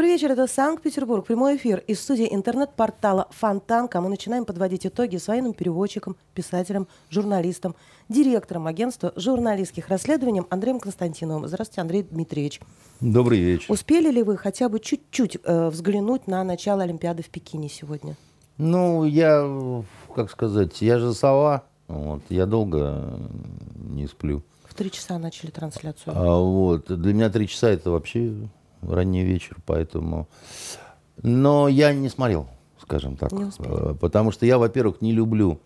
[0.00, 1.26] Добрый вечер, это Санкт-Петербург.
[1.26, 4.00] Прямой эфир из студии интернет-портала Фонтанка.
[4.00, 7.76] Мы начинаем подводить итоги с военным переводчиком, писателем, журналистом,
[8.08, 11.46] директором агентства журналистских расследований Андреем Константиновым.
[11.46, 12.62] Здравствуйте, Андрей Дмитриевич.
[13.00, 13.70] Добрый вечер.
[13.70, 18.16] Успели ли вы хотя бы чуть-чуть э, взглянуть на начало Олимпиады в Пекине сегодня?
[18.56, 19.82] Ну, я,
[20.16, 21.64] как сказать, я же сова.
[21.88, 23.18] Вот, я долго
[23.74, 24.42] не сплю.
[24.66, 26.14] В три часа начали трансляцию.
[26.16, 28.32] А вот, для меня три часа это вообще
[28.82, 30.28] ранний вечер, поэтому...
[31.22, 32.48] Но я не смотрел,
[32.80, 33.32] скажем так.
[33.32, 35.60] Э, Потому что я, во-первых, не люблю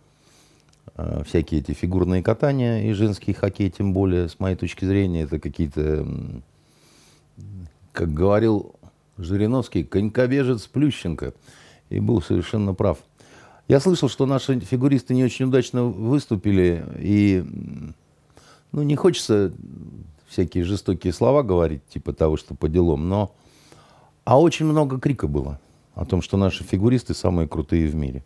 [0.96, 5.38] э, всякие эти фигурные катания и женский хоккей, тем более, с моей точки зрения, это
[5.38, 6.06] какие-то,
[7.92, 8.74] как говорил
[9.16, 11.34] Жириновский, конькобежец Плющенко.
[11.90, 12.98] И был совершенно прав.
[13.68, 17.44] Я слышал, что наши фигуристы не очень удачно выступили, и
[18.72, 19.52] ну, не хочется
[20.34, 23.32] всякие жестокие слова говорить, типа того, что по делам, но...
[24.24, 25.60] А очень много крика было
[25.94, 28.24] о том, что наши фигуристы самые крутые в мире.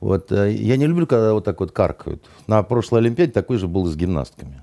[0.00, 2.24] Вот э, я не люблю, когда вот так вот каркают.
[2.46, 4.62] На прошлой Олимпиаде такой же был и с гимнастками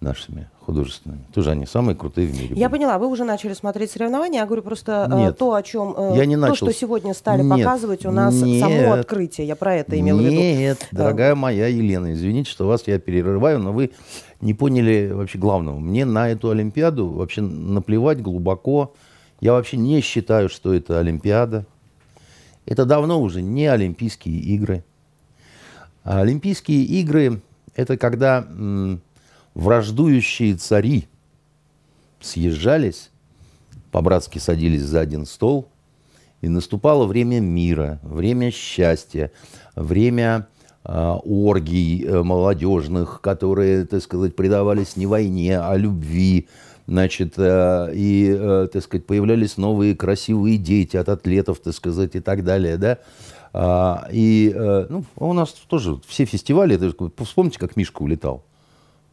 [0.00, 1.24] нашими художественными.
[1.34, 2.54] Тоже они самые крутые в мире.
[2.54, 2.80] Я были.
[2.80, 4.40] поняла, вы уже начали смотреть соревнования.
[4.40, 5.38] Я говорю просто э, Нет.
[5.38, 6.54] то, о чем э, Я не то, начал.
[6.56, 7.58] что сегодня стали Нет.
[7.58, 8.60] показывать у нас Нет.
[8.60, 9.46] само открытие.
[9.46, 10.34] Я про это имела в виду.
[10.34, 13.90] Нет, дорогая моя Елена, извините, что вас я перерываю, но вы
[14.40, 15.78] не поняли вообще главного.
[15.78, 18.94] Мне на эту Олимпиаду вообще наплевать глубоко.
[19.40, 21.66] Я вообще не считаю, что это Олимпиада.
[22.66, 24.84] Это давно уже не Олимпийские игры.
[26.04, 27.40] А Олимпийские игры–
[27.74, 29.00] это когда м,
[29.54, 31.08] враждующие цари
[32.20, 33.10] съезжались,
[33.90, 35.68] по-братски садились за один стол,
[36.40, 39.32] и наступало время мира, время счастья,
[39.74, 40.46] время
[40.88, 46.48] оргий э, молодежных, которые, так сказать, предавались не войне, а любви.
[46.86, 52.20] Значит, э, и, э, так сказать, появлялись новые красивые дети от атлетов, так сказать, и
[52.20, 52.98] так далее, да.
[53.52, 56.80] А, и э, ну, у нас тоже все фестивали,
[57.22, 58.44] вспомните, как Мишка улетал.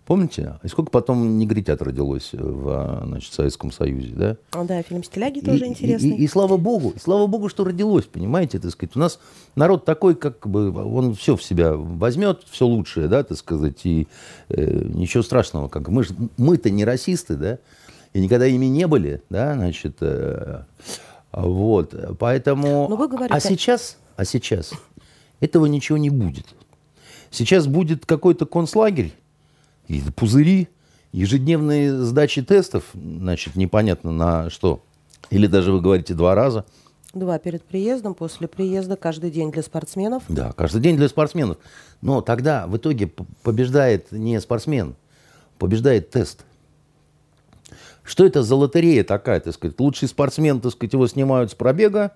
[0.06, 0.60] Помните?
[0.64, 4.38] И сколько потом негритят родилось в значит, Советском Союзе, да?
[4.52, 6.12] А, Да, фильм «Стиляги» И- тоже и- интересный.
[6.12, 8.96] И, и слава богу, и слава богу, что родилось, понимаете, так сказать.
[8.96, 9.20] У нас
[9.56, 14.08] народ такой, как бы, он все в себя возьмет, все лучшее, да, так сказать, и
[14.50, 15.70] э, ничего страшного.
[15.70, 17.58] Как мы ж- мы-то не расисты, да,
[18.14, 20.66] и никогда ими не были, да, значит, э,
[21.32, 22.88] вот, поэтому...
[22.90, 24.72] Но вы говорите- А сейчас, а сейчас
[25.40, 26.46] этого ничего не будет.
[27.32, 29.12] Сейчас будет какой-то концлагерь,
[29.88, 30.69] и пузыри,
[31.12, 34.84] ежедневные сдачи тестов, значит, непонятно на что.
[35.29, 36.66] Или даже вы говорите два раза.
[37.13, 40.24] Два перед приездом, после приезда, каждый день для спортсменов.
[40.28, 41.57] Да, каждый день для спортсменов.
[42.01, 43.07] Но тогда в итоге
[43.41, 44.95] побеждает не спортсмен,
[45.57, 46.44] побеждает тест.
[48.03, 49.79] Что это за лотерея такая, так сказать?
[49.79, 52.12] Лучший спортсмен, так сказать, его снимают с пробега,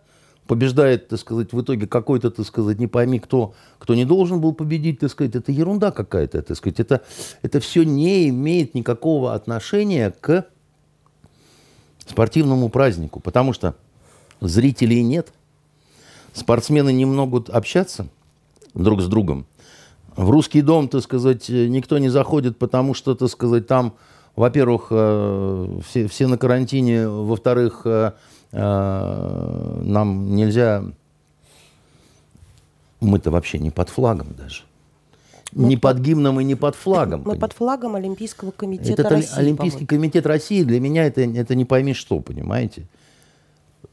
[0.49, 4.51] побеждает, так сказать, в итоге какой-то, так сказать, не пойми кто, кто не должен был
[4.51, 7.03] победить, так сказать, это ерунда какая-то, так сказать, это,
[7.43, 10.47] это все не имеет никакого отношения к
[12.07, 13.75] спортивному празднику, потому что
[14.41, 15.31] зрителей нет,
[16.33, 18.07] спортсмены не могут общаться
[18.73, 19.45] друг с другом.
[20.15, 23.93] В русский дом, так сказать, э, никто не заходит, потому что, так сказать, там,
[24.35, 27.85] во-первых, э, все, все на карантине, во-вторых,
[28.51, 30.83] э, э, нам нельзя...
[32.99, 34.63] Мы-то вообще не под флагом даже.
[35.53, 37.23] Не под гимном и не под флагом.
[37.25, 39.39] Мы под флагом Олимпийского комитета Это России.
[39.39, 42.87] Олимпийский комитет России для меня это, это не пойми что, понимаете?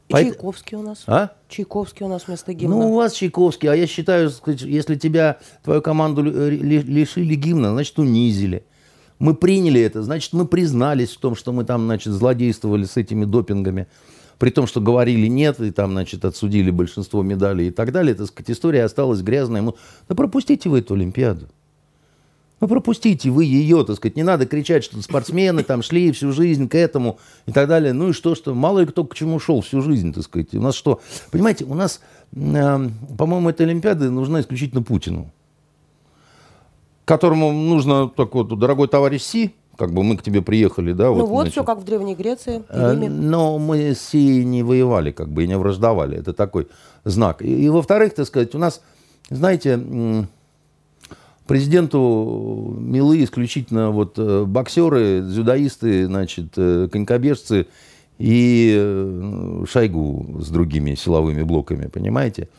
[0.09, 1.03] И Поэт- Чайковский у нас.
[1.07, 1.31] А?
[1.49, 2.75] Чайковский у нас вместо гимна.
[2.75, 7.97] Ну, у вас Чайковский, а я считаю, если тебя, твою команду ли- лишили гимна, значит,
[7.99, 8.63] унизили.
[9.19, 13.25] Мы приняли это, значит, мы признались в том, что мы там, значит, злодействовали с этими
[13.25, 13.87] допингами.
[14.39, 18.13] При том, что говорили нет, и там, значит, отсудили большинство медалей и так далее.
[18.13, 19.61] Так сказать, история осталась грязная.
[19.61, 19.75] Ну,
[20.07, 21.47] да пропустите вы эту Олимпиаду.
[22.59, 24.15] Ну, пропустите вы ее, так сказать.
[24.15, 27.93] Не надо кричать, что спортсмены там шли всю жизнь к этому и так далее.
[27.93, 30.53] Ну и что, что мало ли кто к чему шел всю жизнь, так сказать.
[30.55, 30.99] У нас что?
[31.31, 32.01] Понимаете, у нас,
[32.33, 35.31] э, по-моему, эта Олимпиада нужна исключительно Путину.
[37.05, 41.13] Которому нужно, так вот, дорогой товарищ Си, как бы мы к тебе приехали, да, Ну
[41.13, 41.53] вот, вот, значит.
[41.53, 42.63] все как в Древней Греции.
[42.69, 42.93] Э.
[42.93, 46.17] Но мы с Сией не воевали, как бы, и не враждовали.
[46.17, 46.67] Это такой
[47.03, 47.41] знак.
[47.41, 48.81] И, и во-вторых, так сказать, у нас,
[49.29, 50.27] знаете,
[51.45, 57.67] президенту милы исключительно вот э, боксеры, дзюдоисты, значит, э, конькобежцы
[58.17, 62.49] и э, Шойгу с другими силовыми блоками, понимаете?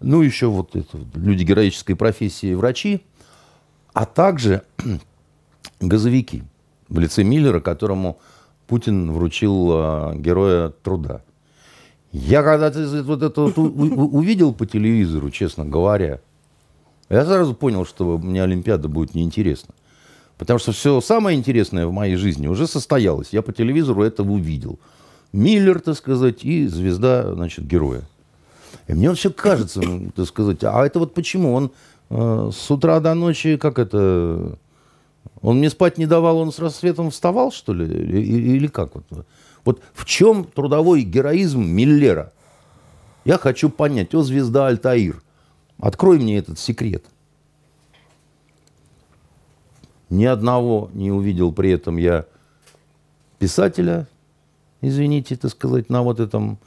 [0.00, 3.02] Ну, еще вот это, вот люди героической профессии, врачи,
[3.92, 4.62] а также
[5.80, 6.42] газовики
[6.88, 8.18] в лице Миллера, которому
[8.66, 11.22] Путин вручил э, Героя Труда.
[12.12, 12.70] Я когда
[13.02, 16.20] вот это вот увидел по телевизору, честно говоря,
[17.08, 19.74] я сразу понял, что мне Олимпиада будет неинтересна.
[20.38, 23.28] Потому что все самое интересное в моей жизни уже состоялось.
[23.32, 24.78] Я по телевизору это увидел.
[25.32, 28.02] Миллер, так сказать, и звезда, значит, героя.
[28.86, 31.54] И мне вот все кажется, ну, так сказать, а это вот почему?
[31.54, 31.70] Он
[32.10, 34.58] э, с утра до ночи, как это...
[35.40, 37.86] Он мне спать не давал, он с рассветом вставал, что ли?
[37.86, 38.94] Или, как?
[38.94, 39.26] Вот,
[39.64, 42.32] вот в чем трудовой героизм Миллера?
[43.24, 44.14] Я хочу понять.
[44.14, 45.22] О, звезда Альтаир,
[45.78, 47.04] открой мне этот секрет.
[50.08, 52.26] Ни одного не увидел при этом я
[53.38, 54.06] писателя,
[54.80, 56.58] извините, так сказать, на вот этом...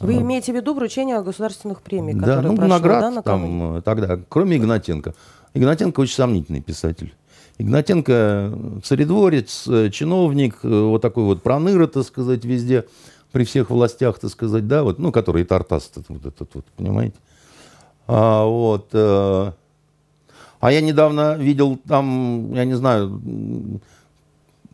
[0.00, 4.56] Вы имеете в виду вручение государственных премий, да, ну, прошло, наград да, там тогда, кроме
[4.56, 5.14] Игнатенко.
[5.54, 7.14] Игнатенко очень сомнительный писатель.
[7.58, 12.84] Игнатенко царедворец, чиновник, вот такой вот проныра, так сказать, везде,
[13.30, 17.16] при всех властях, так сказать, да, вот, ну, который и Тартас, вот этот вот, понимаете.
[18.06, 19.52] А, вот, э,
[20.60, 23.20] а я недавно видел там, я не знаю,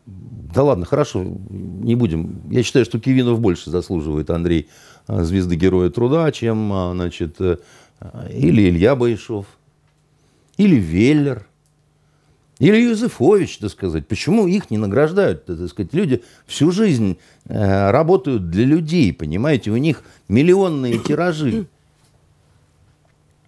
[0.05, 2.41] да ладно, хорошо, не будем.
[2.49, 4.69] Я считаю, что Кивинов больше заслуживает, Андрей,
[5.07, 7.57] э, звезды Героя Труда, чем, э, значит, э,
[8.31, 9.45] или Илья Байшов,
[10.57, 11.47] или Веллер,
[12.67, 14.07] или Юзефович, так сказать.
[14.07, 15.45] Почему их не награждают?
[15.45, 21.67] Так сказать, люди всю жизнь работают для людей, понимаете, у них миллионные тиражи.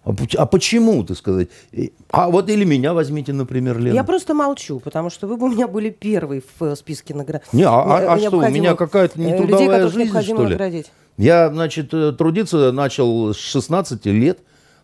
[0.04, 1.48] А, а почему, так сказать?
[2.10, 3.94] А вот или меня возьмите, например, Лена.
[3.94, 7.42] Я просто молчу, потому что вы бы у меня были первый в э, списке наград.
[7.52, 10.50] Не, а, а, а что, у меня какая-то не трудовая людей, жизнь, что ли?
[10.50, 10.92] Наградить.
[11.16, 14.40] Я, значит, э, трудиться начал с 16 лет.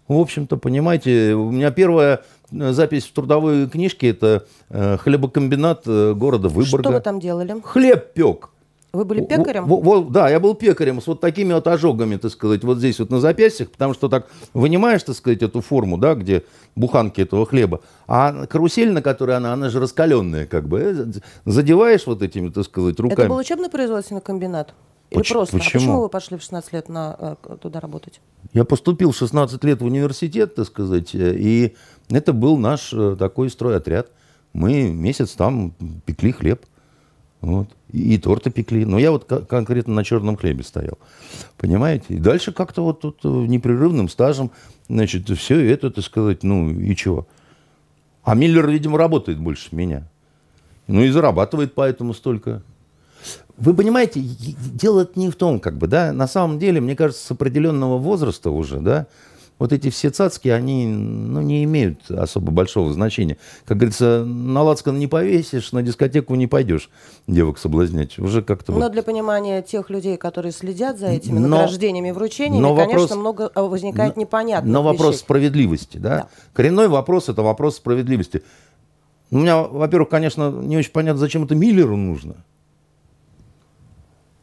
[0.08, 6.82] В общем-то, понимаете, у меня первая э, запись в трудовой книжке– это хлебокомбинат города Выборга.
[6.82, 7.60] Что вы там делали?
[7.62, 8.50] Хлеб пек.
[8.92, 9.66] Вы были пекарем?
[9.66, 12.78] В, в, в, да, я был пекарем с вот такими вот ожогами, так сказать, вот
[12.78, 16.44] здесь вот на запястьях, потому что так вынимаешь, так сказать, эту форму, да, где
[16.74, 22.06] буханки этого хлеба, а карусель, на которой она, она же раскаленная, как бы, э, задеваешь
[22.06, 23.20] вот этими, так сказать, руками.
[23.20, 24.74] Это был учебно-производственный комбинат?
[25.10, 25.58] Или Поч- просто?
[25.58, 25.70] Почему?
[25.70, 28.20] А почему вы пошли в 16 лет на, э, туда работать?
[28.52, 31.76] Я поступил в 16 лет в университет, так сказать, э, и
[32.10, 34.10] это был наш такой стройотряд.
[34.52, 35.72] Мы месяц там
[36.04, 36.64] пекли хлеб.
[37.40, 37.68] Вот.
[37.90, 38.84] И, и торты пекли.
[38.84, 40.98] Но я вот конкретно на черном хлебе стоял.
[41.56, 42.14] Понимаете?
[42.14, 44.50] И дальше как-то вот тут э, непрерывным стажем,
[44.88, 47.26] значит, все это, так сказать, ну и чего.
[48.22, 50.06] А Миллер, видимо, работает больше меня.
[50.86, 52.62] Ну и зарабатывает поэтому столько.
[53.56, 57.30] Вы понимаете, дело не в том, как бы, да, на самом деле, мне кажется, с
[57.30, 59.06] определенного возраста уже, да,
[59.60, 63.36] вот эти все цацки, они ну, не имеют особо большого значения.
[63.66, 66.88] Как говорится, на лацкан не повесишь, на дискотеку не пойдешь
[67.26, 68.18] девок соблазнять.
[68.18, 68.92] Уже как-то Но вот...
[68.92, 73.50] для понимания тех людей, которые следят за этими но, награждениями, вручениями, но вопрос, конечно, много
[73.54, 74.70] а, возникает непонятно.
[74.72, 76.08] Но вопрос справедливости, да?
[76.08, 76.28] да?
[76.54, 78.42] Коренной вопрос– это вопрос справедливости.
[79.30, 82.36] У меня, во-первых, конечно, не очень понятно, зачем это Миллеру нужно.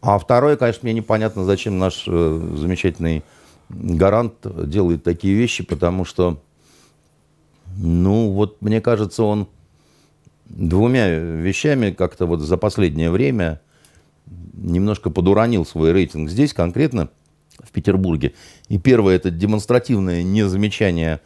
[0.01, 3.23] А второе, конечно, мне непонятно, зачем наш э, замечательный
[3.69, 4.33] гарант
[4.69, 6.41] делает такие вещи, потому что,
[7.77, 9.47] ну, вот мне кажется, он
[10.45, 13.61] двумя вещами как-то вот за последнее время
[14.53, 17.09] немножко подуронил свой рейтинг здесь, конкретно
[17.59, 18.33] в Петербурге.
[18.69, 21.21] И первое– это демонстративное незамечание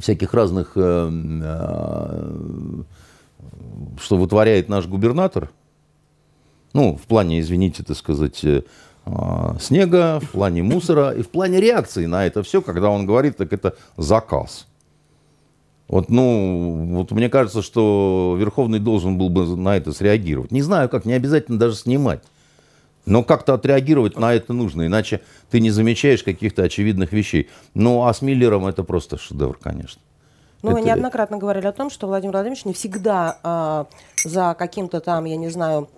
[0.00, 1.10] всяких разных, э,
[1.42, 2.82] э,
[4.00, 5.50] что вытворяет наш губернатор.
[6.72, 8.62] Ну, в плане, извините, так сказать, э,
[9.60, 13.52] снега, в плане мусора и в плане реакции на это все, когда он говорит, так
[13.52, 14.66] это заказ.
[15.88, 20.50] Вот, ну, вот мне кажется, что Верховный должен был бы на это среагировать.
[20.50, 22.22] Не знаю как, не обязательно даже снимать.
[23.04, 27.50] Но как-то отреагировать на это нужно, иначе ты не замечаешь каких-то очевидных вещей.
[27.74, 30.00] Ну, а с Миллером это просто шедевр, конечно.
[30.62, 30.86] Ну, это...
[30.86, 33.86] неоднократно говорили о том, что Владимир Владимирович не всегда а,
[34.24, 35.90] за каким-то там, я не знаю,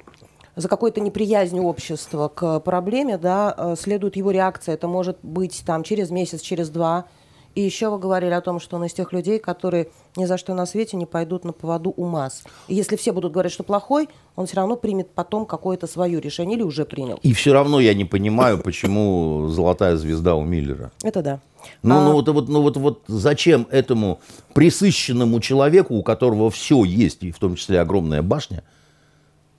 [0.57, 4.75] за какой-то неприязнью общества к проблеме, да, э, следует его реакция.
[4.75, 7.07] Это может быть там через месяц, через два.
[7.55, 10.55] И еще вы говорили о том, что он из тех людей, которые ни за что
[10.55, 12.43] на свете не пойдут на поводу у масс.
[12.67, 16.57] И если все будут говорить, что плохой, он все равно примет потом какое-то свое решение
[16.57, 17.19] или уже принял.
[17.23, 20.91] И все равно я не понимаю, почему золотая звезда у Миллера.
[21.05, 21.41] Это да.
[21.83, 22.05] Ну, ну а...
[22.05, 24.21] ну, вот, вот, ну вот, вот зачем этому
[24.53, 28.65] присыщенному человеку, у которого все есть, и в том числе огромная башня,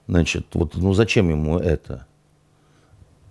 [0.08, 2.06] Значит, вот, ну зачем ему это?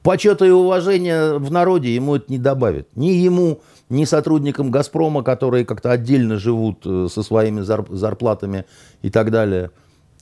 [0.04, 2.88] Почета и уважения в народе ему это не добавит.
[2.96, 8.66] Ни ему, ни сотрудникам «Газпрома», которые как-то отдельно живут э, со своими зарплатами
[9.02, 9.72] и так далее.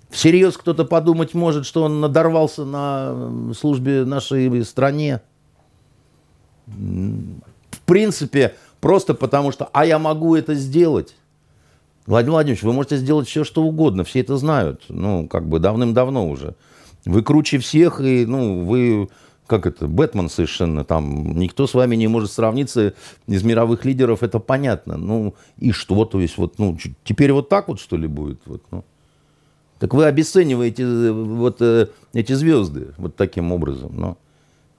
[0.10, 5.22] Всерьез кто-то подумать может, что он надорвался на службе нашей стране.
[6.68, 11.16] В принципе, просто потому что, а я могу это сделать.
[12.06, 16.30] Владимир Владимирович, вы можете сделать все, что угодно, все это знают, ну, как бы давным-давно
[16.30, 16.56] уже.
[17.06, 19.10] Вы круче всех, и, ну, вы,
[19.48, 22.94] как это, Бэтмен совершенно, там, никто с вами не может сравниться
[23.28, 24.98] из мировых лидеров, это понятно.
[24.98, 28.62] Ну, и что, то есть, вот, ну, теперь вот так вот, что ли, будет, вот,
[28.72, 28.84] ну.
[29.84, 33.92] Так вы обесцениваете э, вот э, эти звезды вот таким образом.
[33.94, 34.18] Но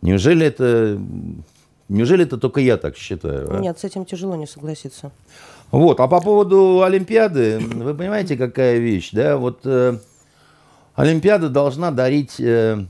[0.01, 0.99] неужели это,
[1.91, 3.55] неужели это только я так считаю?
[3.55, 3.61] А?
[3.61, 5.13] Нет, с этим тяжело не согласиться.
[5.71, 9.37] Вот, а по поводу Олимпиады, вы понимаете, какая вещь, да?
[9.37, 9.99] Вот э,
[10.95, 12.85] Олимпиада должна дарить э,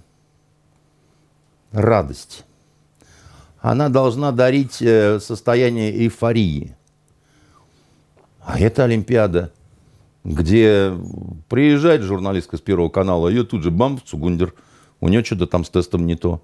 [1.72, 2.44] радость.
[3.60, 6.76] Она должна дарить э, состояние эйфории.
[8.40, 9.52] А эта Олимпиада–
[10.24, 10.92] где
[11.48, 14.54] приезжает журналистка с Первого канала, ее тут же бам, Цугундер,
[15.00, 16.42] у нее что-то там с тестом не то.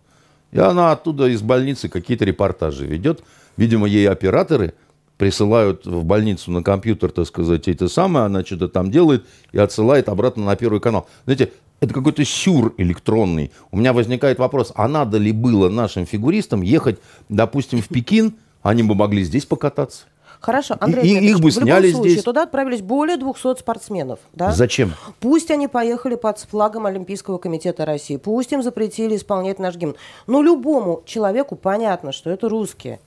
[0.52, 3.22] И она оттуда из больницы какие-то репортажи ведет.
[3.56, 4.74] Видимо, ей операторы
[5.20, 10.08] присылают в больницу на компьютер, так сказать, это самое, она что-то там делает и отсылает
[10.08, 11.06] обратно на Первый канал.
[11.26, 13.52] Знаете, это какой-то сюр электронный.
[13.70, 18.82] У меня возникает вопрос, а надо ли было нашим фигуристам ехать, допустим, в Пекин, они
[18.82, 20.04] бы могли здесь покататься?
[20.40, 22.24] Хорошо, Андрей, и, их бы сняли в случае, здесь.
[22.24, 24.20] Туда отправились более 200 спортсменов.
[24.32, 24.52] Да?
[24.52, 24.94] Зачем?
[25.20, 29.96] Пусть они поехали под флагом Олимпийского комитета России, пусть им запретили исполнять наш гимн.
[30.26, 33.00] Но любому человеку понятно, что это русские.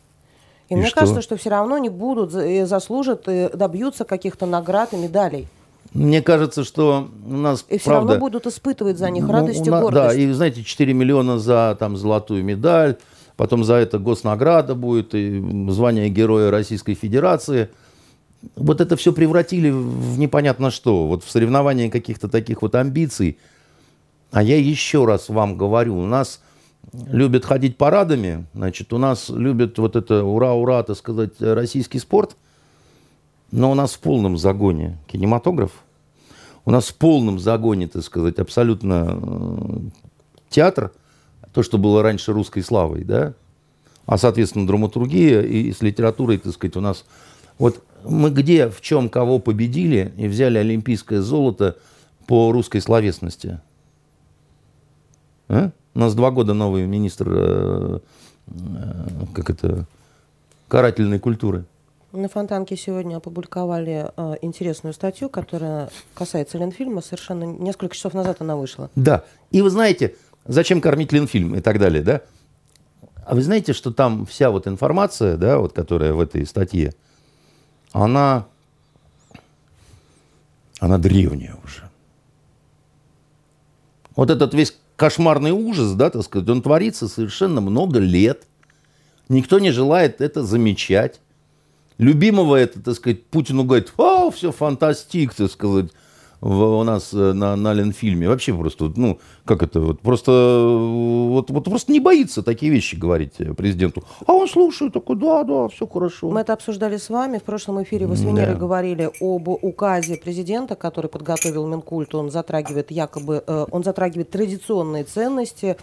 [0.73, 1.01] И, и мне что?
[1.01, 5.47] кажется, что все равно они будут, э, заслужат, и добьются каких-то наград и медалей.
[5.93, 9.69] Мне кажется, что у нас, И все равно будут испытывать за них ну, радость и
[9.69, 9.93] гордость.
[9.93, 12.97] Да, и, знаете, 4 миллиона за там, золотую медаль,
[13.37, 17.69] потом за это госнаграда будет, и звание Героя Российской Федерации.
[18.55, 23.37] Вот это все превратили в непонятно что, вот в соревнования каких-то таких вот амбиций.
[24.31, 26.41] А я еще раз вам говорю, у нас
[26.91, 32.35] любят ходить парадами, значит, у нас любят вот это ура-ура, так сказать, российский спорт,
[33.51, 35.71] но у нас в полном загоне кинематограф,
[36.65, 39.79] у нас в полном загоне, так сказать, абсолютно э,
[40.49, 40.91] театр–
[41.53, 43.33] то, что было раньше русской славой, да,
[44.05, 47.05] а, соответственно, драматургия и с литературой, так сказать, у нас...
[47.59, 51.77] Вот мы где, в чем кого победили и взяли олимпийское золото
[52.25, 53.61] по русской словесности?
[55.47, 55.71] А?
[55.95, 57.99] У нас два года новый министр, э,
[58.47, 58.53] э,
[59.33, 59.85] как это,
[60.67, 61.65] карательной культуры.
[62.11, 67.01] На Фонтанке сегодня опубликовали э, интересную статью, которая касается Ленфильма.
[67.01, 68.89] Совершенно несколько часов назад она вышла.
[68.95, 69.23] Да.
[69.51, 72.21] И вы знаете, зачем кормить Ленфильм и так далее, да?
[73.25, 76.93] А вы знаете, что там вся вот информация, да, вот которая в этой статье,
[77.91, 78.47] она,
[80.79, 81.89] она древняя уже.
[84.15, 88.47] Вот этот весь кошмарный ужас, да, так сказать, он творится совершенно много лет.
[89.29, 91.19] Никто не желает это замечать.
[91.97, 95.91] Любимого это, так сказать, Путину говорит, о, все фантастик, так сказать,
[96.43, 98.27] в, у нас э, на, на Ленфильме.
[98.27, 103.37] Вообще просто, ну, как это, вот просто, вот, вот просто не боится такие вещи говорить
[103.55, 104.03] президенту.
[104.27, 106.29] А он слушает, такой, да, да, все хорошо.
[106.29, 107.37] Мы это обсуждали с вами.
[107.37, 108.59] В прошлом эфире вы с Венерой да.
[108.59, 112.13] говорили об указе президента, который подготовил Минкульт.
[112.13, 115.77] Он затрагивает якобы, э, он затрагивает традиционные ценности,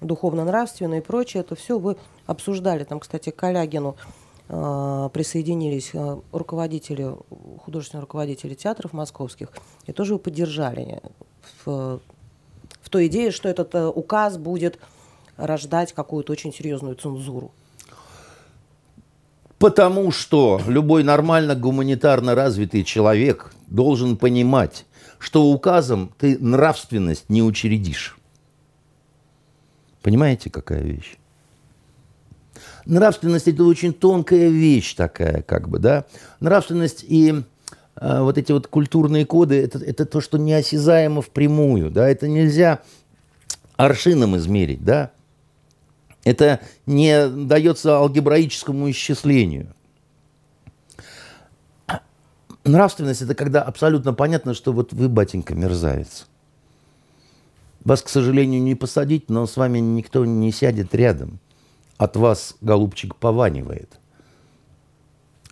[0.00, 1.42] духовно-нравственные и прочее.
[1.42, 1.96] Это все вы
[2.26, 2.84] обсуждали.
[2.84, 7.16] Там, кстати, Калягину Э, присоединились э, руководители,
[7.64, 9.48] художественные руководители театров московских,
[9.86, 11.02] и тоже его поддержали
[11.64, 12.00] в,
[12.80, 14.78] в той идее, что этот э, указ будет
[15.36, 17.52] рождать какую-то очень серьезную цензуру.
[19.58, 24.86] Потому что любой нормально гуманитарно развитый человек должен понимать,
[25.18, 28.16] что указом ты нравственность не учредишь.
[30.02, 31.16] Понимаете, какая вещь?
[32.86, 36.06] Нравственность это очень тонкая вещь такая, как бы, да.
[36.40, 37.42] Нравственность и
[37.96, 42.80] э, вот эти вот культурные коды, это, это то, что неосязаемо впрямую, да, это нельзя
[43.76, 45.10] аршином измерить, да.
[46.24, 49.68] Это не дается алгебраическому исчислению.
[52.64, 56.26] Нравственность– это когда абсолютно понятно, что вот вы, батенька, мерзавец.
[57.84, 61.38] Вас, к сожалению, не посадить, но с вами никто не сядет рядом–
[61.98, 63.98] от вас, голубчик, пованивает.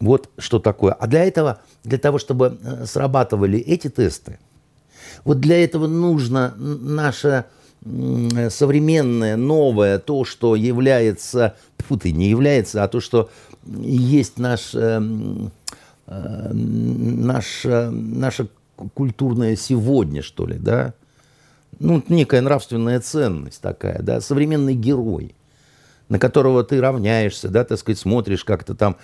[0.01, 0.93] Вот что такое.
[0.93, 4.39] А для этого, для того, чтобы э, срабатывали эти тесты,
[5.25, 7.47] вот для этого нужно наше
[8.49, 13.29] современное, новое, то, что является, фу ты, не является, а то, что
[13.67, 15.03] есть наш, э,
[16.07, 18.49] э, наше, наше
[18.95, 20.95] культурное сегодня, что ли, да,
[21.79, 25.35] ну, некая нравственная ценность такая, да, современный герой
[26.09, 28.97] на которого ты равняешься, да, так сказать, смотришь как-то там,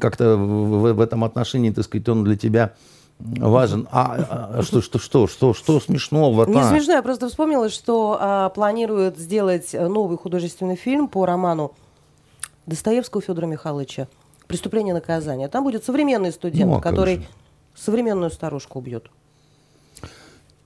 [0.00, 2.74] как-то в, в этом отношении, так сказать, он для тебя
[3.18, 3.88] важен.
[3.90, 6.46] А, а что, что, что, что, что смешного?
[6.46, 11.72] Не смешно, я просто вспомнила, что а, планируют сделать новый художественный фильм по роману
[12.66, 14.08] Достоевского Федора Михайловича
[14.46, 15.48] «Преступление и наказание».
[15.48, 17.22] Там будет современный студент, ну, а который же.
[17.74, 19.10] современную старушку убьет.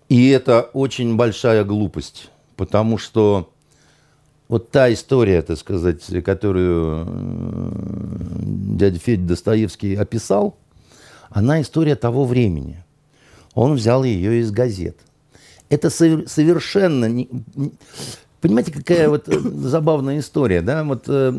[0.09, 3.51] И это очень большая глупость, потому что
[4.55, 7.09] вот та история, так сказать, которую
[8.77, 10.57] дядя Федя Достоевский описал,
[11.31, 12.85] она история того времени.
[13.55, 14.97] Он взял ее из газет.
[15.71, 17.07] Это совершенно...
[17.07, 17.29] Не...
[18.41, 20.85] Понимаете, какая вот э, забавная история, да?
[20.85, 21.35] Вот э,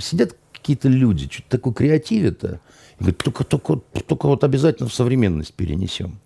[0.00, 2.58] сидят какие-то люди, что-то такое креативят-то,
[2.98, 6.18] говорят, только, только, только вот обязательно в современность перенесем.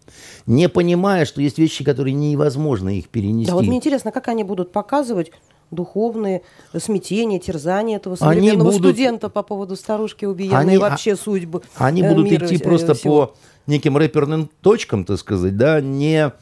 [0.47, 3.51] Не понимая, что есть вещи, которые невозможно их перенести.
[3.51, 5.33] Да, вот мне интересно, как они будут показывать
[5.71, 6.43] духовные
[6.77, 12.03] смятения, терзания этого современного будут, студента по поводу старушки убиенной они, и вообще судьбы Они
[12.03, 13.27] э, будут мира, идти просто всего.
[13.27, 13.35] по
[13.67, 16.33] неким рэперным точкам, так сказать, да, не,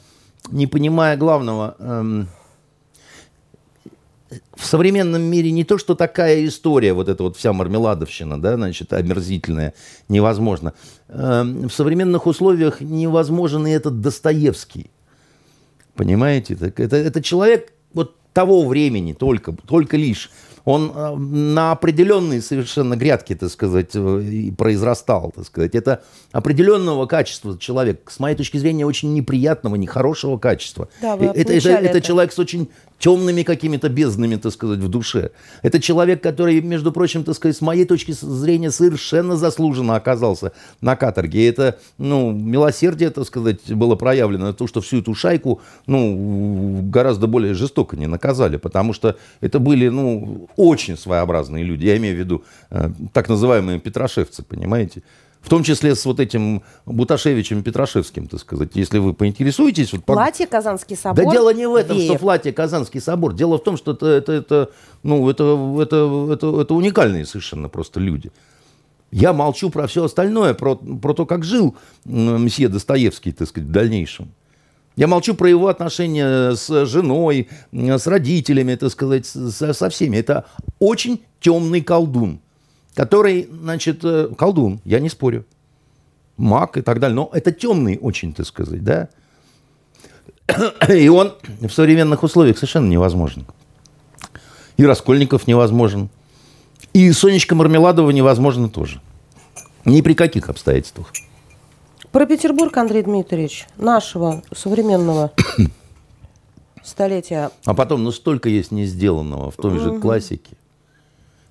[0.50, 1.76] не понимая главного.
[1.78, 2.28] Эм,
[4.54, 8.92] в современном мире не то, что такая история, вот эта вот вся мармеладовщина, да, значит,
[8.92, 9.74] омерзительная,
[10.08, 10.72] невозможно.
[11.08, 14.90] Эм, в современных условиях невозможен и этот Достоевский.
[15.94, 16.56] Понимаете?
[16.56, 20.30] Так это, это человек, вот того времени только, только лишь.
[20.66, 25.74] Он э, на определенные совершенно грядки, так сказать, э, произрастал, так сказать.
[25.74, 26.02] Это
[26.32, 30.88] определенного качества человек, с моей точки зрения, очень неприятного, нехорошего качества.
[31.00, 34.88] Да, вы это, это, это, это человек с очень темными какими-то безднами, так сказать, в
[34.88, 35.30] душе.
[35.62, 40.96] Это человек, который, между прочим, так сказать, с моей точки зрения, совершенно заслуженно оказался на
[40.96, 41.40] каторге.
[41.40, 47.26] И это, ну, милосердие, так сказать, было проявлено, то, что всю эту шайку, ну, гораздо
[47.26, 51.86] более жестоко не наказали, потому что это были, ну, очень своеобразные люди.
[51.86, 55.02] Я имею в виду э, так называемые петрошевцы, понимаете?
[55.46, 59.92] В том числе с вот этим Буташевичем Петрашевским, так сказать, если вы поинтересуетесь.
[59.92, 61.24] Вот, платье Казанский собор.
[61.24, 62.10] Да дело не в этом, Веев.
[62.10, 63.32] что платье Казанский собор.
[63.32, 64.70] Дело в том, что это, это, это,
[65.04, 65.44] ну, это,
[65.80, 68.32] это, это, это уникальные совершенно просто люди.
[69.12, 73.72] Я молчу про все остальное, про, про то, как жил месье Достоевский, так сказать, в
[73.72, 74.32] дальнейшем.
[74.96, 80.16] Я молчу про его отношения с женой, с родителями, так сказать, со, со всеми.
[80.16, 80.46] Это
[80.80, 82.40] очень темный колдун
[82.96, 85.44] который, значит, э, колдун, я не спорю,
[86.38, 89.10] маг и так далее, но это темный очень, так сказать, да,
[90.88, 93.44] и он в современных условиях совершенно невозможен.
[94.78, 96.08] И Раскольников невозможен,
[96.94, 99.00] и Сонечка Мармеладова невозможно тоже.
[99.84, 101.12] Ни при каких обстоятельствах.
[102.12, 105.32] Про Петербург, Андрей Дмитриевич, нашего современного
[106.82, 107.50] столетия.
[107.66, 110.56] А потом, ну столько есть не сделанного в той же классике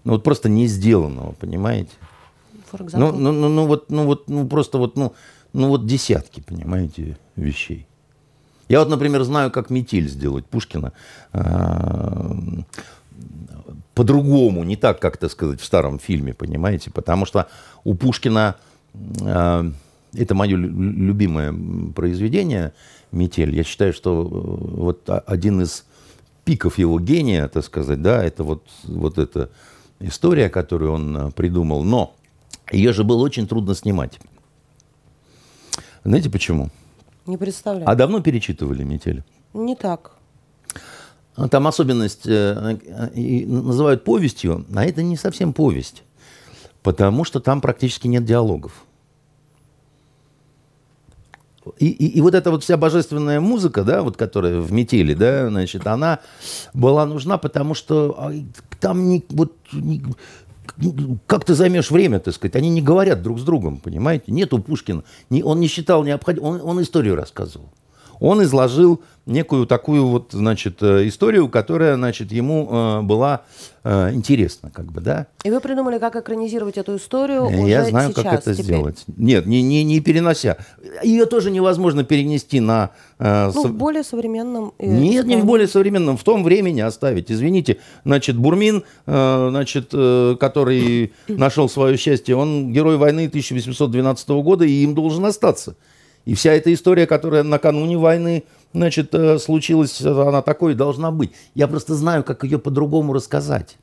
[0.05, 1.91] ну вот просто не сделанного, понимаете?
[2.99, 5.13] Ну, ну, ну, ну, вот, ну, вот, ну, просто вот, ну,
[5.53, 7.87] ну, вот десятки, понимаете, вещей.
[8.69, 10.93] Я вот, например, знаю, как метель сделать Пушкина
[11.33, 12.35] а,
[13.93, 16.91] по-другому, не так, как, так сказать, в старом фильме, понимаете?
[16.91, 17.47] Потому что
[17.83, 18.55] у Пушкина,
[19.21, 19.65] а,
[20.13, 21.53] это мое любимое
[21.93, 22.73] произведение,
[23.11, 25.85] «Метель», я считаю, что э, вот один из
[26.43, 29.49] пиков его гения, так сказать, да, это вот, вот это
[29.99, 32.15] история, которую он э, придумал, но
[32.71, 34.19] ее же было очень трудно снимать.
[36.03, 36.69] Знаете почему?
[37.25, 37.89] Не представляю.
[37.89, 39.23] А давно перечитывали «Метель»?
[39.53, 40.11] Не так.
[41.35, 46.03] А там особенность э, э, называют повестью, а это не совсем повесть,
[46.83, 48.85] потому что там практически нет диалогов.
[51.77, 55.49] И, и, и вот эта вот вся божественная музыка, да, вот которая в метели, да,
[55.49, 56.19] значит, она
[56.73, 58.31] была нужна, потому что а,
[58.79, 60.03] там не, вот, не,
[61.27, 64.31] как ты займешь время, так сказать, они не говорят друг с другом, понимаете?
[64.31, 67.69] Нету Пушкина, не, он не считал необходимым, он, он историю рассказывал.
[68.19, 73.41] Он изложил некую такую вот, значит, э, историю, которая, значит, ему э, была
[73.83, 75.27] э, интересна, как бы, да.
[75.43, 78.65] И вы придумали, как экранизировать эту историю уже Я знаю, сейчас, как это теперь.
[78.65, 79.03] сделать.
[79.17, 80.57] Нет, не, не, не перенося.
[81.03, 82.91] Ее тоже невозможно перенести на...
[83.17, 84.73] Ну, в более современном...
[84.77, 87.31] Нет, не в более современном, в том времени оставить.
[87.31, 94.93] Извините, значит, Бурмин, значит, который нашел свое счастье, он герой войны 1812 года, и им
[94.93, 95.75] должен остаться.
[96.25, 101.31] И вся эта история, которая накануне войны значит, э, случилась, она такой должна быть.
[101.53, 103.77] Я просто знаю, как ее по-другому рассказать.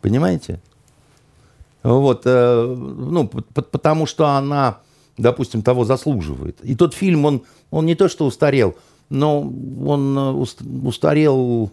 [0.00, 0.60] Понимаете?
[1.82, 4.78] Вот, э, ну, потому что она,
[5.16, 6.58] допустим, того заслуживает.
[6.62, 8.76] И тот фильм, он, он не то что устарел,
[9.08, 11.72] но он э, уст- устарел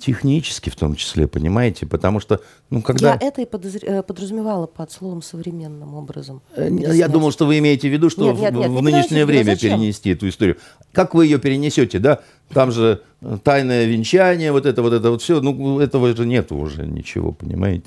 [0.00, 1.86] технически в том числе, понимаете?
[1.86, 3.10] Потому что, ну, когда...
[3.20, 6.42] Я это и подозр- э, подразумевала под словом современным образом.
[6.56, 8.82] Э, Я думал, что вы имеете в виду, что Нет, нет, в- нет, в, не
[8.82, 10.56] нынешнее время перенести эту историю.
[10.92, 12.20] Как вы ее перенесете, да?
[12.52, 15.40] Там же э, тайное венчание, вот это, вот это, вот все.
[15.40, 17.86] Ну, этого же нету уже ничего, понимаете?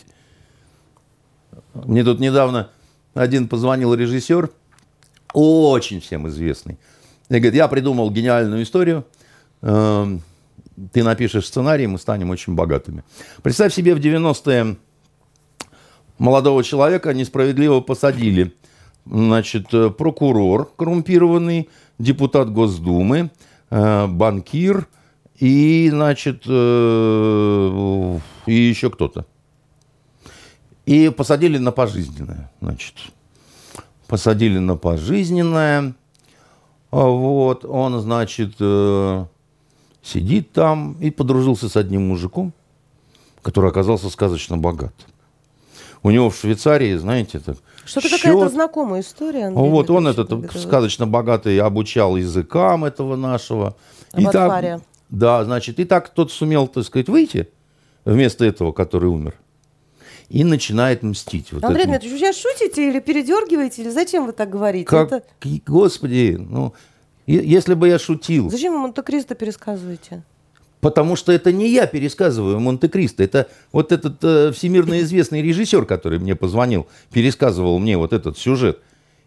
[1.74, 2.70] Мне тут недавно
[3.14, 4.50] один позвонил режиссер,
[5.34, 6.78] очень всем известный.
[7.30, 9.06] И говорит, я придумал гениальную историю.
[10.92, 13.04] Ты напишешь сценарий, мы станем очень богатыми.
[13.42, 14.78] Представь себе, в 90-е
[16.18, 18.54] молодого человека несправедливо посадили.
[19.06, 23.32] Значит, э, прокурор коррумпированный, депутат Госдумы,
[23.70, 24.88] э, банкир
[25.38, 29.26] и, значит, э, и еще кто-то.
[30.86, 32.96] И посадили на пожизненное, значит.
[34.08, 35.96] Посадили на пожизненное.
[36.92, 38.56] Вот, он, значит,
[40.04, 42.54] сидит там и подружился с одним мужиком,
[43.42, 44.94] который оказался сказочно богат.
[46.04, 49.46] У него в Швейцарии, знаете, так Что-то счет- какая-то знакомая история.
[49.48, 50.62] Андрей вот он этот Давидович.
[50.62, 53.76] сказочно богатый обучал языкам этого нашего.
[54.18, 57.48] И так, да, значит, и так тот сумел, так сказать, выйти
[58.04, 59.36] вместо этого, который умер.
[60.28, 61.54] И начинает мстить.
[61.54, 61.86] Вот Андрей.
[61.86, 64.86] Дмитриевич, вы сейчас шутите или передергиваете, или зачем вы так говорите?
[64.86, 65.24] Как, Это-
[65.68, 66.74] господи, ну,
[67.26, 70.24] если бы я шутил, Зачем вы Монте-Кристо пересказываете?
[70.82, 76.20] Потому что это не я пересказываю Монте-Кристо, это вот этот э, всемирно известный режиссер, который
[76.20, 78.80] мне позвонил, пересказывал мне вот этот сюжет.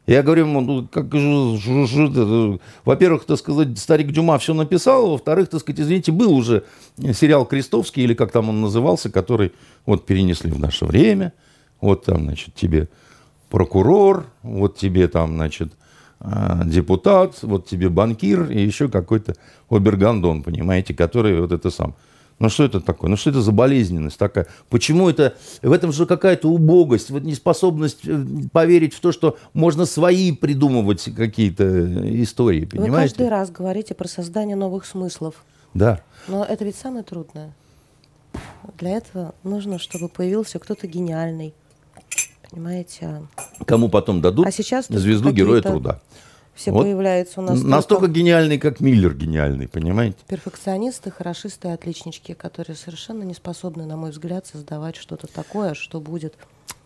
[0.07, 5.61] Я говорю ему, ну, как же, во-первых, так сказать, старик Дюма все написал, во-вторых, так
[5.61, 6.65] сказать, извините, был уже
[6.97, 9.53] сериал «Крестовский», или как там он назывался, который
[9.85, 11.33] вот перенесли в наше время.
[11.81, 12.89] Вот там, значит, тебе
[13.51, 15.73] прокурор, вот тебе там, значит,
[16.65, 19.35] депутат, вот тебе банкир и еще какой-то
[19.69, 21.95] обергандон, понимаете, который вот это сам.
[22.39, 23.09] Ну что это такое?
[23.09, 24.47] Ну что это за болезненность такая?
[24.69, 25.35] Почему это...
[25.63, 31.09] В этом же какая-то убогость, вот неспособность э, поверить в то, что можно свои придумывать
[31.17, 33.15] какие-то э, истории, Вы понимаете?
[33.15, 35.45] каждый раз говорите про создание новых смыслов.
[35.73, 36.03] Да.
[36.29, 37.55] Но это ведь самое трудное.
[38.79, 41.55] Для этого нужно, чтобы появился кто-то гениальный.
[42.51, 43.23] Понимаете?
[43.67, 46.01] Кому потом дадут А сейчас звезду Героя Труда.
[46.55, 50.17] Все Вот появляются у нас Настолько только гениальный, как Миллер гениальный, понимаете?
[50.27, 56.33] перфекционисты, хорошисты отличнички, которые совершенно не способны, на мой взгляд, создавать что-то такое, что будет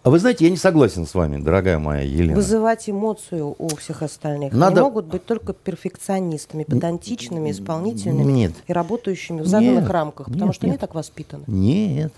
[0.02, 2.34] А вы знаете, я не согласен с вами, дорогая моя Елена.
[2.34, 4.52] вызывать эмоцию у всех остальных.
[4.52, 8.52] Надо- Они могут быть только перфекционистами, педантичными, исполнительными Нет.
[8.66, 9.90] и работающими в заданных Нет.
[9.92, 10.80] рамках, потому Нет, что они нет.
[10.80, 11.44] так воспитаны.
[11.46, 12.12] Нет.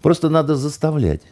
[0.00, 1.22] Просто надо заставлять.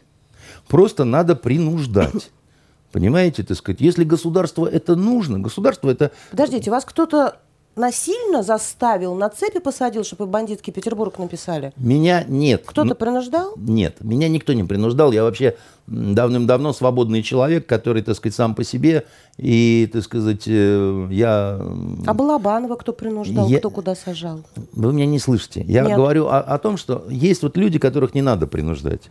[0.73, 2.31] Просто надо принуждать.
[2.93, 6.13] Понимаете, так сказать, если государство это нужно, государство это...
[6.31, 7.37] Подождите, вас кто-то
[7.77, 11.75] насильно заставил, на цепи посадил, чтобы бандитки Петербург написали?
[11.77, 12.63] Меня нет.
[12.65, 13.53] Кто-то Ну, принуждал?
[13.57, 15.13] Нет, меня никто не принуждал.
[15.13, 15.57] Я вообще
[15.87, 19.05] давным-давно свободный человек, который, так сказать, сам по себе.
[19.37, 21.61] И, так сказать, э, я...
[22.07, 24.41] А Балабанова кто принуждал, Я- кто куда сажал?
[24.73, 25.65] Вы меня не слышите.
[25.69, 25.97] Я Нет.
[25.97, 29.11] говорю о, о том, что есть вот люди, которых не надо принуждать.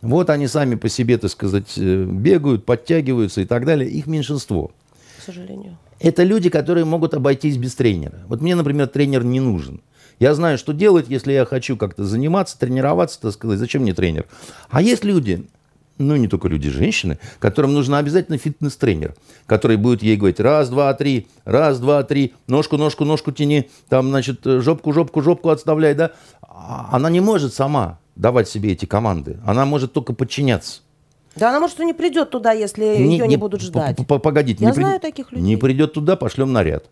[0.00, 3.90] Вот они сами по себе, так сказать, э, бегают, подтягиваются и так далее.
[3.90, 4.70] Их меньшинство.
[5.18, 5.76] К сожалению.
[5.98, 8.20] Это люди, которые могут обойтись без тренера.
[8.28, 9.80] Вот мне, например, тренер не нужен.
[10.20, 13.58] Я знаю, что делать, если я хочу как-то заниматься, тренироваться, так сказать.
[13.58, 14.26] Зачем мне тренер?
[14.70, 15.46] А есть люди,
[15.98, 19.14] ну не только люди, женщины, которым нужен обязательно фитнес-тренер,
[19.46, 24.08] который будет ей говорить раз, два, три, раз, два, три, ножку, ножку, ножку тяни, там,
[24.08, 26.12] значит, жопку, жопку, жопку отставляй, да.
[26.40, 29.38] А Она не может сама давать себе эти команды.
[29.46, 30.82] Она может только подчиняться.
[31.36, 33.96] Да она, может, и не придет туда, если ее не, будут ждать.
[33.96, 34.62] п- п- Погодите.
[34.64, 35.44] Я не при- знаю таких людей.
[35.46, 36.86] Не придет туда, пошлем наряд.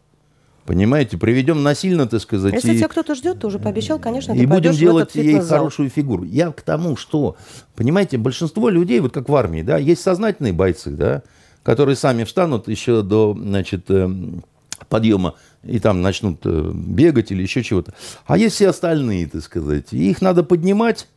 [0.67, 2.55] Понимаете, приведем насильно, так сказать.
[2.55, 6.25] Если и- тебя кто-то ждет, ты уже пообещал, конечно, и будем делать ей хорошую фигуру.
[6.25, 7.37] Я к тому, что,
[7.75, 11.23] понимаете, большинство людей, вот как в армии, да, есть сознательные бойцы, да,
[11.63, 14.45] которые сами встанут еще до, значит, эм,
[14.89, 15.35] подъема
[15.65, 17.95] и там начнут э, бегать или еще чего-то.
[18.27, 19.93] А есть все остальные, так сказать.
[19.93, 21.09] Их надо поднимать,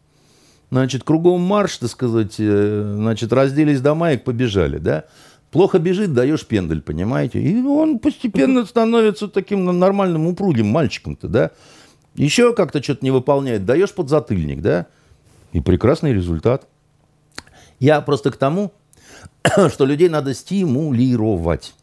[0.71, 5.05] значит, кругом марш, так сказать, э, значит, разделись дома и побежали, да.
[5.51, 7.41] Плохо бежит, даешь пендель, понимаете?
[7.41, 11.51] И он постепенно становится таким нормальным, упругим мальчиком-то, да.
[12.15, 14.86] Еще как-то что-то не выполняет, даешь подзатыльник, да.
[15.51, 16.67] И прекрасный результат.
[17.79, 18.71] Я просто к тому,
[19.69, 21.73] что людей надо стимулировать.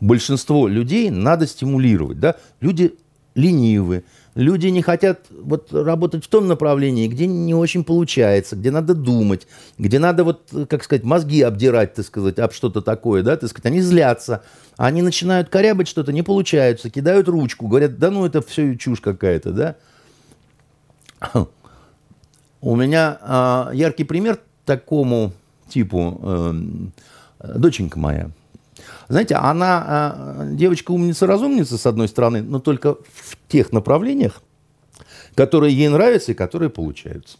[0.00, 2.36] Большинство людей надо стимулировать, да.
[2.60, 2.94] Люди
[3.34, 4.04] ленивы,
[4.38, 9.48] Люди не хотят вот работать в том направлении, где не очень получается, где надо думать,
[9.78, 13.66] где надо вот, как сказать, мозги обдирать, так сказать, об что-то такое, да, так сказать.
[13.66, 14.44] Они злятся,
[14.76, 19.50] они начинают корябать что-то, не получается, кидают ручку, говорят, да ну это все чушь какая-то,
[19.50, 19.74] да.
[22.60, 25.32] У меня а, яркий пример такому
[25.68, 26.54] типу э,
[27.56, 28.30] доченька моя.
[29.08, 34.42] Знаете, она а, девочка умница-разумница, с одной стороны, но только в тех направлениях,
[35.34, 37.38] которые ей нравятся и которые получаются.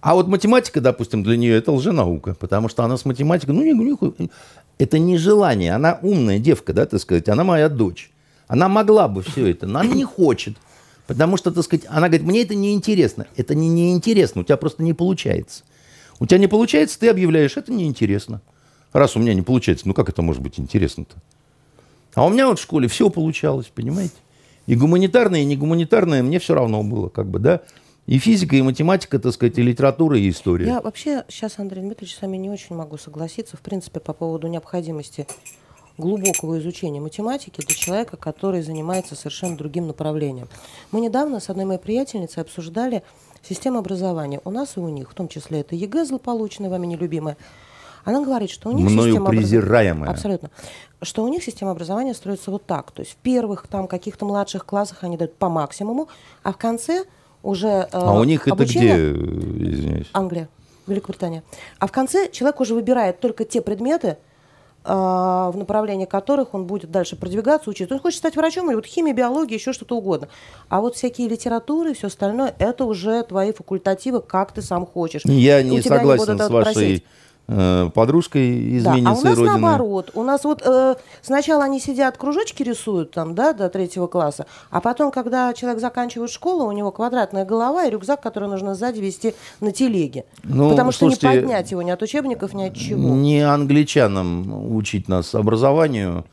[0.00, 3.72] А вот математика, допустим, для нее это лженаука, потому что она с математикой, ну, не,
[3.72, 4.30] не,
[4.78, 8.10] это не желание, она умная девка, да, так сказать, она моя дочь.
[8.46, 10.56] Она могла бы все это, но она не хочет.
[11.06, 13.26] Потому что, так сказать, она говорит, мне это не интересно.
[13.36, 15.64] Это не неинтересно, у тебя просто не получается.
[16.18, 18.40] У тебя не получается, ты объявляешь, это неинтересно.
[18.96, 21.16] Раз у меня не получается, ну как это может быть интересно-то?
[22.14, 24.14] А у меня вот в школе все получалось, понимаете?
[24.66, 27.60] И гуманитарное, и не гуманитарное мне все равно было, как бы, да?
[28.06, 30.64] И физика, и математика, так сказать, и литература, и история.
[30.66, 34.46] Я вообще сейчас, Андрей Дмитриевич, с вами не очень могу согласиться, в принципе, по поводу
[34.46, 35.26] необходимости
[35.98, 40.48] глубокого изучения математики для человека, который занимается совершенно другим направлением.
[40.90, 43.02] Мы недавно с одной моей приятельницей обсуждали
[43.42, 44.40] систему образования.
[44.46, 47.36] У нас и у них, в том числе это ЕГЭ злополучная, вами нелюбимая.
[48.06, 50.10] Она говорит, что у них Мною система презираемая.
[50.12, 50.50] Абсолютно.
[51.02, 52.92] Что у них система образования строится вот так.
[52.92, 56.08] То есть в первых там каких-то младших классах они дают по максимуму,
[56.44, 57.04] а в конце
[57.42, 59.10] уже э, А у них обучение...
[59.10, 60.06] это где, извиняюсь?
[60.12, 60.48] Англия,
[60.86, 61.42] Великобритания.
[61.80, 64.18] А в конце человек уже выбирает только те предметы,
[64.84, 67.92] э, в направлении которых он будет дальше продвигаться, учиться.
[67.92, 70.28] Он хочет стать врачом или вот химия, биология, еще что-то угодно.
[70.68, 75.22] А вот всякие литературы и все остальное, это уже твои факультативы, как ты сам хочешь.
[75.24, 77.04] Я У не согласен будут с вашей просить.
[77.48, 79.58] Э, подружкой, Да, а у нас Родины.
[79.58, 80.10] наоборот.
[80.14, 84.80] У нас вот э, сначала они сидят, кружочки рисуют там, да, до третьего класса, а
[84.80, 89.34] потом, когда человек заканчивает школу, у него квадратная голова и рюкзак, который нужно сзади вести
[89.60, 90.24] на телеге.
[90.42, 93.00] Ну, Потому что слушайте, не поднять его ни от учебников, ни от чего.
[93.00, 96.24] Не англичанам учить нас образованию.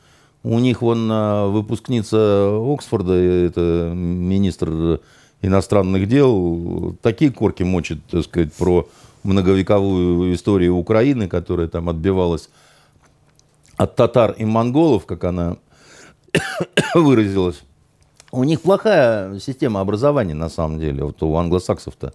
[0.44, 5.00] У них вон э, выпускница Оксфорда, это министр
[5.42, 8.88] иностранных дел, такие корки мочит, так сказать, про
[9.24, 12.50] многовековую историю Украины, которая там отбивалась
[13.78, 15.58] от татар и монголов, как она
[16.96, 17.62] выразилась.
[18.32, 22.14] У них плохая система образования, на самом деле, вот у англосаксов-то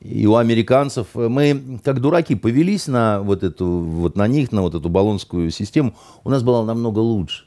[0.00, 1.08] и у американцев.
[1.14, 5.94] Мы, как дураки, повелись на вот эту, вот на них, на вот эту баллонскую систему.
[6.24, 7.44] У нас была намного лучше.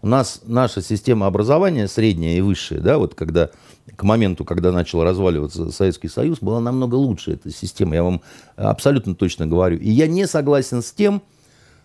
[0.00, 3.50] У нас наша система образования, средняя и высшая, да, вот когда
[3.96, 8.20] к моменту, когда начал разваливаться Советский Союз, была намного лучше эта система, я вам
[8.56, 9.78] абсолютно точно говорю.
[9.78, 11.20] И я не согласен с тем,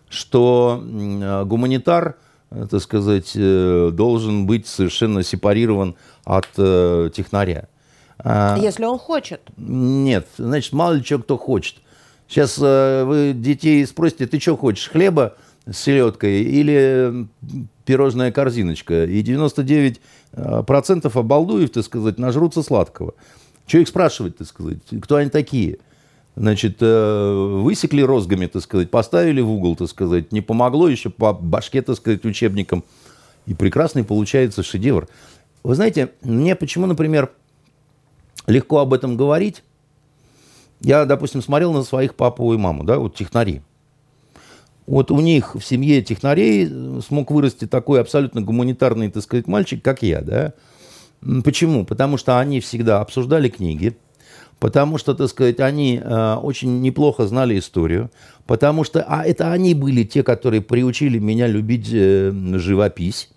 [0.08, 2.16] что э, гуманитар,
[2.50, 7.68] э, так сказать, э, должен быть совершенно сепарирован от технаря.
[8.18, 9.40] А, Если он хочет.
[9.56, 11.76] нет, значит, мало ли что кто хочет.
[12.28, 15.34] Сейчас вы детей спросите, ты что хочешь, хлеба
[15.66, 17.26] с селедкой или
[17.84, 19.04] пирожная корзиночка?
[19.04, 19.98] И 99%
[20.32, 23.14] э, процентов обалдуев, так сказать, нажрутся сладкого.
[23.66, 24.78] Что их спрашивать, так сказать?
[25.02, 25.78] Кто они такие?
[26.36, 31.32] Значит, э, высекли розгами, так сказать, поставили в угол, так сказать, не помогло еще по
[31.32, 32.84] башке, так сказать, учебникам.
[33.46, 35.08] И прекрасный получается шедевр.
[35.62, 37.30] Вы знаете, мне почему, например,
[38.46, 39.62] легко об этом говорить.
[40.80, 43.62] Я, допустим, смотрел на своих папу и маму, да, вот технари.
[44.86, 49.82] Вот у них в семье технарей э, смог вырасти такой абсолютно гуманитарный, так сказать, мальчик,
[49.82, 50.52] как я, да.
[51.42, 51.86] Почему?
[51.86, 53.96] Потому что они всегда обсуждали книги,
[54.58, 58.10] потому что, так сказать, они э, очень неплохо знали историю,
[58.46, 63.30] потому что, а это они были те, которые приучили меня любить э, живопись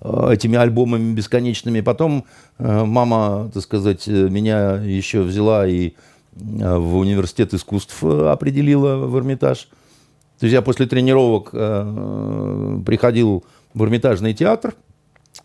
[0.00, 1.82] э, этими альбомами бесконечными.
[1.82, 2.24] Потом
[2.58, 5.92] э, мама, так сказать, э, меня еще взяла и
[6.34, 9.68] в университет искусств определила в Эрмитаж.
[10.42, 14.74] То есть я после тренировок э, приходил в Эрмитажный театр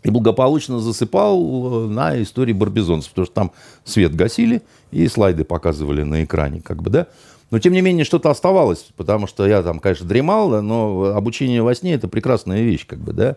[0.02, 3.52] и благополучно засыпал э, на истории барбизонцев, потому что там
[3.84, 7.06] свет гасили и слайды показывали на экране, как бы, да.
[7.52, 11.62] Но, тем не менее, что-то оставалось, потому что я там, конечно, дремал, да, но обучение
[11.62, 13.36] во сне– это прекрасная вещь, как бы, да.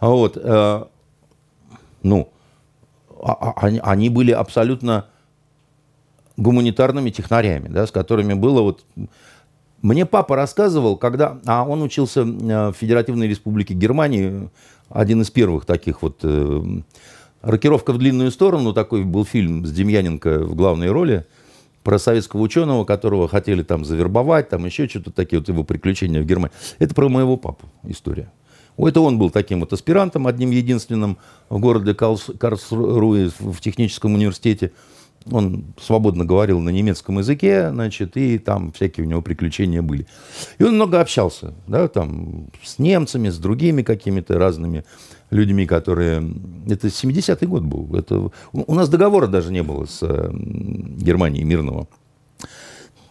[0.00, 0.84] А Вот, э,
[2.02, 2.28] ну,
[3.22, 5.04] а- а- они, они были абсолютно
[6.36, 8.84] гуманитарными технарями, да, с которыми было вот...
[9.82, 11.38] Мне папа рассказывал, когда...
[11.46, 14.50] А он учился э, в Федеративной Республике Германии,
[14.88, 16.20] один из первых таких вот...
[16.22, 16.80] э,
[17.42, 21.24] «Рокировка в длинную сторону», такой был фильм с Демьяненко в главной роли,
[21.84, 26.26] про советского ученого, которого хотели там завербовать, там еще что-то такие вот его приключения в
[26.26, 26.54] Германии.
[26.80, 28.32] Это про моего папу история.
[28.76, 34.72] Это он был таким вот аспирантом, одним единственным в городе Карлсруэ в техническом университете.
[35.30, 40.06] Он свободно говорил на немецком языке, значит, и там всякие у него приключения были.
[40.58, 44.84] И он много общался, да, там, с немцами, с другими какими-то разными
[45.30, 46.22] людьми, которые...
[46.68, 47.94] Это 70-й год был.
[47.96, 48.30] Это...
[48.52, 51.86] У нас договора даже не было с э, Германией мирного.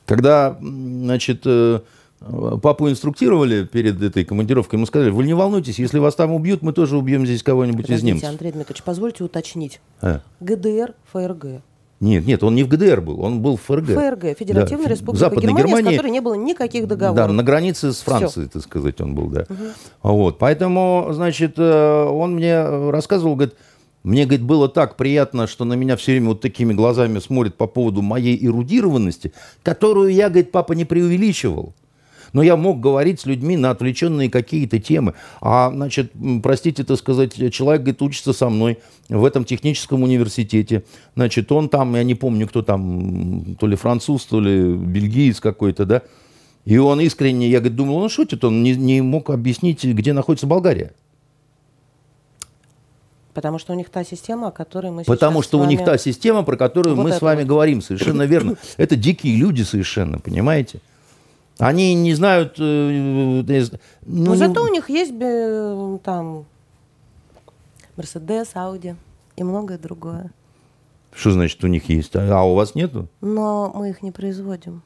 [0.05, 1.81] Когда, значит, э,
[2.19, 6.73] папу инструктировали перед этой командировкой, ему сказали, вы не волнуйтесь, если вас там убьют, мы
[6.73, 8.29] тоже убьем здесь кого-нибудь из немцев.
[8.29, 9.79] Андрей Дмитриевич, позвольте уточнить.
[10.01, 10.21] А?
[10.39, 11.61] ГДР, ФРГ.
[11.99, 13.87] Нет, нет, он не в ГДР был, он был в ФРГ.
[13.87, 17.15] ФРГ, Федеративная да, Республика Западной Германия, Германии, с которой не было никаких договоров.
[17.15, 18.53] Да, на границе с Францией, Все.
[18.53, 19.45] так сказать, он был, да.
[19.49, 20.13] Угу.
[20.13, 23.55] Вот, поэтому, значит, э, он мне рассказывал, говорит,
[24.03, 27.65] мне, говорит, было так приятно, что на меня все время вот такими глазами смотрят по
[27.65, 29.33] поводу моей эрудированности,
[29.63, 31.73] которую я, говорит, папа не преувеличивал
[32.33, 35.13] но я мог говорить с людьми на отвлеченные какие-то темы.
[35.41, 36.11] А, значит,
[36.43, 40.83] простите, так сказать, человек, говорит, учится со мной в этом техническом университете.
[41.15, 45.85] Значит, он там, я не помню, кто там, то ли француз, то ли бельгиец какой-то,
[45.85, 46.01] да.
[46.65, 50.47] И он искренне, я, говорит, думал, он шутит, он не, не мог объяснить, где находится
[50.47, 50.91] Болгария.
[53.37, 55.67] Потому что у них та система, о которой мы Потому что вами...
[55.67, 57.47] у них та система, про которую вот мы с вами вот.
[57.47, 58.55] говорим, совершенно верно.
[58.77, 60.79] Это дикие люди совершенно, понимаете?
[61.59, 62.55] Они не знают...
[62.59, 63.43] Э,
[64.05, 66.45] ну, Но зато у них есть э, там
[67.95, 68.95] Мерседес, Ауди
[69.35, 70.31] и многое другое.
[71.13, 72.15] Что значит у них есть?
[72.15, 73.07] А, а у вас нету?
[73.21, 74.83] Но мы их не производим.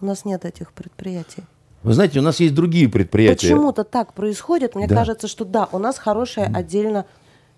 [0.00, 1.44] У нас нет этих предприятий.
[1.84, 3.48] Вы знаете, у нас есть другие предприятия.
[3.48, 4.74] Почему-то так происходит.
[4.74, 4.96] Мне да.
[4.96, 7.06] кажется, что да, у нас хорошая отдельно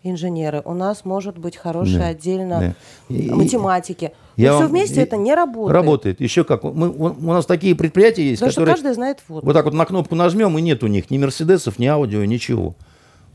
[0.04, 2.06] инженеры, у нас может быть хорошая да.
[2.08, 2.74] отдельно
[3.08, 3.34] да.
[3.34, 4.12] математики.
[4.36, 5.72] Я Но все вместе это не работает.
[5.72, 6.20] Работает.
[6.20, 6.62] Еще как.
[6.62, 8.76] Мы, у нас такие предприятия есть, Потому которые...
[8.76, 9.44] что каждый знает вот.
[9.44, 12.74] Вот так вот на кнопку нажмем, и нет у них ни Мерседесов, ни аудио, ничего.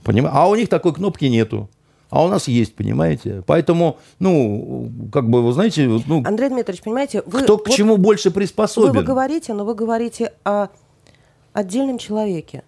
[0.04, 0.38] Понимаете?
[0.38, 1.70] А у них такой кнопки нету.
[2.10, 3.44] А у нас есть, понимаете?
[3.46, 5.88] Поэтому, ну, как бы, вы знаете...
[6.08, 7.22] Ну, Андрей Дмитриевич, понимаете...
[7.26, 8.92] Вы, кто вот к чему больше приспособен?
[8.92, 10.70] Вы, вы говорите, но вы говорите о
[11.54, 12.64] отдельном человеке.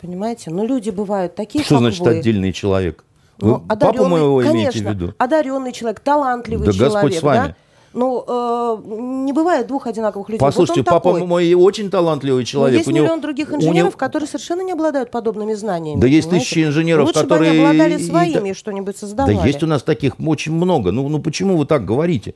[0.00, 0.50] Понимаете?
[0.50, 2.18] Но люди бывают такие, Что значит вы.
[2.18, 3.04] отдельный человек?
[3.42, 5.14] Ну, папу моего конечно, имеете в виду?
[5.18, 6.94] одаренный человек, талантливый да человек.
[6.94, 7.48] Господь с вами.
[7.48, 7.56] Да?
[7.94, 8.78] Ну, э,
[9.26, 10.40] не бывает двух одинаковых людей.
[10.40, 11.26] Послушайте, вот папа такой.
[11.26, 12.72] мой очень талантливый человек.
[12.72, 13.98] Но есть у миллион него, других инженеров, него...
[13.98, 16.00] которые совершенно не обладают подобными знаниями.
[16.00, 17.52] Да есть тысячи инженеров, Лучше которые...
[17.52, 19.36] бы они обладали своими и что-нибудь создавали.
[19.36, 20.90] Да есть у нас таких очень много.
[20.90, 22.34] Ну, ну почему вы так говорите?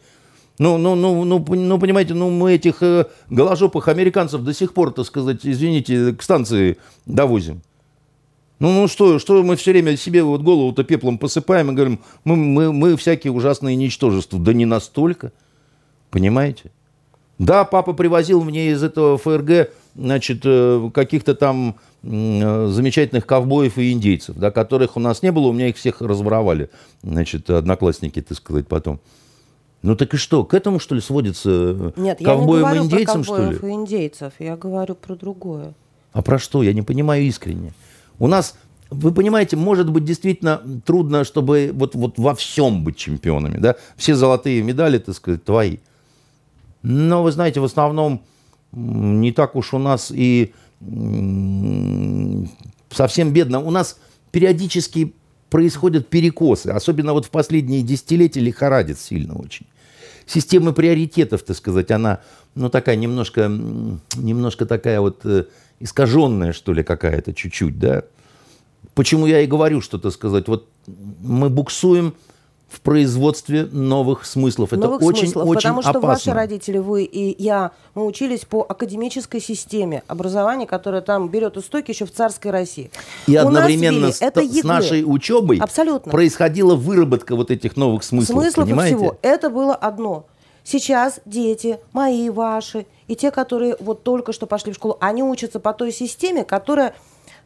[0.59, 4.91] Ну, ну, ну, ну, ну, понимаете, ну, мы этих э, голожопых американцев до сих пор,
[4.91, 7.61] так сказать, извините, к станции довозим.
[8.59, 12.37] Ну, ну что, что мы все время себе вот голову-то пеплом посыпаем и говорим, мы,
[12.37, 14.39] мы, мы всякие ужасные ничтожества.
[14.39, 15.33] Да не настолько,
[16.11, 16.71] понимаете?
[17.39, 23.93] Да, папа привозил мне из этого ФРГ, значит, э, каких-то там э, замечательных ковбоев и
[23.93, 26.71] индейцев, да, которых у нас не было, у меня их всех разворовали,
[27.03, 29.01] значит, одноклассники, так сказать, потом.
[29.83, 32.83] Ну так и что, к этому, что ли, сводится э, Нет, ковбоям я не говорю
[32.83, 33.73] и индейцам, про ковбоев что ли?
[33.73, 35.75] и индейцев, я говорю про другое.
[36.15, 36.63] А про что?
[36.63, 37.75] Я не понимаю искренне.
[38.19, 38.57] У нас,
[38.91, 43.59] вы понимаете, может быть действительно трудно, чтобы вот, вот во всем быть чемпионами.
[43.59, 43.77] Да?
[43.97, 45.79] Все золотые медали, так сказать, твои.
[46.83, 48.23] Но вы знаете, в основном
[48.73, 50.53] не так уж у нас и
[52.91, 53.61] совсем бедно.
[53.61, 53.99] У нас
[54.31, 55.15] периодически
[55.51, 59.67] происходят перекосы, особенно вот в последние десятилетия лихорадит сильно очень.
[60.27, 62.21] Система приоритетов, так сказать, она,
[62.57, 63.49] ну, такая немножко,
[64.17, 65.45] немножко такая вот э,
[65.81, 68.03] искаженная, что ли, какая-то чуть-чуть, да.
[68.95, 72.15] Почему я и говорю, что, то сказать, вот мы буксуем
[72.69, 74.73] в производстве новых смыслов.
[74.73, 76.09] Это новых очень, смыслов, очень потому что опасно.
[76.09, 81.93] ваши родители, вы и я, мы учились по академической системе образования, которая там берет истоки
[81.93, 82.91] еще в царской России.
[83.29, 86.11] И У одновременно с, это с нашей учебой Абсолютно.
[86.11, 88.43] происходила выработка вот этих новых смыслов.
[88.43, 88.97] Смыслов понимаете?
[88.97, 89.19] всего.
[89.23, 90.27] Это было одно.
[90.65, 95.61] Сейчас дети, мои, ваши, и те, которые вот только что пошли в школу, они учатся
[95.61, 96.95] по той системе, которая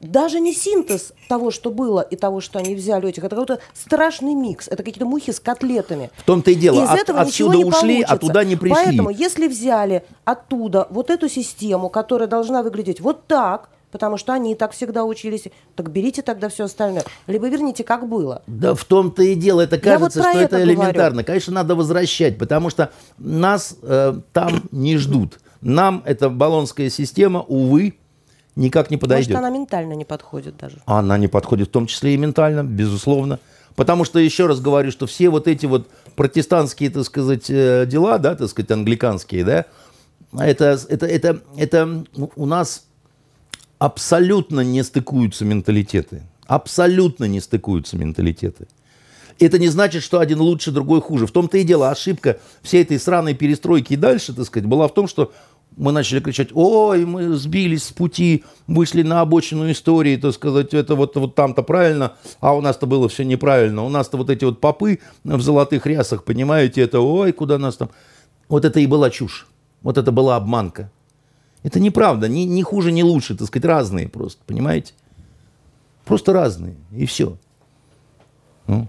[0.00, 3.22] даже не синтез того, что было, и того, что они взяли у этих.
[3.22, 4.66] Это какой-то страшный микс.
[4.66, 6.10] Это какие-то мухи с котлетами.
[6.16, 6.82] В том-то и дело.
[6.82, 8.14] Из От, этого отсюда не ушли, получится.
[8.14, 8.84] а туда не пришли.
[8.84, 14.52] Поэтому, если взяли оттуда вот эту систему, которая должна выглядеть вот так, потому что они
[14.52, 15.44] и так всегда учились.
[15.76, 17.04] Так берите тогда все остальное.
[17.26, 18.42] Либо верните, как было.
[18.46, 19.60] Да в том-то и дело.
[19.62, 21.10] Это кажется, вот что это, это элементарно.
[21.10, 21.26] Говорю.
[21.26, 25.40] Конечно, надо возвращать, потому что нас э, там не ждут.
[25.60, 27.94] Нам эта баллонская система, увы,
[28.56, 29.28] никак не подойдет.
[29.28, 30.78] Может, она ментально не подходит даже.
[30.86, 33.38] Она не подходит в том числе и ментально, безусловно.
[33.76, 38.18] Потому что, еще раз говорю, что все вот эти вот протестантские, так сказать, э, дела,
[38.18, 39.66] да, так сказать, англиканские, да,
[40.38, 42.04] это, это, это, это
[42.36, 42.84] у нас
[43.78, 46.22] абсолютно не стыкуются менталитеты.
[46.46, 48.68] Абсолютно не стыкуются менталитеты.
[49.38, 51.26] Это не значит, что один лучше, другой хуже.
[51.26, 54.92] В том-то и дело, ошибка всей этой сраной перестройки и дальше, так сказать, была в
[54.92, 55.32] том, что
[55.76, 60.94] мы начали кричать, ой, мы сбились с пути, вышли на обочину истории, так сказать, это
[60.94, 63.84] вот, вот там-то правильно, а у нас-то было все неправильно.
[63.84, 67.90] У нас-то вот эти вот попы в золотых рясах, понимаете, это ой, куда нас там...
[68.48, 69.46] Вот это и была чушь.
[69.82, 70.90] Вот это была обманка.
[71.62, 74.92] Это неправда, ни, ни хуже, ни лучше, так сказать, разные просто, понимаете?
[76.04, 77.36] Просто разные, и все.
[78.66, 78.88] Ну.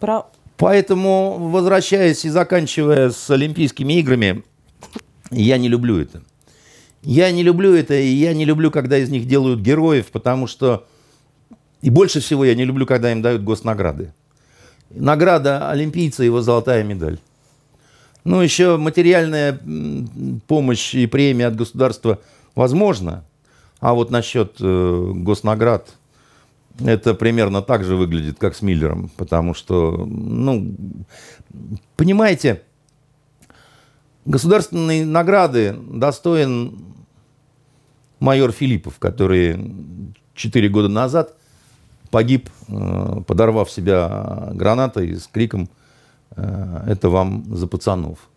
[0.00, 0.26] Про...
[0.56, 4.42] Поэтому, возвращаясь и заканчивая с Олимпийскими играми,
[5.30, 6.22] я не люблю это.
[7.02, 10.86] Я не люблю это, и я не люблю, когда из них делают героев, потому что...
[11.82, 14.12] И больше всего я не люблю, когда им дают госнаграды.
[14.90, 17.18] Награда олимпийца– его золотая медаль.
[18.24, 19.60] Ну, еще материальная
[20.48, 22.20] помощь и премия от государства
[22.56, 23.24] возможно.
[23.78, 25.94] А вот насчет э, госнаград,
[26.84, 29.10] это примерно так же выглядит, как с Миллером.
[29.16, 30.74] Потому что, ну,
[31.96, 32.62] понимаете,
[34.26, 36.78] государственной награды достоин
[38.20, 39.72] майор Филиппов, который
[40.34, 41.34] четыре года назад
[42.10, 45.68] погиб, э, подорвав себя гранатой с криком
[46.36, 48.28] Э, это вам за пацанов.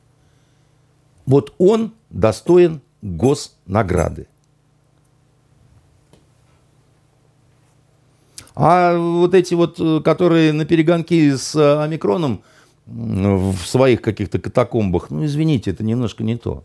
[1.25, 4.27] Вот он достоин госнаграды.
[8.55, 12.43] А вот эти вот, э, которые на перегонки с омикроном
[12.91, 16.63] в своих каких-то катакомбах, ну, извините, это немножко не то.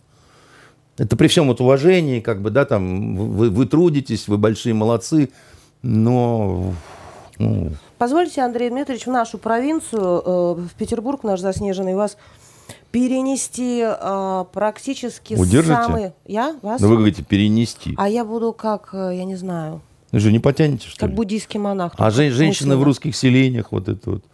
[0.96, 5.30] Это при всем вот уважении, как бы, да, там, вы, вы трудитесь, вы большие молодцы,
[5.82, 6.72] но
[7.38, 12.16] ну, Позвольте, Андрей Дмитриевич, в нашу провинцию, э, в Петербург, наш заснеженный, вас
[12.90, 15.74] перенести э, практически Удержите?
[15.74, 16.14] самые...
[16.26, 16.56] Я?
[16.62, 16.80] Вас?
[16.80, 17.94] Да вы говорите перенести.
[17.96, 19.80] А я буду как, э, я не знаю...
[20.12, 21.12] Вы же не потянете, что как ли?
[21.12, 21.94] Как буддийский монах.
[21.96, 24.24] А жен- женщины в русских селениях, вот это вот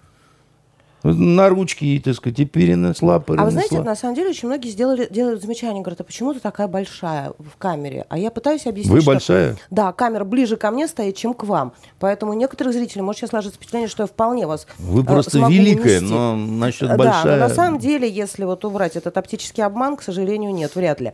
[1.03, 3.43] на ручки, так сказать, и перенесла, перенесла.
[3.43, 6.41] А вы знаете, на самом деле очень многие сделали, делают замечание, говорят, а почему ты
[6.41, 8.07] такая большая в камере?
[8.09, 9.57] А я пытаюсь объяснить, Вы что, большая?
[9.71, 11.73] Да, камера ближе ко мне стоит, чем к вам.
[11.99, 15.99] Поэтому некоторых зрителей может сейчас сложиться впечатление, что я вполне вас Вы э, просто великая,
[15.99, 16.13] унести.
[16.13, 17.25] но насчет большая...
[17.25, 21.01] Да, но на самом деле, если вот убрать этот оптический обман, к сожалению, нет, вряд
[21.01, 21.13] ли.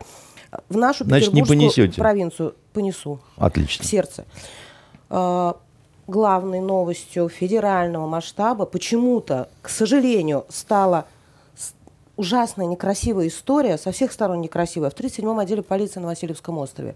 [0.69, 2.01] В нашу Значит, петербургскую не понесете.
[2.01, 3.21] провинцию понесу.
[3.37, 3.85] Отлично.
[3.85, 4.25] В сердце
[5.11, 5.57] а,
[6.07, 11.07] главной новостью федерального масштаба почему-то, к сожалению, стала
[12.17, 16.95] ужасная некрасивая история, со всех сторон некрасивая, в 37-м отделе полиции на Васильевском острове.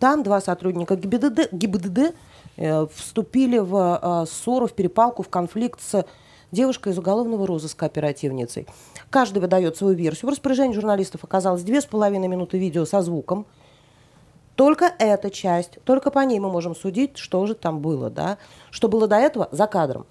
[0.00, 2.14] Там два сотрудника ГИБДД, ГИБДД
[2.56, 6.04] э, вступили в э, ссору, в перепалку, в конфликт с
[6.50, 8.66] девушкой из уголовного розыска оперативницей.
[9.10, 10.28] Каждый выдает свою версию.
[10.28, 13.46] В распоряжении журналистов оказалось две с половиной минуты видео со звуком–
[14.58, 18.38] только эта часть, только по ней мы можем судить, что же там было, да,
[18.72, 20.04] что было до этого за кадром.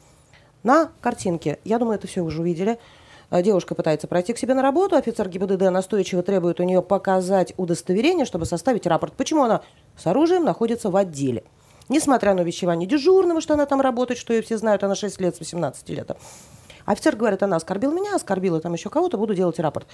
[0.63, 2.79] На картинке, я думаю, это все уже увидели,
[3.29, 7.53] э, Девушка пытается пройти к себе на работу, офицер ГИБДД настойчиво требует у нее показать
[7.57, 9.15] удостоверение, чтобы составить рапорт.
[9.17, 9.63] Почему она
[9.97, 11.43] с оружием находится в отделе?
[11.89, 15.35] Несмотря на увещевание дежурного, что она там работает, что ее все знают, она 6 лет
[15.35, 16.09] с 18 лет.
[16.85, 19.87] Офицер говорит, она оскорбила меня, оскорбила там еще кого-то, буду делать рапорт.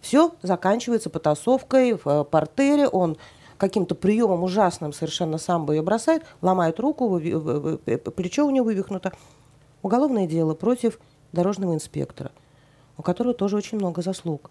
[0.00, 3.18] Все заканчивается потасовкой в э, портере, он
[3.60, 9.12] каким-то приемом ужасным совершенно самбо ее бросает, ломает руку, плечо у нее вывихнуто.
[9.82, 10.98] Уголовное дело против
[11.32, 12.32] дорожного инспектора,
[12.96, 14.50] у которого тоже очень много заслуг.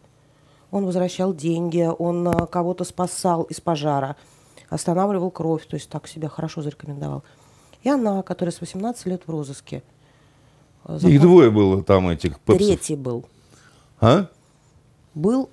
[0.71, 4.15] Он возвращал деньги, он а, кого-то спасал из пожара,
[4.69, 7.23] останавливал кровь, то есть так себя хорошо зарекомендовал.
[7.81, 9.81] И она, которая с 18 лет в розыске.
[11.01, 12.67] Их двое было там этих пепсов.
[12.67, 13.25] Третий был.
[13.99, 14.27] А?
[15.15, 15.49] Был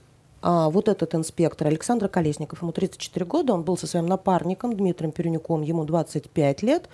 [0.48, 5.10] а, вот этот инспектор Александр Колесников, ему 34 года, он был со своим напарником Дмитрием
[5.10, 6.88] Перенюком, ему 25 лет.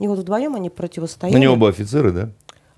[0.00, 1.36] И вот вдвоем они противостояли.
[1.36, 2.30] Они оба офицеры, да?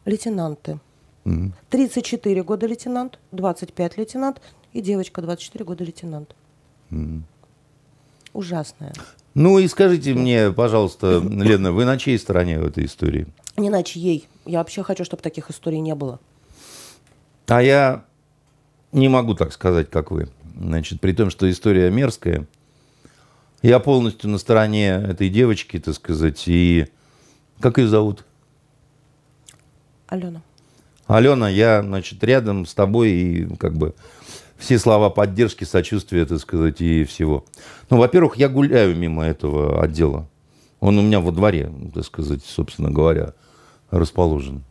[0.04, 0.80] Лейтенанты.
[1.24, 1.52] Угу.
[1.70, 4.42] 34 года лейтенант, 25 лейтенант
[4.74, 6.36] и девочка 24 года лейтенант.
[6.90, 7.22] Угу.
[8.34, 8.92] Ужасная.
[9.32, 13.28] Ну и скажите мне, пожалуйста, Лена, вы на чьей стороне в этой истории?
[13.56, 14.28] Не на чьей.
[14.44, 16.20] Я вообще хочу, чтобы таких историй не было.
[17.46, 18.04] А я
[18.92, 20.28] не могу так сказать, как вы.
[20.58, 22.46] Значит, при том, что история мерзкая,
[23.62, 26.86] я полностью на стороне этой девочки, так сказать, и...
[27.60, 28.24] Как ее зовут?
[30.08, 30.42] Алена.
[31.06, 33.94] Алена, я, значит, рядом с тобой и как бы
[34.58, 37.44] все слова поддержки, сочувствия, так сказать, и всего.
[37.88, 40.28] Ну, во-первых, я гуляю мимо этого отдела.
[40.80, 43.34] Он у меня во дворе, так сказать, собственно говоря,
[43.90, 44.64] расположен.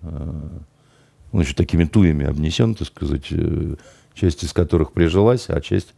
[1.32, 3.76] Он еще такими туями обнесен, так сказать, э,
[4.14, 5.94] часть из которых прижилась, а часть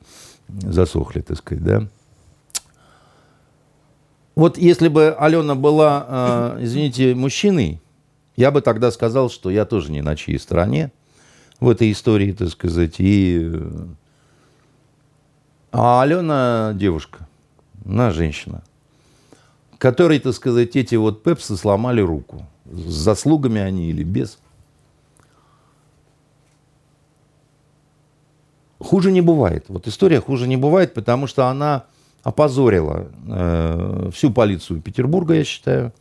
[0.47, 1.87] засохли, так сказать, да.
[4.35, 7.79] Вот если бы Алена была, э, извините, мужчиной,
[8.35, 10.91] я бы тогда сказал, что я тоже не на чьей стороне
[11.59, 12.95] в этой истории, так сказать.
[12.97, 13.51] И...
[13.53, 13.85] э,
[15.71, 17.27] А Алена девушка,
[17.85, 18.63] она женщина,
[19.77, 22.47] которой, так сказать, эти вот пепсы сломали руку.
[22.65, 24.39] С заслугами они или без.
[28.83, 29.65] Хуже не бывает.
[29.69, 31.85] Вот история хуже не бывает, потому что она
[32.21, 35.93] опозорила э, всю полицию Петербурга, я считаю,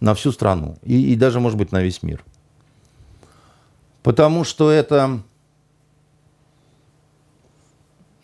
[0.00, 0.78] на всю страну.
[0.82, 2.24] И, и даже, может быть, на весь мир.
[4.02, 5.20] Потому что это,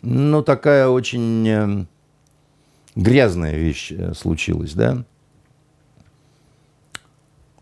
[0.01, 1.85] ну, такая очень э,
[2.95, 5.05] грязная вещь э, случилась, да?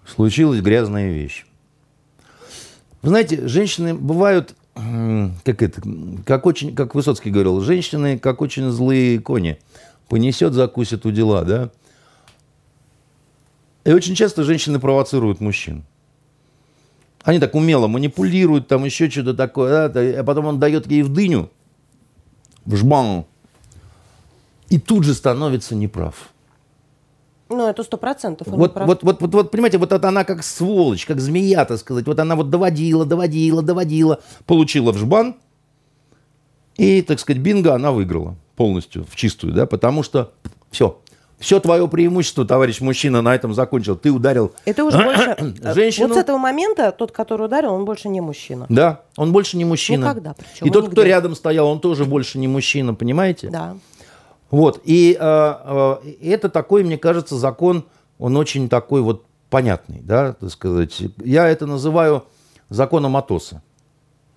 [0.05, 1.45] Случилась грязная вещь.
[3.01, 4.55] Вы знаете, женщины бывают,
[5.43, 5.81] как это,
[6.25, 9.59] как очень, как Высоцкий говорил, женщины как очень злые кони.
[10.07, 11.69] Понесет, закусит у дела, да?
[13.83, 15.83] И очень часто женщины провоцируют мужчин.
[17.23, 21.13] Они так умело манипулируют, там еще что-то такое, да, а потом он дает ей в
[21.13, 21.49] дыню,
[22.65, 23.25] в жбан,
[24.69, 26.29] и тут же становится неправ.
[27.49, 28.47] Ну, это сто процентов.
[28.47, 32.05] Вот, вот, вот, вот, вот, понимаете, вот это она как сволочь, как змея, так сказать.
[32.05, 35.35] Вот она вот доводила, доводила, доводила, получила в жбан,
[36.77, 40.31] и, так сказать, бинго она выиграла полностью, в чистую, да, потому что
[40.69, 40.99] все,
[41.39, 43.95] все твое преимущество, товарищ мужчина, на этом закончил.
[43.95, 45.35] Ты ударил Это уже больше...
[45.61, 48.65] э, Женщину- Вот с этого момента тот, который ударил, он больше не мужчина.
[48.69, 50.05] Да, он больше не мужчина.
[50.05, 50.95] Никогда причем, И тот, нигде.
[50.95, 53.49] кто рядом стоял, он тоже больше не мужчина, понимаете?
[53.49, 53.75] Да.
[54.51, 54.81] Вот.
[54.83, 57.85] И э, э, это такой, мне кажется, закон,
[58.17, 61.01] он очень такой вот понятный, да, так сказать.
[61.23, 62.25] Я это называю
[62.69, 63.61] законом Атоса.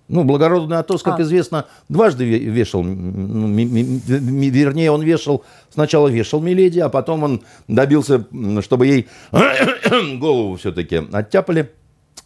[0.09, 1.23] Ну, благородный Атос, как А.
[1.23, 8.25] известно, дважды ве- вешал, ну, вернее, он вешал, сначала вешал Миледи, а потом он добился,
[8.61, 9.07] чтобы ей
[10.19, 11.71] голову все-таки оттяпали.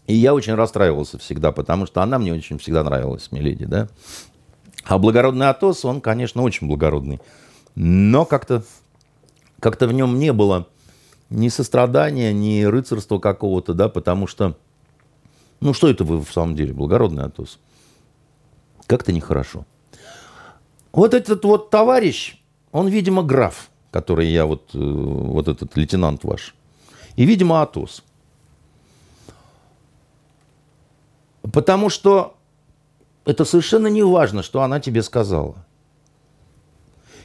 [0.08, 3.90] И я очень расстраивался всегда, потому что она мне очень всегда нравилась, Миледи, да.
[4.86, 7.20] А благородный Атос, он, конечно, очень благородный.
[7.80, 8.64] Но как-то
[9.60, 10.68] как в нем не было
[11.30, 14.58] ни сострадания, ни рыцарства какого-то, да, потому что,
[15.60, 17.60] ну, что это вы в самом деле, благородный Атос?
[18.88, 19.64] Как-то нехорошо.
[20.92, 26.56] Вот этот вот товарищ, он, видимо, граф, который я вот, э, вот этот лейтенант ваш.
[27.16, 28.04] И, видимо, Атос.
[31.54, 32.38] Потому что
[33.24, 35.67] это совершенно не важно, что она тебе сказала.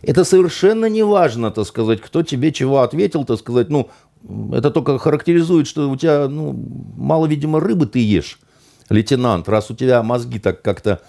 [0.03, 3.89] Это совершенно не важно, так сказать, кто тебе чего ответил, так сказать, ну,
[4.53, 6.55] это только характеризует, что у тебя, ну,
[6.97, 8.39] мало, видимо, рыбы ты ешь,
[8.89, 11.01] лейтенант, раз у тебя мозги так как-то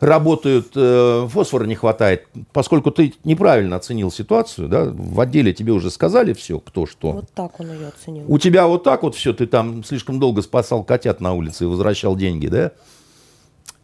[0.00, 5.90] работают, э, фосфора не хватает, поскольку ты неправильно оценил ситуацию, да, в отделе тебе уже
[5.90, 7.12] сказали все, кто что.
[7.12, 8.24] Вот так он ее оценил.
[8.28, 11.66] У тебя вот так вот все, ты там слишком долго спасал котят на улице и
[11.66, 12.72] возвращал деньги, да?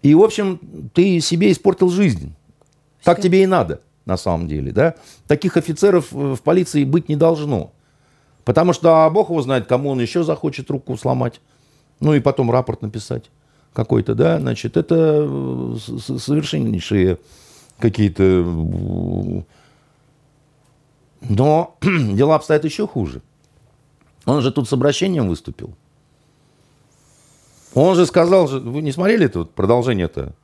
[0.03, 0.61] И, в общем,
[0.92, 2.34] ты себе испортил жизнь.
[3.05, 4.94] Так тебе и надо, на самом деле, да?
[5.26, 7.72] Таких офицеров э, в полиции быть не должно.
[8.44, 11.40] Потому что а бог его знает, кому он еще захочет руку сломать.
[12.00, 13.30] Ну и потом рапорт написать
[13.72, 14.38] какой-то, да?
[14.38, 15.76] Значит, это э,
[16.18, 17.18] совершеннейшие
[17.78, 18.22] какие-то...
[18.22, 19.42] э,
[21.28, 23.22] Но дела обстоят еще хуже.
[24.24, 25.74] Он же тут с обращением выступил.
[27.74, 30.34] Он же сказал, вы не смотрели это продолжение-то?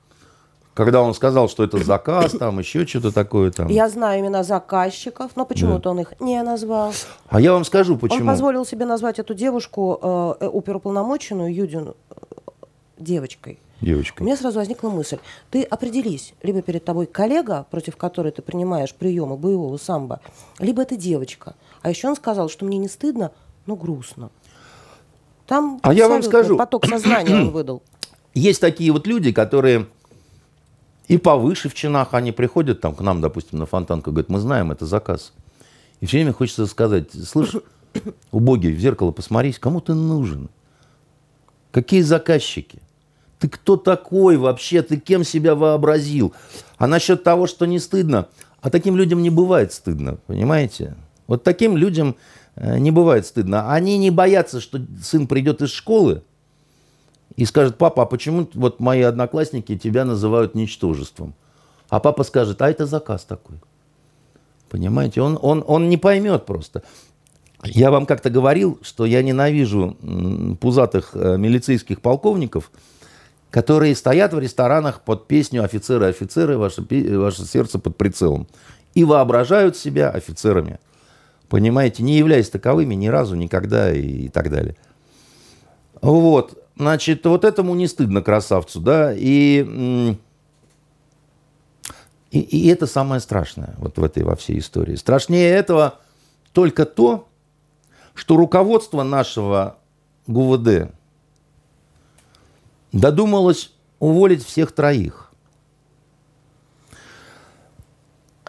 [0.79, 3.67] Когда он сказал, что это заказ, там еще что-то такое там.
[3.67, 6.93] Я знаю имена заказчиков, но почему-то он их не назвал.
[7.27, 8.29] А я вам скажу, Он почему.
[8.29, 12.15] позволил себе назвать эту девушку э, э, оперуполномоченную Юдину э,
[12.97, 13.59] девочкой.
[13.83, 14.23] У Девочка.
[14.23, 15.19] меня сразу возникла мысль.
[15.51, 20.21] Ты определись, либо перед тобой коллега, против которой ты принимаешь приемы боевого самбо,
[20.61, 21.57] либо это девочка.
[21.83, 23.33] А еще он сказал, что мне не стыдно,
[23.67, 24.31] но грустно.
[25.49, 26.57] Там А я вам скажу.
[26.57, 27.83] поток сознания он выдал.
[28.35, 29.89] Есть такие вот люди, которые
[31.09, 34.71] и повыше в чинах они приходят там к нам, допустим, на фонтанку, говорят, мы знаем,
[34.71, 35.33] это заказ.
[36.01, 37.57] И все время хочется сказать, слышь,
[38.31, 40.51] убогий, в зеркало посмотрись, кому ты нужен?
[41.71, 42.81] Какие заказчики?
[43.39, 44.83] Ты кто такой вообще?
[44.83, 46.35] Ты кем себя вообразил?
[46.77, 48.29] А насчет того, что не стыдно,
[48.61, 50.97] а таким людям не бывает стыдно, понимаете?
[51.27, 52.17] Вот таким людям
[52.57, 53.73] э, не бывает стыдно.
[53.73, 56.23] Они не боятся, что сын придет из школы,
[57.39, 61.35] и скажет, папа, а почему вот мои одноклассники тебя называют ничтожеством?
[61.89, 63.59] А папа скажет, а это заказ такой.
[64.69, 66.83] Понимаете, он, он, он не поймет просто.
[67.63, 69.97] Я вам как-то говорил, что я ненавижу
[70.61, 72.73] пузатых э, милицейских полковников,
[73.51, 76.85] которые стоят в ресторанах под песню «Офицеры, офицеры, ваше,
[77.17, 78.49] ваше сердце под прицелом»
[78.95, 80.81] и воображают себя офицерами.
[81.49, 84.75] Понимаете, не являясь таковыми ни разу, никогда и, и так далее.
[86.03, 90.17] Вот, значит, вот этому не стыдно красавцу, да, и,
[92.31, 94.95] и, и это самое страшное вот в этой во всей истории.
[94.95, 95.99] Страшнее этого
[96.53, 97.29] только то,
[98.15, 99.79] что руководство нашего
[100.27, 100.91] ГУВД
[102.93, 105.33] додумалось уволить всех троих.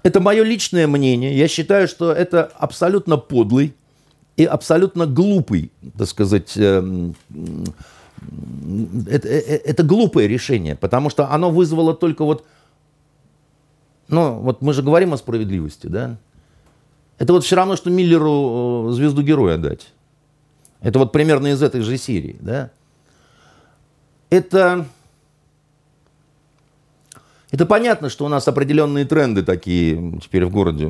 [0.02, 1.38] Это мое личное мнение.
[1.38, 3.76] Я считаю, что это абсолютно подлый
[4.38, 7.16] и абсолютно глупый, так сказать, эм,
[9.10, 12.46] это, э, это глупое решение, потому что оно вызвало только вот,
[14.08, 16.18] ну, вот мы же говорим о справедливости, да?
[17.18, 19.92] Это вот все равно, что Миллеру э, звезду героя дать.
[20.82, 22.72] Это вот примерно из этой же серии, да?
[24.30, 24.86] Это
[27.52, 30.88] это понятно, что у нас определенные тренды такие теперь в городе.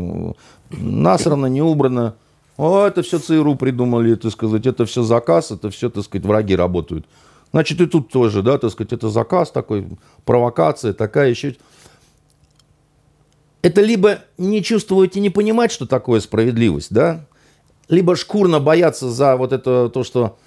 [0.69, 2.15] Насрано, не убрано.
[2.59, 6.57] О, это все ЦРУ придумали, так сказать, это все заказ, это все, так сказать, враги
[6.57, 7.05] работают.
[7.53, 9.87] Значит, и тут тоже, да, так сказать, это заказ такой,
[10.25, 11.55] провокация такая еще.
[13.61, 17.25] Это либо не чувствовать и не понимать, что такое справедливость, да,
[17.87, 20.37] либо шкурно бояться за вот это, то, что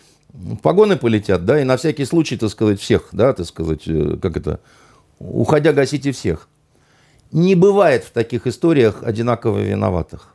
[0.62, 4.36] погоны полетят, да, и на всякий случай, так сказать, всех, да, так сказать, э, как
[4.36, 4.60] это,
[5.18, 6.50] уходя, гасите всех.
[7.30, 10.31] Не бывает в таких историях одинаково виноватых.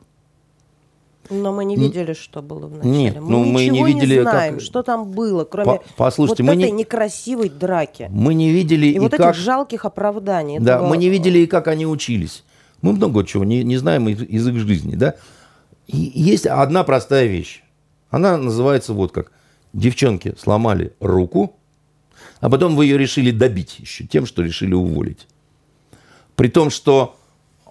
[1.30, 2.90] Но мы не видели, что было в начале.
[2.90, 4.62] Нет, мы ну мы не видели, не знаем, как...
[4.62, 6.78] что там было, кроме По Послушайте, вот мы этой не...
[6.78, 8.08] некрасивой драки.
[8.10, 9.20] Мы не видели и, и вот как...
[9.20, 10.58] этих жалких оправданий.
[10.58, 10.88] Да, этого...
[10.88, 12.44] мы не видели и как они учились.
[12.80, 15.14] Мы много чего не, не знаем из, из их жизни, да.
[15.86, 17.62] И есть одна простая вещь.
[18.10, 19.32] Она называется вот как.
[19.74, 21.56] Девчонки сломали руку,
[22.40, 25.26] а потом вы ее решили добить еще тем, что решили уволить.
[26.36, 27.16] При том, что,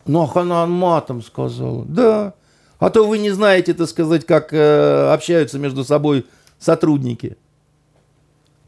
[0.05, 1.85] ну, она матом сказала.
[1.85, 2.33] Да.
[2.79, 6.25] А то вы не знаете, так сказать, как э, общаются между собой
[6.59, 7.37] сотрудники.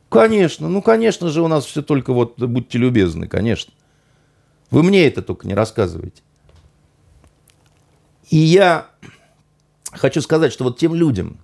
[0.10, 3.72] Конечно, ну, конечно же, у нас все только вот, будьте любезны, конечно.
[4.72, 6.24] Вы мне это только не рассказывайте.
[8.30, 8.88] И я
[9.92, 11.38] хочу сказать, что вот тем людям,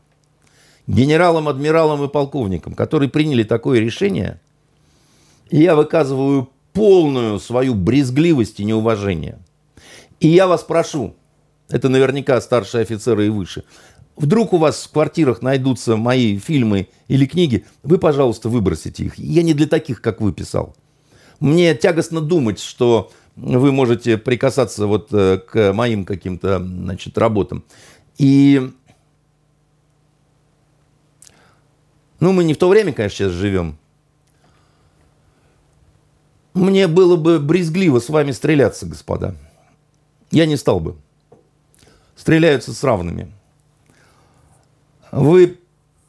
[0.87, 4.39] генералам, адмиралам и полковникам, которые приняли такое решение,
[5.51, 9.39] я выказываю полную свою брезгливость и неуважение.
[10.19, 11.15] И я вас прошу,
[11.69, 13.63] это наверняка старшие офицеры и выше,
[14.15, 19.17] вдруг у вас в квартирах найдутся мои фильмы или книги, вы, пожалуйста, выбросите их.
[19.17, 20.75] Я не для таких, как вы писал.
[21.39, 27.65] Мне тягостно думать, что вы можете прикасаться вот э, к моим каким-то, значит, работам.
[28.17, 28.71] И
[32.19, 33.77] ну, мы не в то время, конечно, сейчас живем.
[36.53, 39.35] Мне было бы брезгливо с вами стреляться, господа.
[40.31, 40.95] Я не стал бы.
[42.15, 43.31] Стреляются с равными.
[45.11, 45.59] Вы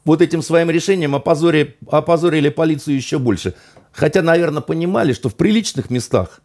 [0.05, 3.55] вот этим своим решением опозорили, опозорили полицию еще больше.
[3.91, 6.41] Хотя, наверное, понимали, что в приличных местах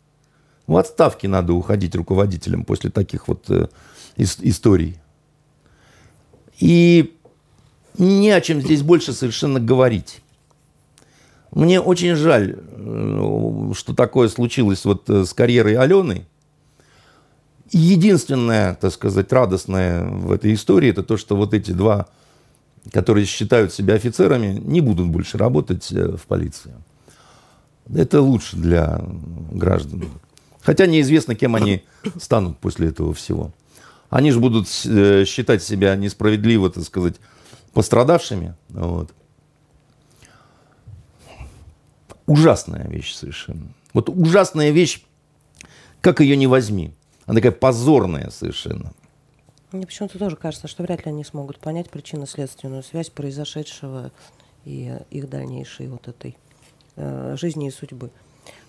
[0.66, 3.68] в отставке надо уходить руководителям после таких вот э,
[4.16, 4.98] историй.
[6.58, 7.16] И
[7.98, 10.22] не о чем здесь больше совершенно говорить.
[11.50, 16.26] Мне очень жаль, э, что такое случилось вот э, с карьерой Алены.
[17.72, 22.06] Единственное, так сказать, радостное в этой истории, это то, что вот эти два,
[22.92, 26.74] которые считают себя офицерами, не будут больше работать э, в полиции.
[27.92, 29.02] Это лучше для
[29.50, 30.04] граждан.
[30.60, 31.82] Хотя неизвестно, кем они
[32.20, 33.52] станут после этого всего.
[34.10, 37.16] Они же будут считать себя несправедливо, так сказать,
[37.72, 38.54] пострадавшими.
[38.68, 39.12] Вот.
[42.26, 43.72] ужасная вещь совершенно.
[43.92, 45.02] Вот ужасная вещь,
[46.00, 46.94] как ее не возьми.
[47.26, 48.92] Она такая позорная совершенно.
[49.72, 54.10] Мне почему-то тоже кажется, что вряд ли они смогут понять причинно-следственную связь произошедшего
[54.64, 56.36] и их дальнейшей вот этой
[56.96, 58.10] э, жизни и судьбы.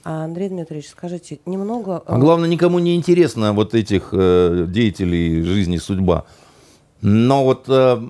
[0.06, 2.04] А, Андрей Дмитриевич, скажите, немного...
[2.06, 6.26] Э, а главное, никому не интересно вот этих э, деятелей жизни и судьба.
[7.02, 8.02] Но вот э,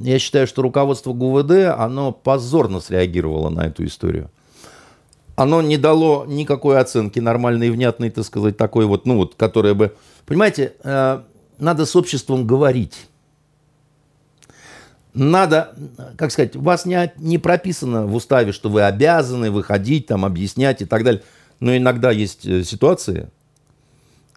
[0.00, 4.30] я считаю, что руководство ГУВД, оно позорно среагировало на эту историю.
[5.36, 9.94] Оно не дало никакой оценки нормальной, внятной, так сказать, такой вот, ну вот, которая бы...
[10.26, 11.22] Понимаете, э,
[11.58, 13.06] надо с обществом говорить.
[15.12, 15.74] Надо,
[16.16, 20.82] как сказать, у вас не, не прописано в уставе, что вы обязаны выходить, там, объяснять
[20.82, 21.22] и так далее.
[21.60, 23.28] Но иногда есть э, ситуации,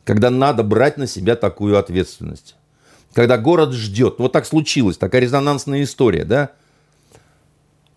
[0.04, 2.56] когда надо брать на себя такую ответственность
[3.18, 4.20] когда город ждет.
[4.20, 6.52] Вот так случилось, такая резонансная история, да?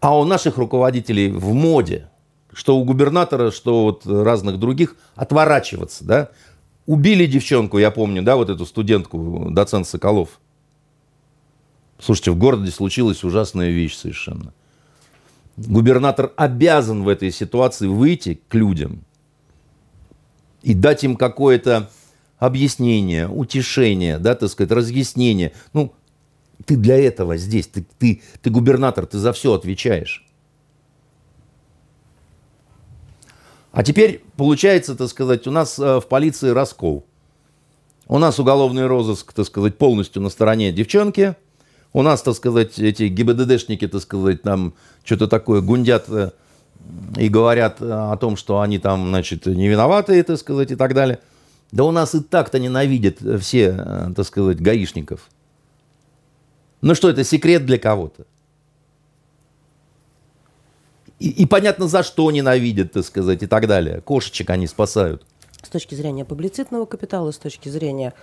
[0.01, 2.09] А у наших руководителей в моде,
[2.53, 6.31] что у губернатора, что вот разных других, отворачиваться, да?
[6.87, 10.41] Убили девчонку, я помню, да, вот эту студентку, доцент Соколов.
[11.99, 14.53] Слушайте, в городе случилась ужасная вещь совершенно.
[15.57, 19.05] Губернатор обязан в этой ситуации выйти к людям
[20.63, 21.91] и дать им какое-то
[22.39, 25.53] объяснение, утешение, да, так сказать, разъяснение.
[25.75, 25.93] Ну,
[26.65, 30.27] ты для этого здесь, ты, ты, ты губернатор, ты за все отвечаешь.
[33.73, 37.05] А теперь получается, так сказать, у нас э, в полиции раскол.
[38.09, 41.37] У нас уголовный розыск, так сказать, полностью на стороне девчонки.
[41.93, 46.31] У нас, так сказать, эти ГИБДДшники, так сказать, там что-то такое гундят э,
[47.17, 51.21] и говорят о том, что они там, значит, не виноваты, так сказать, и так далее.
[51.71, 55.29] Да у нас и так-то ненавидят все, э, так сказать, гаишников.
[56.81, 58.25] Ну что, это секрет для кого-то?
[61.21, 64.01] И, и понятно, за что ненавидят, так сказать, и так далее.
[64.01, 65.23] Кошечек они спасают.
[65.63, 68.15] С точки зрения публицитного капитала, с точки зрения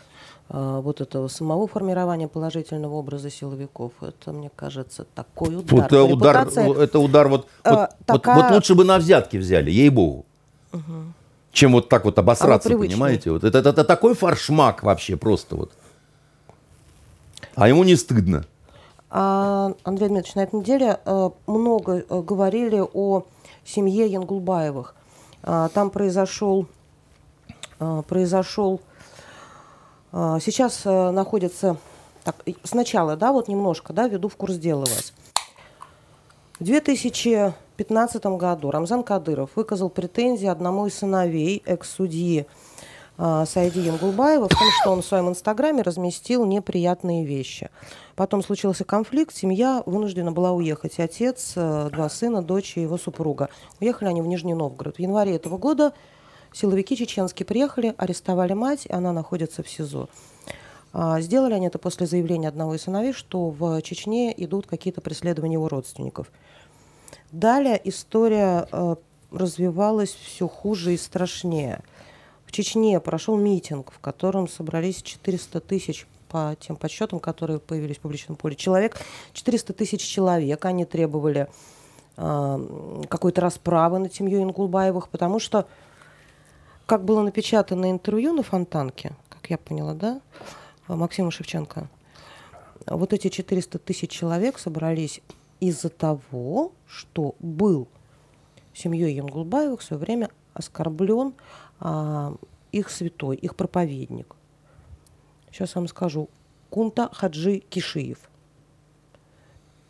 [0.49, 5.85] э, вот этого самого формирования положительного образа силовиков, это, мне кажется, такой удар.
[5.85, 8.35] Это удар, это удар вот, э, вот, такая...
[8.35, 10.25] вот, вот лучше бы на взятки взяли, ей-богу.
[10.73, 11.13] Угу.
[11.51, 13.29] Чем вот так вот обосраться, а понимаете?
[13.29, 15.71] Вот это, это, это такой фаршмак вообще просто вот.
[17.53, 18.45] А ему не стыдно.
[19.09, 23.23] А, Андрей Дмитриевич, на этой неделе э, много э, говорили о
[23.63, 24.95] семье Янгулбаевых.
[25.43, 26.67] А, там произошел,
[27.79, 28.81] э, произошел
[30.39, 31.75] сейчас находится,
[32.23, 35.13] так, сначала, да, вот немножко, да, веду в курс дела вас.
[36.59, 42.47] В 2015 году Рамзан Кадыров выказал претензии одному из сыновей экс-судьи
[43.17, 47.69] Сайди Янгулбаева в том, что он в своем инстаграме разместил неприятные вещи.
[48.15, 50.99] Потом случился конфликт, семья вынуждена была уехать.
[50.99, 53.49] Отец, э, два сына, дочь и его супруга.
[53.79, 54.97] Уехали они в Нижний Новгород.
[54.97, 55.93] В январе этого года
[56.53, 60.09] силовики чеченские приехали, арестовали мать, и она находится в СИЗО.
[60.93, 65.53] А, сделали они это после заявления одного из сыновей, что в Чечне идут какие-то преследования
[65.53, 66.31] его родственников.
[67.31, 68.95] Далее история э,
[69.31, 71.83] развивалась все хуже и страшнее.
[72.47, 77.99] В Чечне прошел митинг, в котором собрались 400 тысяч по тем подсчетам, которые появились в
[77.99, 78.97] публичном поле, человек,
[79.33, 81.47] 400 тысяч человек, они требовали
[82.15, 85.67] э, какой-то расправы над семьей Ингулбаевых, потому что,
[86.85, 90.21] как было напечатано интервью на Фонтанке, как я поняла, да,
[90.87, 91.89] Максима Шевченко,
[92.85, 95.21] вот эти 400 тысяч человек собрались
[95.59, 97.89] из-за того, что был
[98.73, 101.33] семьей Янгулбаевых в свое время оскорблен
[101.79, 104.37] их святой, их проповедник
[105.57, 106.29] сейчас вам скажу,
[106.69, 108.29] Кунта Хаджи Кишиев.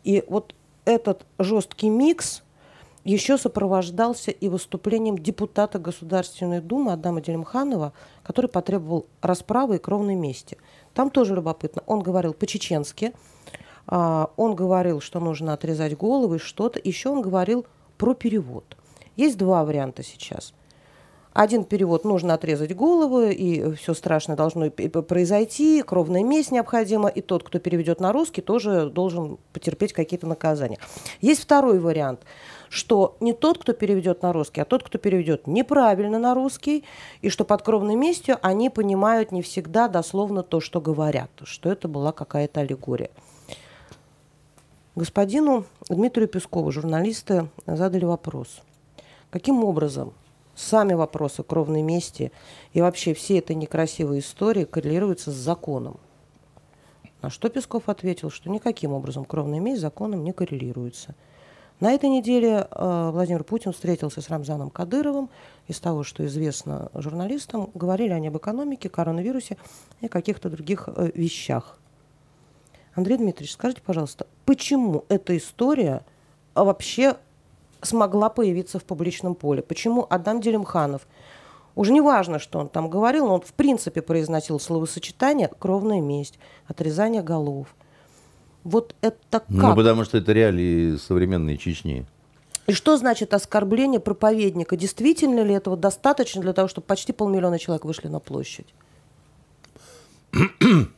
[0.04, 2.42] И вот этот жесткий микс
[3.04, 10.56] еще сопровождался и выступлением депутата Государственной Думы Адама Делимханова, который потребовал расправы и кровной мести.
[10.94, 11.82] Там тоже любопытно.
[11.86, 13.12] Он говорил по-чеченски,
[13.86, 16.80] а, он говорил, что нужно отрезать головы, что-то.
[16.82, 17.66] Еще он говорил
[17.98, 18.76] про перевод.
[19.16, 20.54] Есть два варианта сейчас.
[21.38, 27.44] Один перевод нужно отрезать голову, и все страшное должно произойти, кровная месть необходима, и тот,
[27.44, 30.78] кто переведет на русский, тоже должен потерпеть какие-то наказания.
[31.20, 32.22] Есть второй вариант
[32.70, 36.84] что не тот, кто переведет на русский, а тот, кто переведет неправильно на русский,
[37.22, 41.86] и что под кровной местью они понимают не всегда дословно то, что говорят, что это
[41.86, 43.10] была какая-то аллегория.
[44.96, 48.60] Господину Дмитрию Пескову журналисты задали вопрос.
[49.30, 50.12] Каким образом
[50.58, 52.32] сами вопросы кровной мести
[52.72, 55.98] и вообще все этой некрасивые истории коррелируются с законом.
[57.22, 61.14] На что Песков ответил, что никаким образом кровная месть с законом не коррелируется.
[61.80, 65.30] На этой неделе э, Владимир Путин встретился с Рамзаном Кадыровым.
[65.68, 69.56] Из того, что известно журналистам, говорили они об экономике, коронавирусе
[70.00, 71.78] и каких-то других э, вещах.
[72.94, 76.04] Андрей Дмитриевич, скажите, пожалуйста, почему эта история
[76.56, 77.16] вообще
[77.82, 79.62] смогла появиться в публичном поле.
[79.62, 81.06] Почему Адам Делимханов,
[81.74, 86.38] уже не важно, что он там говорил, но он в принципе произносил словосочетание «кровная месть»,
[86.66, 87.68] «отрезание голов».
[88.64, 89.70] Вот это ну, как?
[89.70, 92.04] Ну, потому что это реалии современной Чечни.
[92.66, 94.76] И что значит оскорбление проповедника?
[94.76, 98.74] Действительно ли этого достаточно для того, чтобы почти полмиллиона человек вышли на площадь?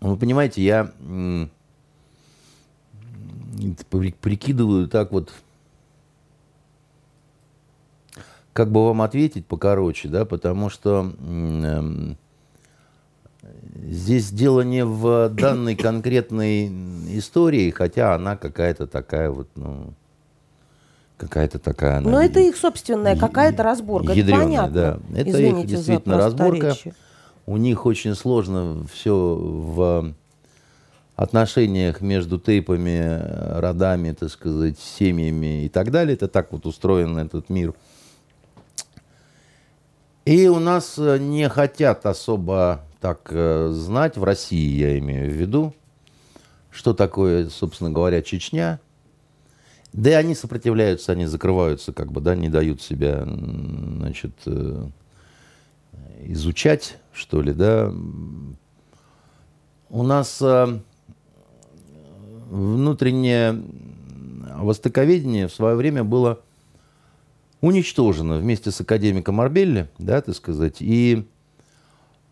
[0.00, 0.92] Вы понимаете, я
[4.20, 5.32] прикидываю так вот,
[8.52, 11.82] как бы вам ответить покороче, да, потому что э,
[13.84, 16.66] здесь дело не в данной конкретной
[17.16, 19.92] истории, хотя она какая-то такая вот, ну,
[21.16, 22.00] какая-то такая...
[22.00, 24.74] Но это их собственная какая-то разборка, ядреная, это понятно.
[24.74, 25.20] Да.
[25.20, 26.74] Это Извините их действительно разборка.
[27.46, 30.12] У них очень сложно все в
[31.18, 36.14] отношениях между тейпами, родами, так сказать, семьями и так далее.
[36.14, 37.74] Это так вот устроен этот мир.
[40.24, 45.34] И у нас э, не хотят особо так э, знать, в России я имею в
[45.34, 45.74] виду,
[46.70, 48.78] что такое, собственно говоря, Чечня.
[49.92, 54.86] Да и они сопротивляются, они закрываются, как бы, да, не дают себя, значит, э,
[56.26, 57.92] изучать, что ли, да.
[59.90, 60.40] У нас
[62.48, 63.62] внутреннее
[64.56, 66.40] востоковедение в свое время было
[67.60, 71.26] уничтожено вместе с академиком Арбелли, да, так сказать, и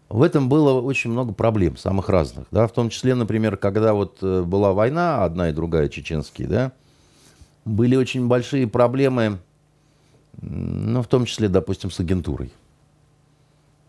[0.08, 4.18] в этом было очень много проблем, самых разных, да, в том числе, например, когда вот
[4.22, 6.72] э, была война, одна и другая чеченские, да,
[7.64, 9.38] были очень большие проблемы,
[10.40, 12.52] ну, в том числе, допустим, с агентурой,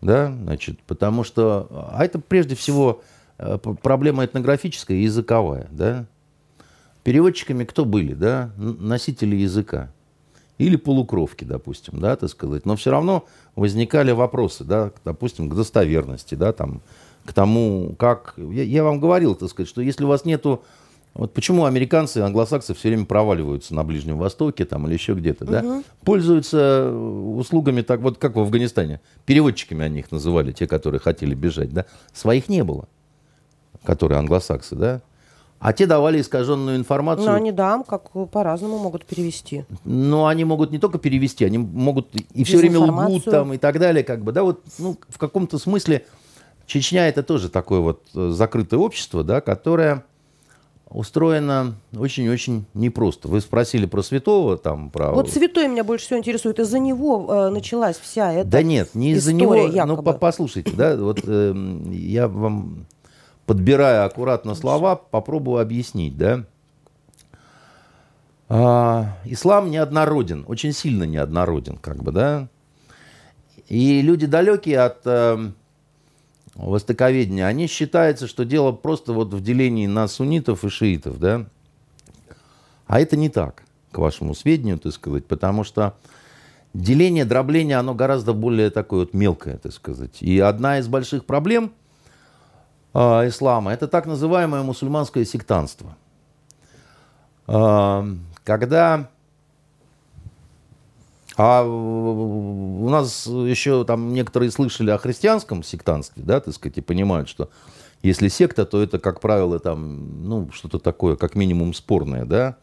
[0.00, 3.02] да, значит, потому что, а это прежде всего
[3.38, 6.06] э, проблема этнографическая и языковая, да,
[7.08, 8.50] Переводчиками кто были, да?
[8.58, 9.90] Носители языка.
[10.58, 12.66] Или полукровки, допустим, да, так сказать.
[12.66, 13.24] Но все равно
[13.56, 16.82] возникали вопросы, да, допустим, к достоверности, да, там,
[17.24, 18.34] к тому, как...
[18.36, 20.62] Я, я вам говорил, так сказать, что если у вас нету...
[21.14, 25.44] Вот почему американцы и англосаксы все время проваливаются на Ближнем Востоке там, или еще где-то,
[25.44, 25.52] угу.
[25.52, 25.82] да?
[26.04, 29.00] Пользуются услугами, так вот как в Афганистане.
[29.24, 31.86] Переводчиками они их называли, те, которые хотели бежать, да?
[32.12, 32.86] Своих не было,
[33.82, 35.00] которые англосаксы, да?
[35.60, 37.26] А те давали искаженную информацию.
[37.26, 39.64] Но они, да, как по-разному могут перевести.
[39.84, 43.78] Но они могут не только перевести, они могут и все время лгут там и так
[43.78, 44.04] далее.
[44.04, 46.04] Как бы, да, вот, ну, в каком-то смысле
[46.68, 50.04] Чечня это тоже такое вот э, закрытое общество, да, которое
[50.90, 53.28] устроено очень-очень непросто.
[53.28, 55.12] Вы спросили про святого там, про...
[55.12, 56.58] Вот святой меня больше всего интересует.
[56.60, 59.54] Из-за него э, началась вся эта Да нет, не из-за него.
[59.54, 60.12] Ну, якобы.
[60.12, 61.54] Ну, послушайте, да, вот э,
[61.90, 62.86] я вам
[63.48, 66.44] подбирая аккуратно слова, попробую объяснить, да.
[68.50, 72.48] А, ислам неоднороден, очень сильно неоднороден, как бы, да.
[73.66, 75.50] И люди далекие от э,
[76.56, 81.46] востоковедения, они считаются, что дело просто вот в делении на суннитов и шиитов, да.
[82.86, 85.96] А это не так, к вашему сведению, так сказать, потому что
[86.74, 90.20] деление, дробление, оно гораздо более такое вот мелкое, так сказать.
[90.20, 91.72] И одна из больших проблем–
[92.94, 95.96] э, ислама, это так называемое мусульманское сектанство.
[97.46, 98.04] Э,
[98.44, 99.08] когда
[101.38, 107.28] а у нас еще там некоторые слышали о христианском сектанстве, да, так сказать, и понимают,
[107.28, 107.48] что
[108.02, 112.56] если секта, то это, как правило, там, ну, что-то такое, как минимум, спорное, да.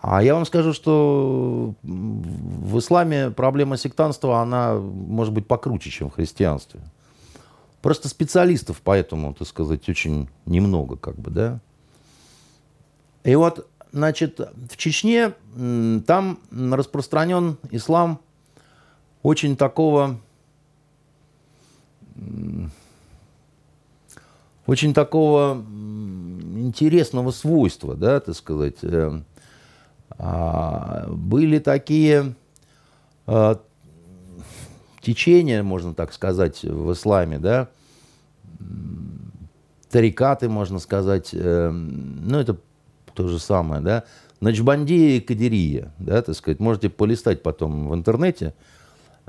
[0.00, 6.14] А я вам скажу, что в исламе проблема сектанства, она может быть покруче, чем в
[6.14, 6.80] христианстве.
[7.86, 11.60] Просто специалистов поэтому, так сказать, очень немного, как бы, да.
[13.22, 15.34] И вот, значит, в Чечне
[16.04, 18.18] там распространен ислам
[19.22, 20.18] очень такого,
[24.66, 28.82] очень такого интересного свойства, да, так сказать.
[28.82, 29.20] Э,
[30.18, 32.34] а, были такие
[33.28, 33.60] а,
[35.00, 37.68] течения, можно так сказать, в исламе, да,
[39.90, 42.56] тарикаты, можно сказать, э, ну, это
[43.14, 44.04] то же самое, да,
[44.40, 48.54] Начбандия и Кадирия, да, так сказать, можете полистать потом в интернете,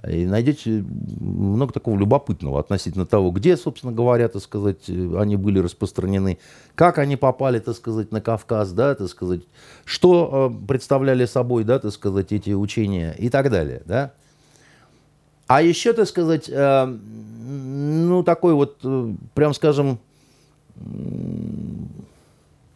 [0.08, 0.86] и найдете
[1.20, 6.38] много такого любопытного относительно того, где, собственно говоря, так сказать, они были распространены,
[6.76, 9.42] как они попали, так сказать, на Кавказ, да, так сказать,
[9.86, 14.14] что э, представляли собой, да, так сказать, эти учения и так далее, да.
[15.48, 20.00] А еще, так сказать, э, ну, такой вот, э, прям скажем,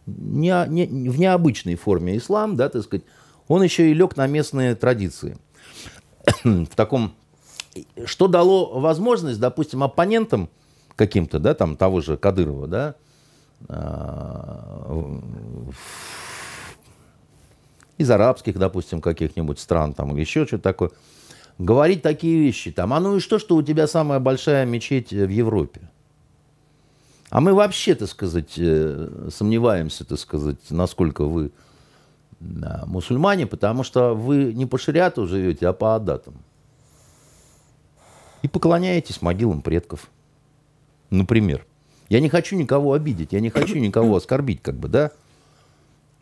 [0.06, 3.04] не, не, в необычной форме ислам, да, так сказать,
[3.46, 5.36] он еще и лег на местные традиции.
[6.44, 7.12] в таком,
[8.04, 10.48] что дало возможность, допустим, оппонентам
[10.96, 12.94] каким-то, да, там того же Кадырова, да,
[13.68, 15.20] а,
[17.98, 20.90] из арабских, допустим, каких-нибудь стран, там, еще что-то такое,
[21.64, 25.28] говорить такие вещи, там, а ну и что, что у тебя самая большая мечеть в
[25.28, 25.80] Европе?
[27.30, 31.50] А мы вообще, так сказать, э, сомневаемся, так сказать, насколько вы
[32.86, 36.34] мусульмане, потому что вы не по шариату живете, а по адатам.
[38.42, 40.10] И поклоняетесь могилам предков.
[41.10, 41.64] Например.
[42.08, 45.12] Я не хочу никого обидеть, я не хочу никого оскорбить, как бы, да.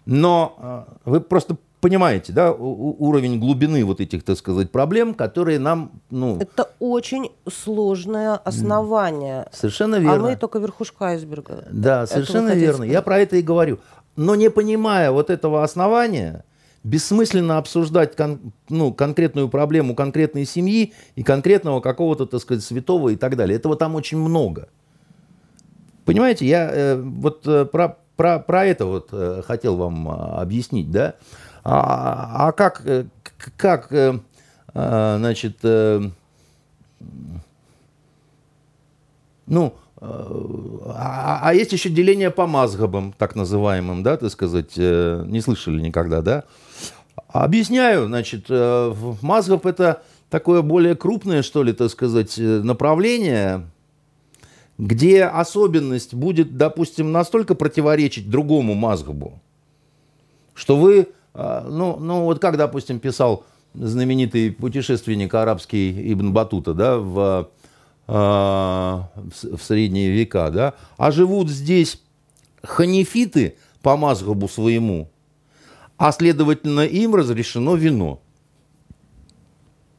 [0.04, 6.00] Но э, вы просто понимаете, да, уровень глубины вот этих, так сказать, проблем, которые нам,
[6.10, 6.38] ну...
[6.38, 9.48] Это очень сложное основание.
[9.52, 10.14] Совершенно верно.
[10.14, 11.64] А мы только верхушка айсберга.
[11.70, 12.84] Да, совершенно верно.
[12.84, 13.78] Я про это и говорю.
[14.16, 16.44] Но не понимая вот этого основания,
[16.82, 23.16] бессмысленно обсуждать кон, ну, конкретную проблему конкретной семьи и конкретного какого-то, так сказать, святого и
[23.16, 23.56] так далее.
[23.56, 24.68] Этого там очень много.
[26.04, 30.90] Понимаете, я э, вот э, про, про, про это вот э, хотел вам э, объяснить,
[30.90, 31.14] да?
[31.62, 33.06] А, а как, э,
[33.56, 34.18] как э,
[34.74, 35.58] э, значит,
[39.46, 45.80] ну, а, а есть еще деление по мазгабам, так называемым, да, так сказать, не слышали
[45.80, 46.44] никогда, да?
[47.28, 53.66] Объясняю, значит, мазгов это такое более крупное, что ли, так сказать, направление,
[54.78, 59.40] где особенность будет, допустим, настолько противоречить другому мазгабу,
[60.54, 67.48] что вы, ну, ну вот как, допустим, писал знаменитый путешественник арабский Ибн Батута, да, в,
[68.06, 72.02] в средние века, да, а живут здесь
[72.62, 75.08] ханифиты по мазгабу своему–
[76.00, 78.22] а следовательно им разрешено вино.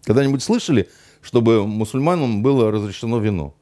[0.03, 0.89] Когда-нибудь слышали,
[1.21, 3.53] чтобы мусульманам было разрешено вино?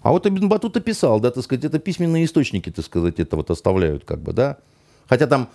[0.00, 3.50] А вот Ибн Батута писал, да, так сказать, это письменные источники, так сказать, это вот
[3.50, 4.56] оставляют, как бы, да.
[5.10, 5.50] Хотя там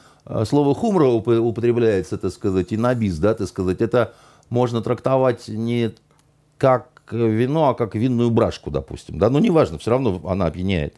[0.45, 4.13] слово хумра употребляется, так сказать, и набис, да, так сказать, это
[4.49, 5.93] можно трактовать не
[6.57, 10.95] как вино, а как винную брашку, допустим, да, но неважно, все равно она опьяняет.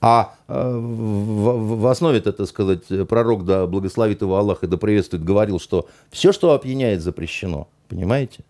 [0.00, 5.58] А э, в, основе, это, сказать, пророк, да благословит его Аллах и да приветствует, говорил,
[5.58, 7.66] что все, что опьяняет, запрещено.
[7.88, 8.44] Понимаете?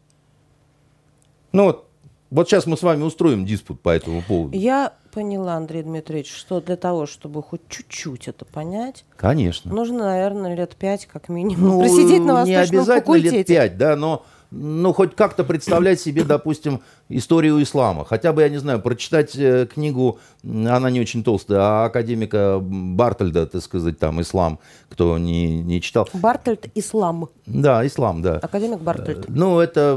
[1.53, 1.87] Ну вот,
[2.31, 4.59] вот сейчас мы с вами устроим диспут по этому поводу.
[4.59, 9.73] Я поняла, Андрей Дмитриевич, что для того, чтобы хоть чуть-чуть это понять, Конечно.
[9.73, 13.37] нужно, наверное, лет пять как минимум ну, просидеть на восточном не обязательно факультете.
[13.39, 18.05] лет пять, да, но ну, хоть как-то представлять себе, допустим, историю ислама.
[18.05, 23.47] Хотя бы, я не знаю, прочитать э, книгу, она не очень толстая, а академика Бартольда,
[23.47, 24.59] так сказать, там, «Ислам»,
[24.91, 26.07] кто не, не читал.
[26.13, 27.31] Бартольд «Ислам».
[27.47, 28.37] Да, «Ислам», да.
[28.37, 29.21] Академик Бартольд.
[29.21, 29.95] Э, ну, это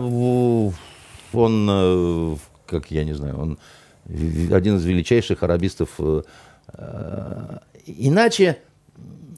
[1.34, 2.36] он, э,
[2.68, 3.60] как я не знаю, он
[4.10, 6.00] один из величайших арабистов.
[7.86, 8.58] Иначе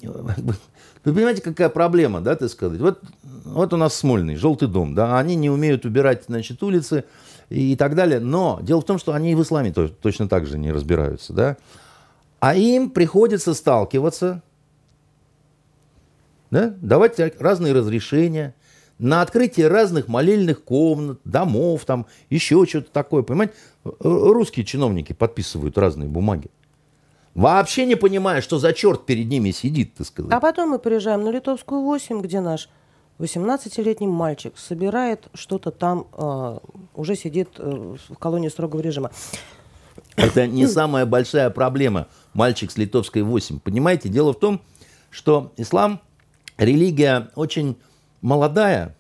[0.02, 2.80] вы понимаете, какая проблема, да, так сказать?
[2.80, 3.02] Вот,
[3.44, 7.06] вот у нас Смольный, желтый дом, да, они не умеют убирать, значит, улицы
[7.50, 8.20] и так далее.
[8.20, 11.58] Но дело в том, что они и в исламе точно так же не разбираются, да.
[12.40, 14.42] А им приходится сталкиваться,
[16.50, 18.54] да, давать разные разрешения
[19.00, 23.54] на открытие разных молельных комнат, домов, там, еще что-то такое, понимаете?
[23.84, 26.50] Русские чиновники подписывают разные бумаги.
[27.34, 30.32] Вообще не понимая, что за черт перед ними сидит, так сказать.
[30.32, 32.70] А потом мы приезжаем на Литовскую 8, где наш
[33.20, 36.60] 18-летний мальчик собирает что-то там, э,
[36.94, 39.12] уже сидит э, в колонии строгого режима.
[40.18, 43.60] Это не самая большая проблема, мальчик с Литовской 8.
[43.60, 44.62] Понимаете, дело в том,
[45.10, 46.02] что ислам–
[46.58, 47.78] религия очень
[48.22, 48.96] молодая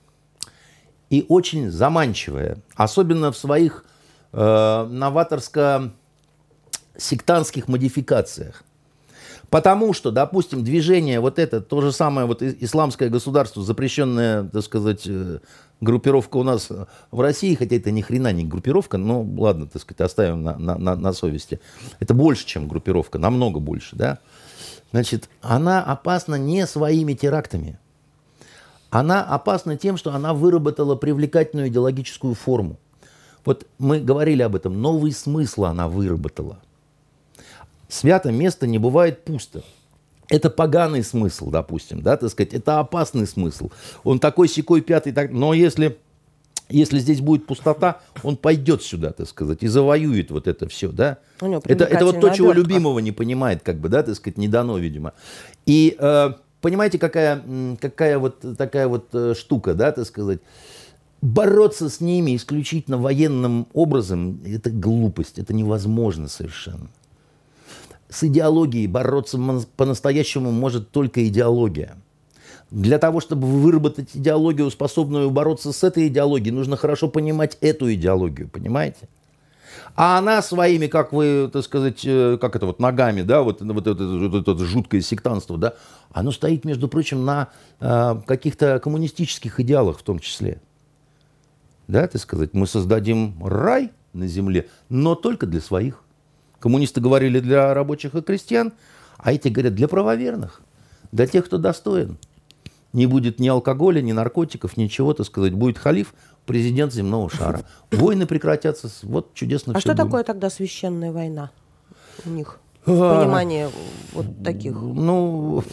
[1.09, 3.85] и очень заманчивая, особенно в своих
[4.33, 5.93] э, новаторско
[6.97, 8.63] сектантских модификациях.
[9.49, 15.03] Потому что, допустим, движение вот это, то же самое вот исламское государство, запрещенная, так сказать,
[15.05, 15.39] э,
[15.81, 16.69] группировка у нас
[17.11, 20.95] в России, хотя это ни хрена не группировка, но ладно, так сказать, оставим на, на,
[20.95, 21.59] на совести.
[21.99, 24.19] Это больше, чем группировка, намного больше, да.
[24.91, 27.77] Значит, она опасна не своими терактами.
[28.89, 32.77] Она опасна тем, что она выработала привлекательную идеологическую форму.
[33.45, 36.59] Вот мы говорили об этом, новый смысл она выработала–
[37.91, 39.63] свято место не бывает пусто.
[40.29, 43.69] Это поганый смысл, допустим, да, так сказать, это опасный смысл.
[44.05, 45.97] Он такой, секой, пятый, так, но если,
[46.69, 51.17] если здесь будет пустота, он пойдет сюда, так сказать, и завоюет вот это все, да.
[51.65, 54.77] Это, это вот то, чего любимого не понимает, как бы, да, так сказать, не дано,
[54.77, 55.11] видимо.
[55.65, 56.29] И э,
[56.61, 57.43] понимаете, какая,
[57.81, 60.39] какая вот такая вот э, штука, да, так сказать,
[61.21, 66.89] бороться с ними исключительно военным образом, это глупость, это невозможно совершенно
[68.11, 69.39] с идеологией бороться
[69.77, 71.95] по-настоящему может только идеология.
[72.69, 78.49] Для того, чтобы выработать идеологию, способную бороться с этой идеологией, нужно хорошо понимать эту идеологию,
[78.49, 79.09] понимаете?
[79.95, 83.87] А она своими, как вы, так сказать, э, как это вот ногами, да, вот, вот,
[83.87, 85.73] это, вот это жуткое сектанство, да,
[86.11, 87.49] оно стоит, между прочим, на
[87.79, 90.61] э, каких-то коммунистических идеалах в том числе.
[91.87, 96.03] Да, так сказать, мы создадим рай на земле, но только для своих.
[96.59, 98.71] Коммунисты говорили для рабочих и крестьян,
[99.17, 100.61] а эти говорят для правоверных,
[101.11, 102.17] для тех, кто достоин.
[102.93, 106.13] не будет ни алкоголя, ни наркотиков, ничего, так сказать, будет халиф,
[106.45, 107.61] президент земного шара.
[107.91, 109.97] Войны прекратятся, вот чудесно А что будет.
[110.05, 111.51] такое тогда священная война
[112.25, 112.59] у них?
[112.85, 113.67] В понимании
[114.13, 114.73] вот таких.
[114.73, 115.63] Ну,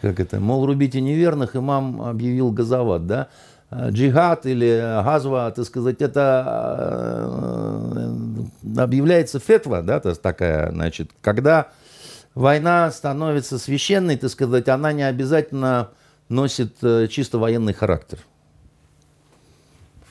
[0.00, 3.28] как это, мол, рубите неверных, имам объявил газоват, да?
[3.74, 6.44] Джихад или газва, так сказать, это
[7.96, 11.68] э, объявляется фетва, да, то есть такая, значит, когда
[12.34, 15.88] война становится священной, так сказать, она не обязательно
[16.28, 18.18] носит э, чисто военный характер.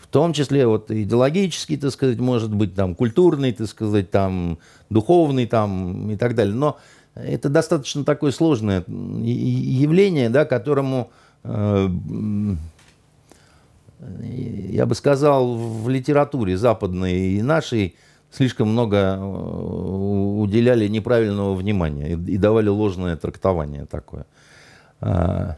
[0.02, 5.46] В том числе вот идеологический, так сказать, может быть, там, культурный, так сказать, там, духовный,
[5.46, 6.56] там, и так далее.
[6.56, 6.78] Но
[7.16, 11.12] это достаточно такое сложное явление, да, которому,
[11.44, 11.90] э,
[14.00, 17.96] я бы сказал, в литературе западной и нашей
[18.32, 24.26] слишком много э, уделяли неправильного внимания и, давали ложное трактование такое.
[25.00, 25.58] А,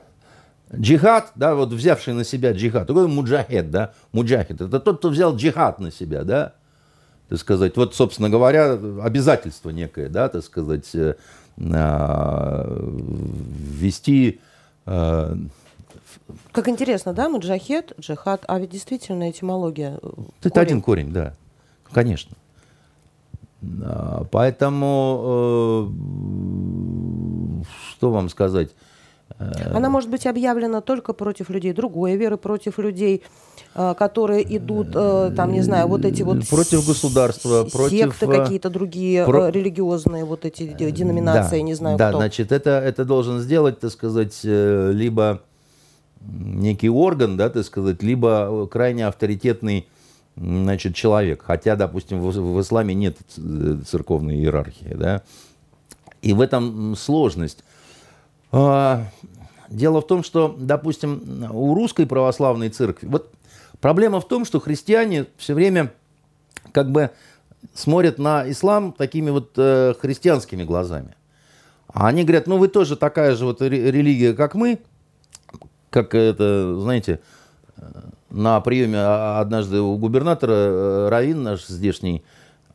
[0.76, 5.36] Джихад, да, вот взявший на себя джихад, такой муджахед, да, муджахид, это тот, кто взял
[5.36, 6.54] джихад на себя, да,
[7.30, 11.16] так сказать, вот, собственно говоря, обязательство некое, да, так сказать, э,
[11.74, 12.68] а,
[13.60, 14.40] ввести
[14.86, 15.36] э,
[16.52, 20.00] Как интересно, да, муджахед, джихад, а ведь действительно этимология.
[20.02, 20.08] э,
[20.42, 20.66] Это корень.
[20.68, 21.34] один корень, да,
[21.92, 22.36] конечно.
[23.84, 25.90] А, Поэтому,
[27.64, 28.70] э, что вам сказать?
[29.74, 33.24] Она может быть объявлена только против людей другой веры, против людей,
[33.76, 38.26] э, которые идут, э, там, не знаю, вот эти вот Против государства, с- против, секты
[38.26, 42.18] э, какие-то другие, про- э, религиозные, вот эти де- деноминации, да, не знаю да, кто.
[42.20, 45.42] значит, это, это должен сделать, так сказать, э, либо
[46.22, 49.88] некий орган, да, так сказать, либо крайне авторитетный
[50.36, 51.44] значит, человек.
[51.44, 55.24] Хотя, допустим, в, в исламе нет ц- церковной иерархии, да.
[56.22, 57.64] И в этом сложность.
[58.52, 59.06] А,
[59.70, 63.08] Дело в том, что, допустим, у русской православной церкви...
[63.08, 63.32] Вот
[63.82, 65.92] проблема в том, что христиане все время
[66.72, 67.10] как бы
[67.74, 71.16] смотрят на ислам такими вот э, христианскими глазами.
[71.88, 74.80] А они говорят, ну вы тоже такая же вот ре- религия, как мы,
[75.98, 77.20] как это, знаете,
[78.30, 82.24] на приеме а- однажды у губернатора э, Равин наш здешний,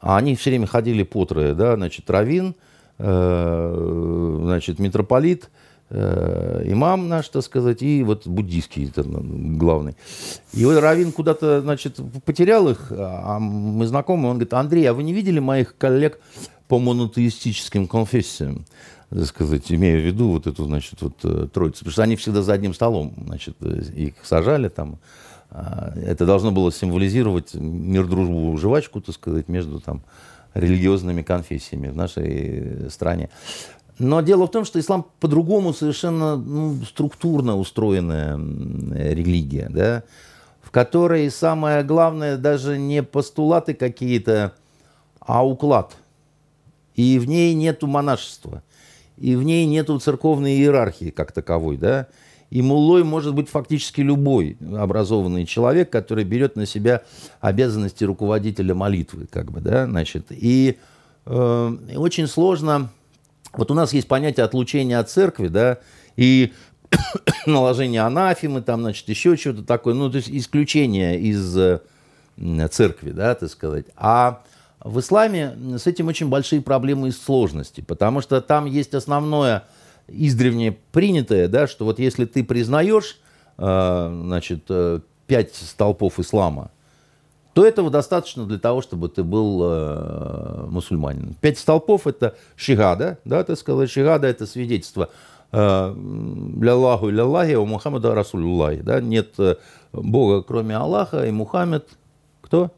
[0.01, 2.57] а они все время ходили по трое, да, значит, Равин,
[2.99, 5.51] э, значит, митрополит,
[5.91, 9.95] э, имам наш, так сказать, и вот буддийский это, главный.
[10.53, 15.05] И вот Равин куда-то, значит, потерял их, а мы знакомы, он говорит, Андрей, а вы
[15.05, 16.19] не видели моих коллег
[16.67, 18.65] по монотеистическим конфессиям?
[19.15, 22.43] Так сказать, имея в виду вот эту, значит, вот э, троицу, потому что они всегда
[22.43, 24.99] за одним столом, значит, э, их сажали там.
[25.51, 30.03] А, Это должно было символизировать мир, дружбу, жвачку, так сказать, между там
[30.55, 33.29] религиозными конфессиями в нашей стране.
[33.99, 40.03] Но дело в том, что ислам по-другому совершенно ну, структурно устроенная религия, да,
[40.63, 44.55] в которой самое главное даже не постулаты какие-то,
[45.21, 45.97] а уклад.
[46.95, 48.63] И в ней нету монашества,
[49.23, 52.09] и в ней нету церковной иерархии как таковой, да.
[52.51, 57.03] И муллой может быть фактически любой образованный человек, который берет на себя
[57.41, 60.27] обязанности руководителя молитвы, как бы, да, значит.
[60.31, 60.77] И
[61.25, 62.91] э, очень сложно.
[63.53, 65.79] Вот у нас есть понятие отлучения от церкви, да,
[66.17, 66.53] и
[67.47, 71.81] наложение анафемы, там, значит, еще что-то такое, ну, то есть исключение из э,
[72.71, 73.87] церкви, да, так сказать.
[73.97, 74.43] А
[74.85, 79.65] в исламе с этим очень большие проблемы и сложности, потому что там есть основное
[80.09, 83.21] издревне принятое, да, что вот если ты признаешь,
[83.59, 86.71] э, значит, э, пять столпов ислама,
[87.55, 91.35] то этого достаточно для того, чтобы ты был э, мусульманин.
[91.41, 95.11] Пять столпов это шигада, да, так сказать, шигада это свидетельство
[95.53, 95.95] э,
[96.61, 99.57] ляллаху ляллахи, у Мухаммада Расулуллахи, да, нет э,
[99.93, 101.89] Бога кроме Аллаха, и Мухаммед,
[102.41, 102.71] кто?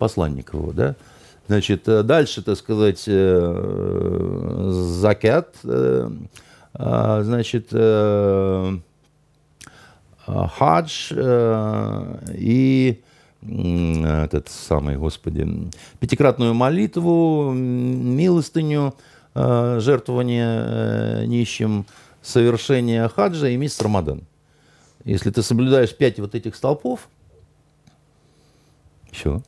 [0.00, 0.96] Посланник его, да.
[1.46, 6.10] Значит, э, дальше, так сказать, э, закят, э,
[6.72, 7.68] значит,
[10.26, 13.02] хадж и
[13.42, 18.94] этот самый, господи, пятикратную молитву, милостыню,
[19.34, 21.84] жертвование нищим,
[22.22, 24.22] совершение хаджа и месяц Рамадан.
[25.04, 27.08] Если ты соблюдаешь пять вот этих столпов,
[29.10, 29.42] все.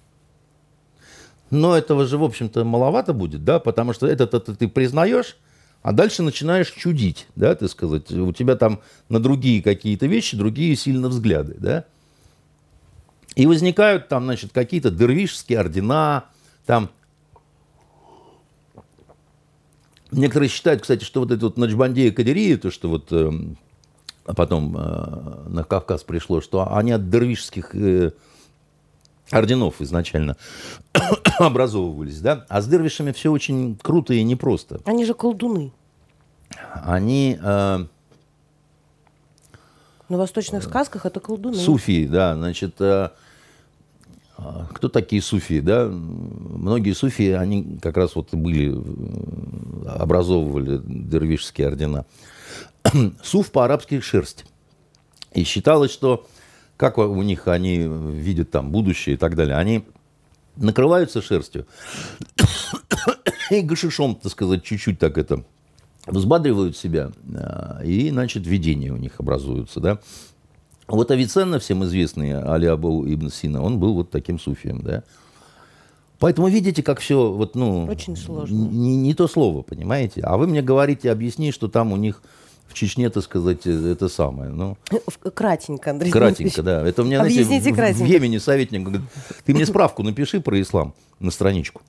[1.53, 5.37] Но этого же, в общем-то, маловато будет, да, потому что это ты признаешь,
[5.83, 8.11] а дальше начинаешь чудить, да, ты сказать.
[8.11, 8.81] У тебя там
[9.11, 11.85] на другие какие-то вещи, другие сильно взгляды, да.
[13.35, 16.25] И возникают там, значит, какие-то дервишские ордена,
[16.65, 16.89] там...
[20.11, 23.31] Некоторые считают, кстати, что вот это вот Начбандея Кадирия, то, что вот э,
[24.25, 28.13] потом э, на Кавказ пришло, что они от дервишских э,
[29.33, 30.37] орденов изначально
[31.39, 32.45] образовывались, да?
[32.49, 34.81] А с дервишами все очень круто и непросто.
[34.85, 35.73] Они же колдуны.
[36.85, 37.39] Они...
[37.43, 37.85] Э,
[40.09, 41.57] На восточных сказках это колдуны.
[41.57, 43.09] Суфии, да, значит, э,
[44.39, 44.43] э,
[44.75, 45.87] кто такие суфии, да?
[45.89, 52.05] Многие суфии, они как раз вот были, э, образовывали дервишские ордена.
[53.23, 54.45] Суф по-арабски шерсть.
[55.33, 56.27] И считалось, что
[56.77, 59.85] как у них они видят там будущее и так далее, они
[60.57, 61.67] накрываются шерстью
[63.51, 65.45] и гашишом, так сказать, чуть-чуть так это
[66.07, 69.99] взбадривают себя, а, и, значит, видения у них образуются, да.
[70.89, 75.05] Вот Авиценна, всем известный Али Абу Ибн Сина, он был вот таким суфием, да.
[76.19, 77.87] Поэтому видите, как все вот, ну...
[77.87, 78.55] Очень сложно.
[78.55, 80.21] Не, не то слово, понимаете?
[80.21, 82.23] А вы мне говорите, объясни, что там у них
[82.73, 84.51] в Чечне, так сказать, это самое.
[84.51, 84.77] Ну,
[85.35, 86.87] кратенько, Андрей Кратенько, да.
[86.87, 88.05] Это у меня, Объясните знаете, кратенько.
[88.05, 89.03] в Йемене советник говорит,
[89.45, 91.83] ты мне справку напиши про ислам на страничку.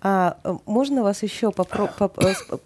[0.00, 0.36] А
[0.66, 2.36] можно вас еще попробовать...
[2.50, 2.56] Э,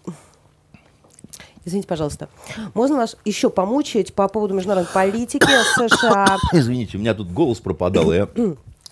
[1.65, 2.29] извините, пожалуйста.
[2.73, 5.45] Можно вас еще помучить по поводу международной политики
[5.75, 6.37] США?
[6.53, 8.27] Извините, у меня тут голос пропадал, я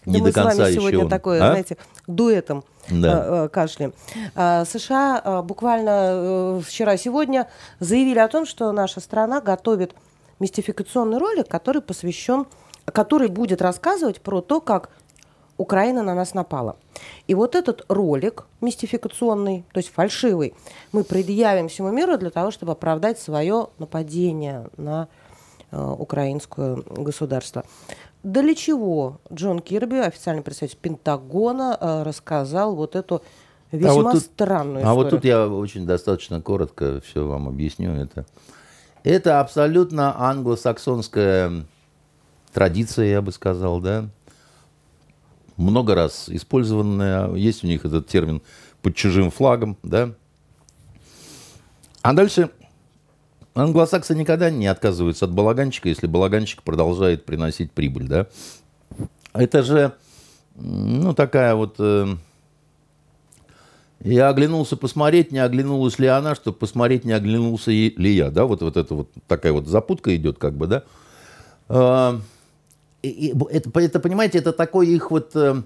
[0.05, 1.09] не до конца мы с вами сегодня еще...
[1.09, 1.47] такое, а?
[1.51, 1.77] знаете,
[2.07, 3.45] дуэтом да.
[3.45, 3.93] э, кашляем.
[4.35, 7.47] А, США а, буквально э, вчера-сегодня
[7.79, 9.93] заявили о том, что наша страна готовит
[10.39, 12.45] мистификационный ролик, который посвящен,
[12.85, 14.89] который будет рассказывать про то, как
[15.57, 16.75] Украина на нас напала.
[17.27, 20.53] И вот этот ролик мистификационный, то есть фальшивый,
[20.91, 25.07] мы предъявим всему миру для того, чтобы оправдать свое нападение на
[25.71, 27.63] э, украинское государство.
[28.25, 33.21] Для чего Джон Кирби, официальный представитель Пентагона, э, рассказал вот эту
[33.71, 34.89] весьма а вот тут, странную историю?
[34.89, 37.91] А вот тут я очень достаточно коротко все вам объясню.
[37.91, 38.25] Это,
[39.03, 41.65] это абсолютно англосаксонская
[42.51, 44.09] традиция, я бы сказал, да,
[45.55, 47.31] много раз использованная.
[47.35, 48.41] Есть у них этот термин
[48.81, 50.15] под чужим флагом, да.
[52.01, 52.49] А дальше
[53.55, 58.27] англосаксы никогда не отказываются от балаганчика, если балаганчик продолжает приносить прибыль, да.
[59.33, 59.93] Это же,
[60.55, 61.75] ну, такая вот...
[61.79, 62.15] Э,
[64.01, 68.61] я оглянулся посмотреть, не оглянулась ли она, чтобы посмотреть, не оглянулся ли я, да, вот,
[68.61, 70.83] вот это вот такая вот запутка идет, как бы, да.
[71.69, 72.19] А,
[73.01, 75.63] это, это, понимаете, это такой их вот э,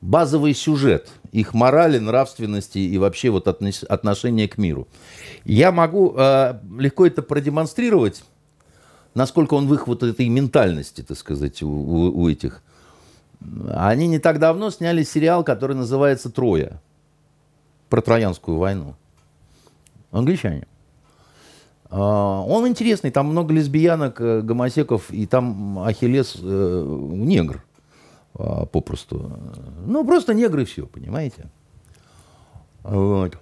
[0.00, 4.88] базовый сюжет, их морали, нравственности и вообще вот отношение к миру.
[5.44, 8.22] Я могу э, легко это продемонстрировать,
[9.14, 12.62] насколько он в их вот этой ментальности, так сказать, у, у, у этих.
[13.72, 16.80] Они не так давно сняли сериал, который называется «Троя»,
[17.88, 18.94] про Троянскую войну.
[20.12, 20.66] Англичане.
[21.90, 27.64] А, он интересный, там много лесбиянок, э, гомосеков, и там Ахиллес э, негр
[28.34, 29.32] а, попросту.
[29.86, 31.50] Ну, просто негры все, понимаете?
[32.82, 33.38] Вот.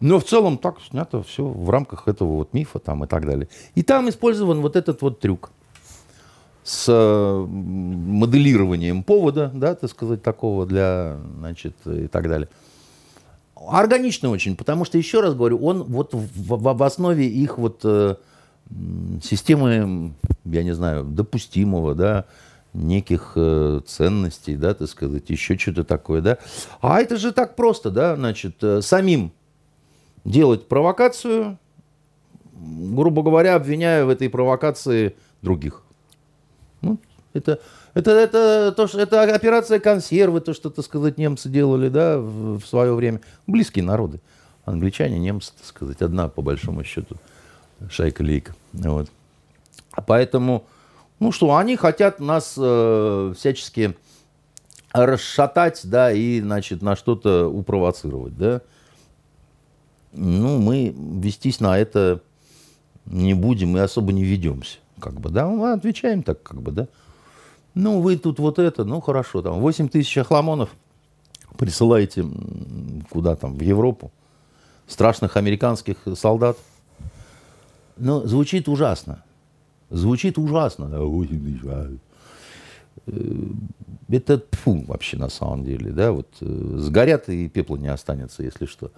[0.00, 3.48] Но в целом так снято все в рамках этого вот мифа там и так далее.
[3.74, 5.50] И там использован вот этот вот трюк
[6.62, 12.48] с э, моделированием повода, да, так сказать, такого для, значит, и так далее.
[13.56, 17.80] Органично очень, потому что, еще раз говорю, он вот в, в, в основе их вот
[17.84, 18.16] э,
[19.22, 20.12] системы,
[20.44, 22.26] я не знаю, допустимого, да,
[22.72, 26.38] неких э, ценностей, да, так сказать, еще что-то такое, да.
[26.80, 29.32] А это же так просто, да, значит, э, самим
[30.24, 31.58] делать провокацию,
[32.52, 35.82] грубо говоря, обвиняя в этой провокации других.
[36.82, 36.98] Ну,
[37.32, 37.60] это
[37.98, 42.60] это, это, то, что, это операция консервы, то, что, так сказать, немцы делали, да, в,
[42.60, 43.20] в свое время.
[43.48, 44.20] Близкие народы.
[44.64, 47.16] Англичане, немцы, так сказать, одна, по большому счету,
[47.90, 48.54] шайка-лейка.
[48.72, 49.08] Вот.
[50.06, 50.64] Поэтому,
[51.20, 53.96] ну что, они хотят нас э, всячески
[54.92, 58.62] расшатать, да, и, значит, на что-то упровоцировать, да.
[60.12, 62.22] Ну, мы вестись на это
[63.04, 65.46] не будем и особо не ведемся, как бы, да.
[65.46, 66.88] Мы отвечаем так, как бы, да.
[67.74, 70.70] Ну, вы тут вот это, ну, хорошо, там, 8 тысяч охламонов
[71.56, 72.24] присылаете
[73.10, 74.12] куда там, в Европу,
[74.86, 76.56] страшных американских солдат.
[77.96, 79.24] Ну, звучит ужасно.
[79.90, 80.88] Звучит ужасно.
[81.04, 82.00] 8 тысяч.
[83.06, 83.44] Э,
[84.10, 88.66] это фу вообще на самом деле, да, вот э, сгорят и пепла не останется, если
[88.66, 88.90] что.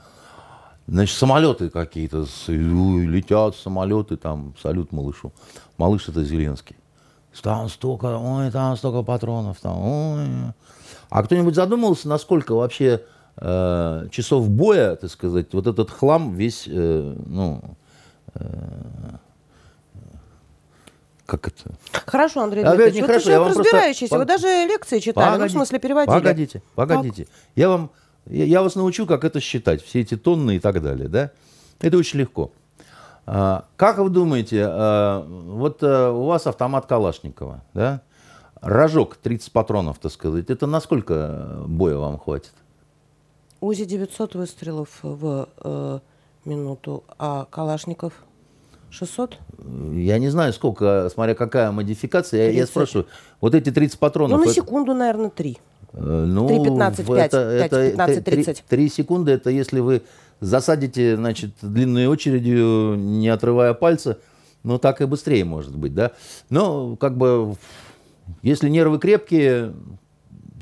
[0.86, 5.32] Значит, самолеты какие-то летят, самолеты там, салют малышу.
[5.78, 6.76] Малыш это Зеленский.
[7.42, 10.26] Там столько, ой, там столько патронов, там, ой.
[11.10, 13.04] А кто-нибудь задумывался, насколько вообще
[13.36, 17.62] э, часов боя, так сказать, вот этот хлам весь, э, ну,
[18.34, 19.16] э,
[21.30, 21.74] как это?
[22.06, 24.46] Хорошо, Андрей А, Дмитриевич, не вот хорошо, вы я человек вам просто- разбирающийся, вы даже
[24.46, 26.14] лекции читали, ну, в смысле, переводили.
[26.14, 27.28] Погодите, погодите.
[27.54, 27.90] Я вам,
[28.26, 31.30] я, я вас научу, как это считать, все эти тонны и так далее, да?
[31.80, 32.50] Это очень легко.
[33.26, 38.00] А, как вы думаете, а, вот а, у вас автомат Калашникова, да?
[38.60, 42.52] Рожок 30 патронов, так сказать, это на сколько боя вам хватит?
[43.60, 45.98] УЗИ 900 выстрелов в э,
[46.44, 48.14] минуту, а Калашников
[48.90, 49.38] 600?
[49.94, 52.40] Я не знаю, сколько, смотря какая модификация.
[52.40, 52.70] Я, я 30.
[52.70, 53.06] спрашиваю,
[53.40, 54.38] вот эти 30 патронов...
[54.38, 55.58] Ну, на это- секунду, наверное, 3.
[55.92, 58.64] Э, Ну, 3:15, в 5, 5:15, 3, 30.
[58.68, 60.02] 3 секунды, это если вы
[60.40, 64.18] засадите, значит, длинной очередью, не отрывая пальца,
[64.62, 66.12] ну, так и быстрее может быть, да.
[66.48, 67.56] Но, как бы,
[68.42, 69.72] если нервы крепкие,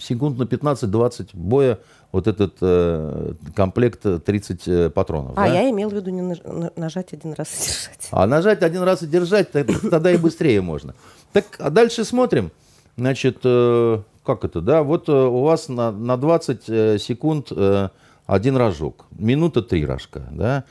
[0.01, 1.79] секунд на 15-20 боя,
[2.13, 5.33] вот этот э, комплект э, 30 э, патронов.
[5.37, 5.47] А, да?
[5.47, 8.09] я имел в виду не наж- на- нажать один раз и держать.
[8.11, 10.95] А нажать один раз и держать, тогда и быстрее можно.
[11.33, 12.51] Так, а дальше смотрим.
[12.97, 14.83] Значит, э, как это, да?
[14.83, 17.89] Вот э, у вас на, на 20 э, секунд э,
[18.27, 19.05] один рожок.
[19.11, 20.65] Минута три рожка, да?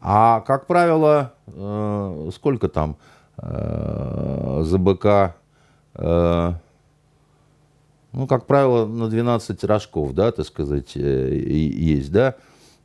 [0.00, 2.96] А, как правило, э, сколько там
[3.38, 5.36] э, ЗБК?
[5.94, 6.52] э,
[8.12, 12.36] ну, как правило, на 12 рожков, да, так сказать, э, есть, да.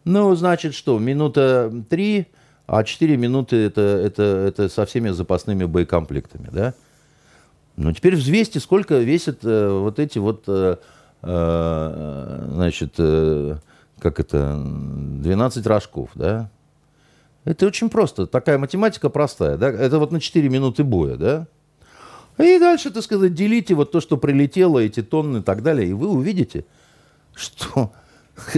[0.06, 2.28] Ну, значит, что, минута 3,
[2.66, 6.74] а 4 минуты это, это, это со всеми запасными боекомплектами, да.
[7.76, 10.78] Ну, теперь взвесьте, сколько весят э, вот эти вот, э,
[11.22, 13.58] э, значит, э,
[14.00, 16.50] как это, 12 рожков, да.
[17.44, 19.70] Это очень просто, такая математика простая, да.
[19.70, 21.48] Это вот на 4 минуты боя, да.
[22.38, 25.94] И дальше, так сказать, делите вот то, что прилетело, эти тонны и так далее, и
[25.94, 26.66] вы увидите,
[27.34, 27.92] что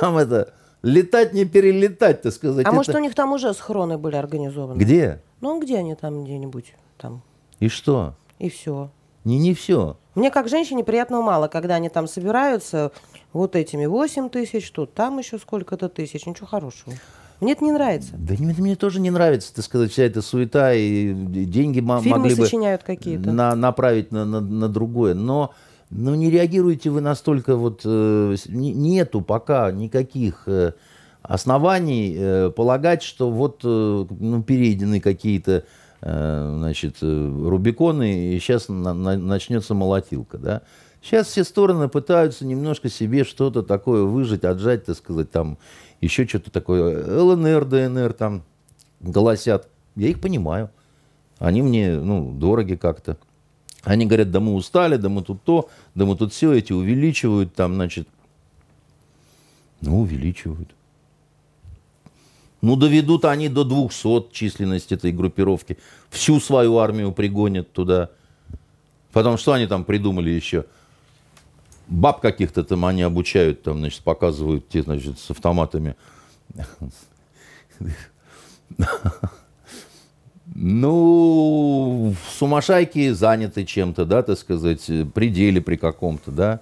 [0.00, 0.52] там это
[0.82, 2.66] летать не перелетать, так сказать.
[2.66, 4.78] А это- может, у них там уже схроны были организованы?
[4.78, 5.20] Где?
[5.40, 7.22] Ну, где они там где-нибудь там?
[7.58, 8.14] И что?
[8.38, 8.90] И все.
[9.24, 9.96] Не, не все.
[10.14, 12.90] Мне как женщине приятного мало, когда они там собираются
[13.32, 16.94] вот этими 8 тысяч, тут там еще сколько-то тысяч, ничего хорошего.
[17.40, 18.12] Мне это не нравится.
[18.18, 22.34] Да мне, мне тоже не нравится, так сказать, вся эта суета и деньги Фильмы могли
[22.34, 23.32] бы сочиняют какие-то.
[23.32, 25.14] на- направить на, на- на другое.
[25.14, 25.52] Но,
[25.90, 27.80] но не реагируете вы настолько вот...
[27.84, 30.72] э, нету пока никаких э,
[31.22, 35.64] оснований э, полагать, что вот э, ну, перейдены какие-то
[36.02, 40.62] э, значит, э, Рубиконы, и сейчас начнется молотилка, да.
[41.02, 45.56] Сейчас все стороны пытаются немножко себе что-то такое выжить, отжать, так сказать, там
[46.00, 47.22] еще что-то такое.
[47.22, 48.42] ЛНР, ДНР там
[49.00, 49.68] голосят.
[49.96, 50.70] Я их понимаю.
[51.38, 53.16] Они мне, ну, дороги как-то.
[53.82, 57.54] Они говорят, да мы устали, да мы тут то, да мы тут все, эти увеличивают
[57.54, 58.06] там, значит.
[59.80, 60.74] Ну, увеличивают.
[62.60, 65.78] Ну, доведут они до 200 численность этой группировки.
[66.10, 68.10] Всю свою армию пригонят туда.
[69.12, 70.66] Потом что они там придумали еще?
[71.90, 75.96] Баб каких-то там они обучают, там, значит, показывают те, значит, с автоматами.
[80.54, 86.60] Ну, сумасшайки заняты чем-то, да, так сказать, пределе при каком-то, да.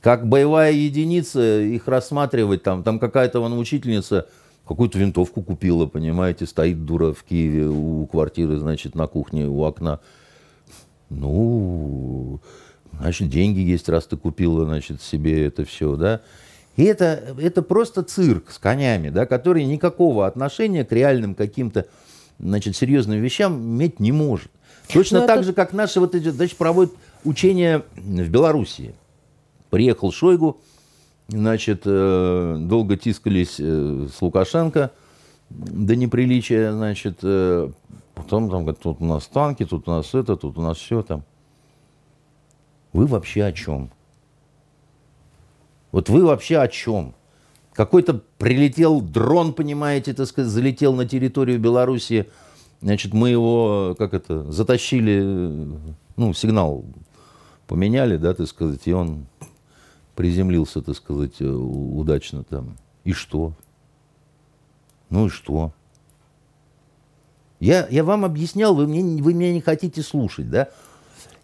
[0.00, 4.28] Как боевая единица, их рассматривать там, там какая-то вон учительница
[4.66, 10.00] какую-то винтовку купила, понимаете, стоит дура в Киеве у квартиры, значит, на кухне, у окна.
[11.10, 12.40] Ну,
[13.00, 16.20] значит, деньги есть, раз ты купила, значит, себе это все, да.
[16.76, 21.86] И это, это просто цирк с конями, да, который никакого отношения к реальным каким-то,
[22.38, 24.50] значит, серьезным вещам иметь не может.
[24.92, 26.92] Точно Ну, так это- же, как наши вот эти, значит, проводят
[27.24, 28.94] учения в Белоруссии.
[29.70, 30.58] Приехал Шойгу,
[31.28, 34.90] значит, э, долго тискались э, с Лукашенко
[35.50, 37.70] до неприличия, значит, э,
[38.14, 41.02] потом там говорят, тут у нас танки, тут у нас это, тут у нас все
[41.02, 41.24] там.
[42.96, 43.90] Вы вообще о чем?
[45.92, 47.14] Вот вы вообще о чем?
[47.74, 52.30] Какой-то прилетел дрон, понимаете, так сказать, залетел на территорию Беларуси.
[52.80, 55.76] Значит, мы его, как это, затащили, э,
[56.16, 56.86] ну, сигнал
[57.66, 59.26] поменяли, да, так сказать, и он
[60.14, 62.78] приземлился, так сказать, э, удачно там.
[63.04, 63.52] И что?
[65.10, 65.70] Ну и что?
[67.60, 70.70] Я, я вам объяснял, вы, мне, вы меня не хотите слушать, да?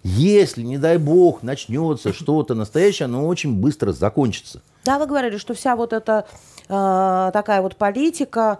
[0.02, 4.60] Если, не дай бог, начнется что-то настоящее, оно очень быстро закончится.
[4.84, 6.26] Да, вы говорили, что вся вот эта
[6.68, 8.58] э, такая вот политика,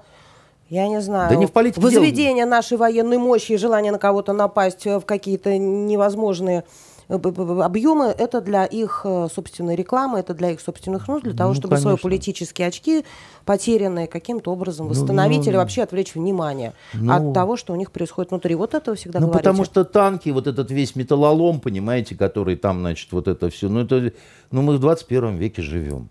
[0.71, 2.01] я не знаю, Да не в политике дело.
[2.01, 6.65] возведение нашей военной мощи и желание на кого-то напасть э, в какие-то невозможные
[7.09, 11.55] объемы, это для их э, собственной рекламы, это для их собственных нужд, для того, Ну,
[11.55, 12.03] чтобы свои конечно.
[12.09, 13.05] политические очки,
[13.45, 17.13] потерянные каким-то образом, Ну, восстановить ну, или вообще отвлечь внимание ну.
[17.13, 18.55] от того, что у них происходит внутри.
[18.55, 19.43] Вот этого всегда Ну, говорите.
[19.49, 23.81] потому что танки, вот этот весь металлолом, понимаете, который там, значит, вот это все, ну,
[23.81, 24.13] это,
[24.51, 26.09] ну, мы в 21 веке живем.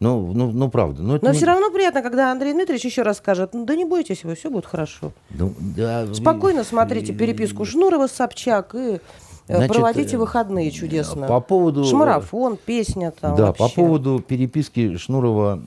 [0.00, 1.02] Ну, ну, ну правда.
[1.02, 3.74] Ну, это Но не- все равно приятно, когда Андрей Дмитриевич еще раз скажет, ну да
[3.76, 5.12] не бойтесь вы, все будет хорошо.
[5.30, 8.98] Ну, да, Спокойно смотрите переписку Шнурова, Собчак и э,
[9.46, 11.26] Значит, проводите э, выходные чудесно.
[11.26, 11.84] По поводу...
[11.84, 13.76] Шмарафон, песня там Да, по вообще.
[13.76, 15.62] поводу переписки Шнурова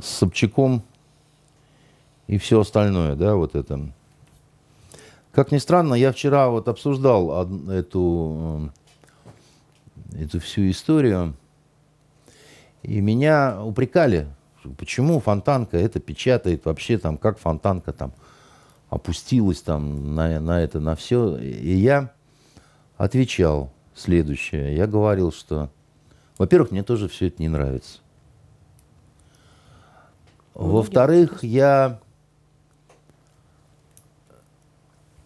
[0.00, 0.82] с Собчаком
[2.26, 3.88] и все остальное, да, вот это.
[5.32, 8.70] Как ни странно, я вчера вот обсуждал эту,
[10.14, 11.34] э, эту всю историю,
[12.82, 14.26] и меня упрекали,
[14.78, 18.12] почему Фонтанка это печатает вообще там, как Фонтанка там
[18.94, 21.36] опустилась там на, на это, на все.
[21.36, 22.12] И я
[22.96, 24.76] отвечал следующее.
[24.76, 25.70] Я говорил, что,
[26.38, 27.98] во-первых, мне тоже все это не нравится.
[30.54, 31.98] Во-вторых, я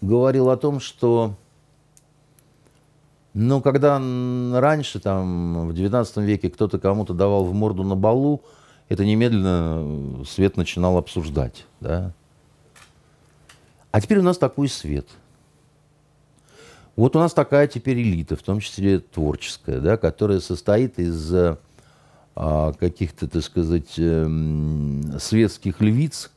[0.00, 1.34] говорил о том, что,
[3.34, 8.42] ну, когда раньше, там, в 19 веке кто-то кому-то давал в морду на балу,
[8.88, 12.14] это немедленно свет начинал обсуждать, да.
[13.90, 15.08] А теперь у нас такой свет.
[16.96, 21.32] Вот у нас такая теперь элита, в том числе творческая, да, которая состоит из
[22.40, 26.30] а, каких-то, так сказать, эм, светских львиц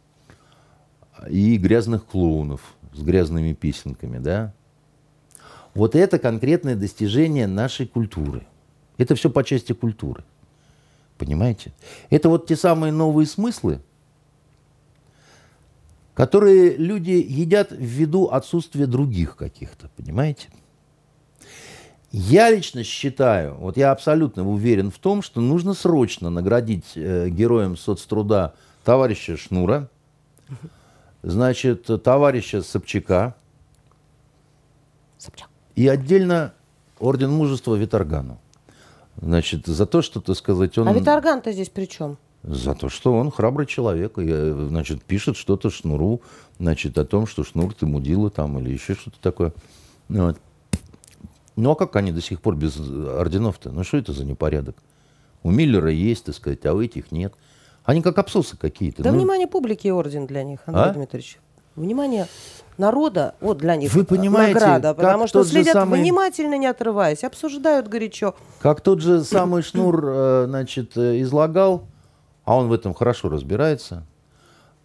[1.30, 2.62] и грязных клоунов
[2.94, 4.54] с грязными песенками, да.
[5.74, 8.48] Вот это конкретное достижение нашей культуры.
[8.98, 10.24] Это все по части культуры.
[11.18, 11.72] Понимаете?
[12.10, 13.80] Это вот те самые новые смыслы,
[16.14, 20.50] которые люди едят ввиду отсутствия других каких-то, понимаете?
[22.12, 27.78] Я лично считаю, вот я абсолютно уверен в том, что нужно срочно наградить э, героем
[27.78, 29.90] соцтруда товарища Шнура,
[31.24, 33.36] значит, товарища Собчака
[35.18, 35.48] Собчак.
[35.76, 36.54] и отдельно
[37.00, 38.40] орден мужества Виторгану.
[39.22, 40.88] Значит, за то, что, так сказать, он...
[40.90, 42.18] А Виторган-то здесь при чем?
[42.44, 46.22] За то, что он храбрый человек, и, э, значит, пишет что-то Шнуру,
[46.60, 49.54] значит, о том, что Шнур ты мудила там или еще что-то такое.
[50.10, 50.38] Ну, вот.
[51.56, 53.72] Ну, а как они до сих пор без орденов-то?
[53.72, 54.76] Ну, что это за непорядок?
[55.44, 57.34] У Миллера есть, так сказать, а у этих нет.
[57.84, 59.04] Они как абсосы какие-то.
[59.04, 60.94] Да Ну, внимание публики и орден для них, Андрей А?
[60.94, 61.40] Дмитриевич.
[61.76, 62.28] Внимание
[62.78, 67.24] народа, вот для них Вы э, понимаете, награда, потому что следят самый- внимательно, не отрываясь,
[67.24, 68.36] обсуждают горячо.
[68.60, 71.84] Как тот же самый Шнур, э, значит, излагал,
[72.44, 74.06] а он в этом хорошо разбирается,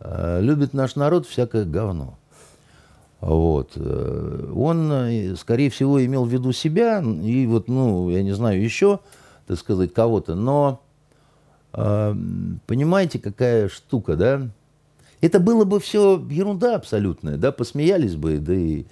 [0.00, 2.18] э, любит наш народ всякое говно.
[3.20, 3.72] Вот.
[3.76, 8.62] э, Он, э, скорее всего, имел в виду себя и вот, ну, я не знаю,
[8.62, 9.00] еще,
[9.46, 10.80] так сказать, кого-то, но
[11.72, 14.48] понимаете, какая штука, да?
[15.20, 18.86] Это было бы все ерунда абсолютная, да, посмеялись бы, да и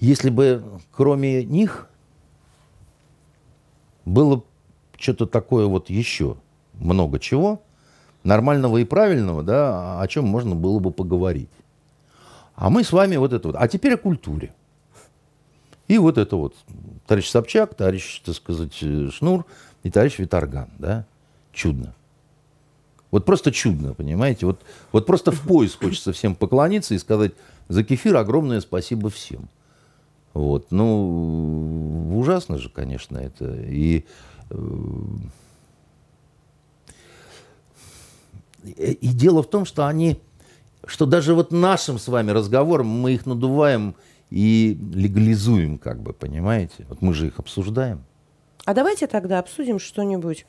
[0.00, 0.62] если бы
[0.92, 1.90] кроме них
[4.06, 4.42] было
[4.98, 6.36] что-то такое вот еще
[6.74, 7.62] много чего,
[8.26, 11.48] нормального и правильного, да, о чем можно было бы поговорить.
[12.54, 13.56] А мы с вами вот это вот.
[13.58, 14.52] А теперь о культуре.
[15.88, 16.54] И вот это вот.
[17.06, 19.46] Товарищ Собчак, товарищ, так сказать, э, Шнур
[19.84, 21.06] и товарищ Виторган, да.
[21.52, 21.94] Чудно.
[23.12, 24.46] Вот просто чудно, понимаете?
[24.46, 27.32] Вот, вот просто в пояс хочется всем поклониться и сказать
[27.68, 29.48] за кефир огромное спасибо всем.
[30.34, 30.66] Вот.
[30.70, 33.54] Ну, ужасно же, конечно, это.
[33.62, 34.04] И,
[34.50, 34.56] э,
[38.70, 40.20] и дело в том, что они,
[40.86, 43.94] что даже вот нашим с вами разговором мы их надуваем
[44.30, 46.86] и легализуем, как бы, понимаете?
[46.88, 48.04] Вот мы же их обсуждаем.
[48.64, 50.46] А давайте тогда обсудим что-нибудь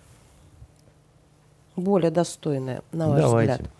[1.76, 3.54] более достойное, на ваш Давайте.
[3.54, 3.72] взгляд.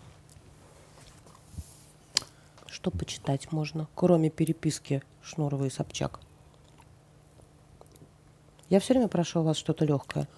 [2.66, 6.20] Что почитать можно, кроме переписки Шнурова и Собчак?
[8.68, 10.28] Я все время прошу у вас что-то легкое.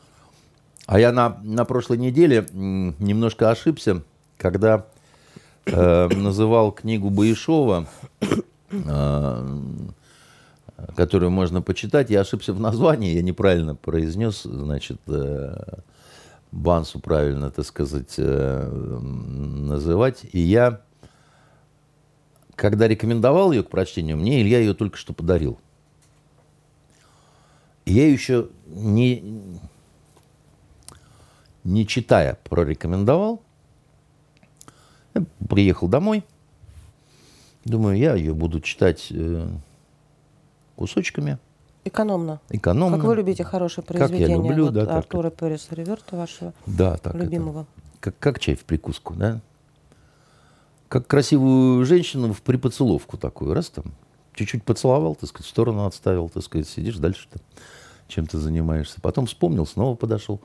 [0.91, 4.03] А я на, на прошлой неделе немножко ошибся,
[4.37, 4.87] когда
[5.65, 7.87] э, называл книгу Баишова,
[8.73, 9.59] э,
[10.97, 12.11] которую можно почитать.
[12.11, 15.62] Я ошибся в названии, я неправильно произнес, значит, э,
[16.51, 20.25] Бансу правильно, так сказать, э, называть.
[20.33, 20.81] И я,
[22.57, 25.57] когда рекомендовал ее к прочтению, мне Илья ее только что подарил.
[27.87, 29.61] Я еще не,
[31.65, 33.43] не читая, прорекомендовал.
[35.15, 36.24] Я приехал домой.
[37.65, 39.49] Думаю, я ее буду читать э,
[40.77, 41.39] кусочками.
[41.85, 42.41] Экономно.
[42.51, 42.97] Экономно.
[42.97, 46.97] Как вы любите хорошее Как я произведение люблю, вот да, Артура Переса Реверта, вашего Да,
[46.97, 47.15] так.
[47.15, 47.24] это.
[47.24, 47.66] любимого.
[48.01, 49.41] как, как чай в прикуску, да?
[50.89, 53.55] Как красивую женщину в припоцеловку такую.
[53.55, 53.85] Раз там,
[54.35, 57.43] чуть-чуть поцеловал, так сказать, в сторону отставил, так сказать, сидишь дальше там,
[58.09, 59.01] чем ты занимаешься.
[59.01, 60.41] Потом вспомнил, снова подошел.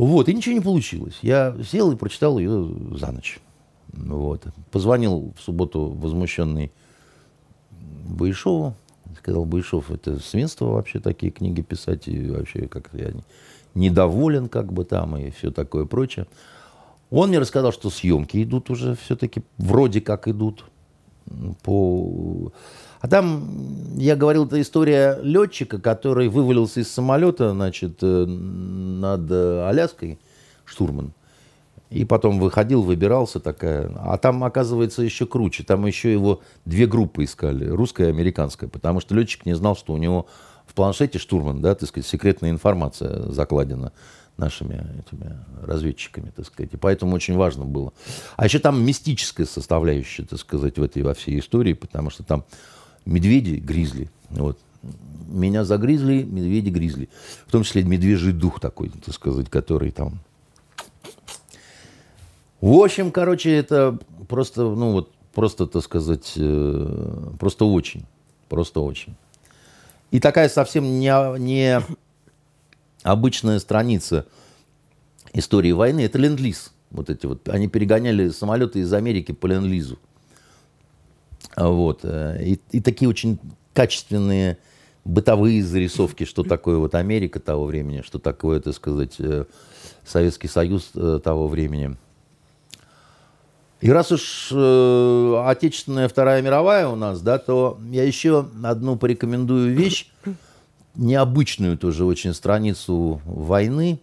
[0.00, 1.18] Вот, и ничего не получилось.
[1.20, 3.38] Я сел и прочитал ее за ночь.
[3.92, 4.46] Вот.
[4.70, 6.72] Позвонил в субботу возмущенный
[8.08, 8.74] Баишову.
[9.18, 13.24] Сказал, Баишов, это свинство вообще такие книги писать, и вообще как-то я не-
[13.74, 16.26] недоволен как бы там, и все такое прочее.
[17.10, 20.64] Он мне рассказал, что съемки идут уже все-таки, вроде как идут.
[21.62, 22.52] По...
[23.00, 29.68] А там, я говорил, это история летчика, который вывалился из самолета, значит, э, над э,
[29.68, 30.18] Аляской,
[30.66, 31.12] штурман.
[31.88, 33.90] И потом выходил, выбирался такая.
[33.96, 35.64] А там, оказывается, еще круче.
[35.64, 38.68] Там еще его две группы искали, русская и американская.
[38.68, 40.26] Потому что летчик не знал, что у него
[40.66, 43.92] в планшете штурман, да, так сказать, секретная информация закладена
[44.36, 46.72] нашими этими разведчиками, так сказать.
[46.72, 47.92] И поэтому очень важно было.
[48.36, 52.44] А еще там мистическая составляющая, так сказать, в этой во всей истории, потому что там
[53.04, 54.10] медведи, гризли.
[54.30, 54.58] Вот.
[55.28, 57.08] Меня загризли, медведи гризли.
[57.46, 60.20] В том числе медвежий дух такой, так сказать, который там
[62.60, 63.98] в общем, короче, это
[64.28, 68.04] просто, ну вот, просто, так сказать, э, просто очень,
[68.50, 69.14] просто очень.
[70.10, 71.80] И такая совсем не, не
[73.02, 74.26] обычная страница
[75.32, 76.72] истории войны, это ленд-лиз.
[76.90, 79.98] Вот эти вот, они перегоняли самолеты из Америки по ленд-лизу.
[81.54, 82.00] А Вот.
[82.02, 83.38] э, И, и такие очень
[83.74, 84.58] качественные
[85.04, 89.44] бытовые зарисовки, что такое вот Америка того времени, что такое, так сказать, э,
[90.04, 91.96] Советский Союз э, того времени.
[93.80, 99.74] И раз уж э, Отечественная Вторая мировая у нас, да, то я еще одну порекомендую
[99.74, 100.10] вещь,
[100.94, 103.98] необычную тоже очень страницу войны,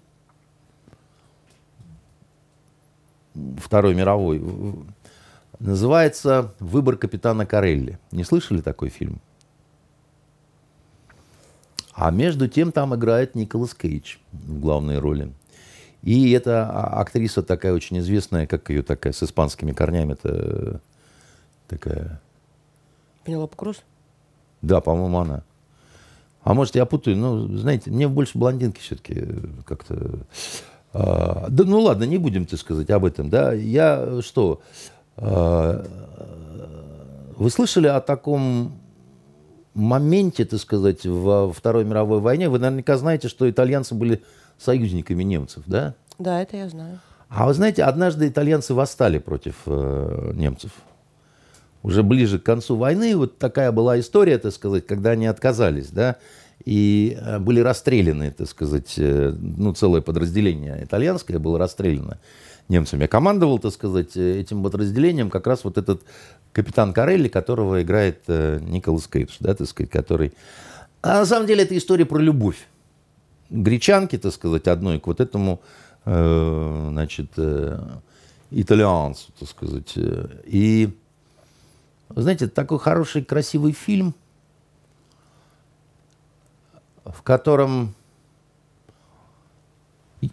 [3.58, 4.42] Второй мировой.
[5.60, 7.98] Называется «Выбор капитана Карелли».
[8.12, 9.22] Не слышали такой фильм?
[11.94, 15.34] А между тем там играет Николас Кейдж в главной роли.
[16.04, 20.80] И эта а- актриса такая очень известная, как ее такая, с испанскими корнями это
[21.68, 22.22] такая...
[23.24, 23.78] Пенелопа Круз?
[24.62, 25.44] Да, по-моему, она.
[26.44, 29.26] А может, я путаю, ну, знаете, мне больше блондинки все-таки
[29.66, 30.20] как-то...
[30.94, 33.54] а, да ну ладно, не будем, так сказать, об этом, да.
[33.54, 35.84] Я что, а, вы
[37.50, 38.80] слышали о таком
[39.74, 42.50] моменте, так сказать, во Второй мировой войне?
[42.50, 44.24] Вы наверняка знаете, что итальянцы были
[44.58, 45.94] союзниками немцев, да?
[46.18, 47.00] Да, это я знаю.
[47.30, 50.72] А вы знаете, однажды итальянцы восстали против э, немцев.
[51.84, 56.16] Уже ближе к концу войны вот такая была история, так сказать, когда они отказались, да,
[56.66, 62.18] и э, были расстреляны, так сказать, э, ну, целое подразделение итальянское было расстреляно
[62.70, 63.04] немцами.
[63.04, 66.04] Я командовал, так сказать, э, этим подразделением как раз вот этот
[66.52, 70.34] капитан Карелли, которого играет э, Николас Кейдж, да, так сказать, который...
[71.02, 72.68] А на самом деле это история про любовь
[73.50, 75.62] гречанки, так сказать, одной к вот этому,
[76.06, 77.80] э, значит, э,
[78.52, 79.94] итальянцу, так сказать.
[79.96, 80.42] э.
[80.46, 80.98] И,
[82.10, 84.14] знаете, такой хороший, красивый фильм,
[87.06, 87.94] в котором...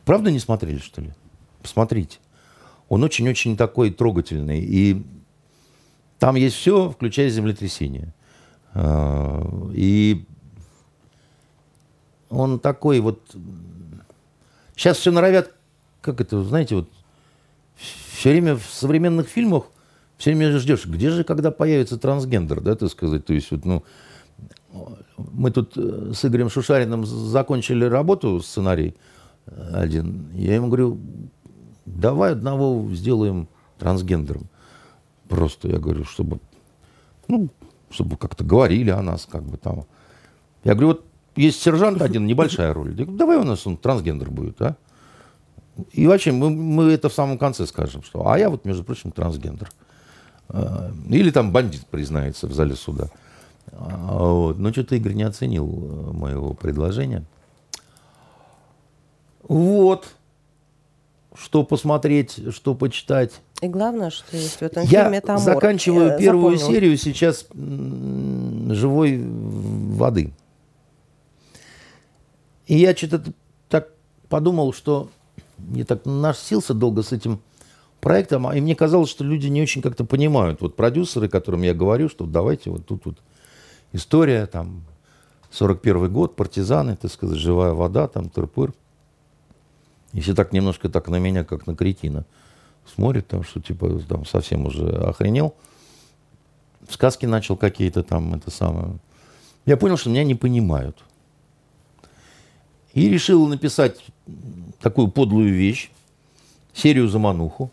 [0.04, 1.12] Правда не смотрели, что ли?
[1.62, 2.18] Посмотрите.
[2.88, 4.60] Он очень-очень такой трогательный.
[4.60, 5.04] И
[6.18, 8.14] там есть все, включая землетрясение.
[8.72, 10.26] А, И
[12.30, 13.20] он такой вот...
[14.76, 15.54] Сейчас все норовят,
[16.00, 16.90] как это, знаете, вот
[17.76, 19.64] все время в современных фильмах
[20.16, 23.84] все время ждешь, где же, когда появится трансгендер, да, так сказать, то есть вот, ну,
[25.16, 28.94] мы тут э, с Игорем Шушариным закончили работу, сценарий
[29.72, 30.98] один, я ему говорю,
[31.86, 33.48] давай одного сделаем
[33.78, 34.48] трансгендером,
[35.28, 36.40] просто, я говорю, чтобы,
[37.28, 37.48] ну,
[37.90, 39.84] чтобы как-то говорили о нас, как бы там.
[40.64, 41.04] Я говорю, вот
[41.36, 42.90] есть сержант один, небольшая роль.
[42.90, 44.76] Я говорю, давай у нас он трансгендер будет, а?
[45.92, 49.10] И вообще, мы, мы это в самом конце скажем, что а я вот, между прочим,
[49.10, 49.68] трансгендер.
[50.48, 53.08] А, Или там бандит признается в зале суда.
[53.72, 54.58] А, вот.
[54.58, 57.24] Но что-то Игорь не оценил э, моего предложения.
[59.42, 60.14] Вот.
[61.36, 63.40] Что посмотреть, что почитать.
[63.60, 65.44] И главное, что есть в этом Я фильме, это амор.
[65.44, 66.72] заканчиваю Я первую запомнила.
[66.80, 70.32] серию сейчас живой воды.
[72.66, 73.32] И я что-то
[73.68, 73.90] так
[74.28, 75.08] подумал, что
[75.72, 77.40] я так насился долго с этим
[78.00, 80.60] проектом, и мне казалось, что люди не очень как-то понимают.
[80.60, 83.18] Вот продюсеры, которым я говорю, что давайте вот тут вот
[83.92, 84.84] история, там,
[85.50, 88.72] 41 год, партизаны, так сказать, живая вода, там, тырпыр.
[90.14, 92.24] И все так немножко так на меня, как на кретина
[92.94, 95.54] смотрят, там, что типа там совсем уже охренел.
[96.88, 98.98] Сказки начал какие-то там, это самое.
[99.66, 100.96] Я понял, что меня не понимают.
[102.92, 104.04] И решил написать
[104.80, 105.90] такую подлую вещь,
[106.72, 107.72] серию «Замануху»,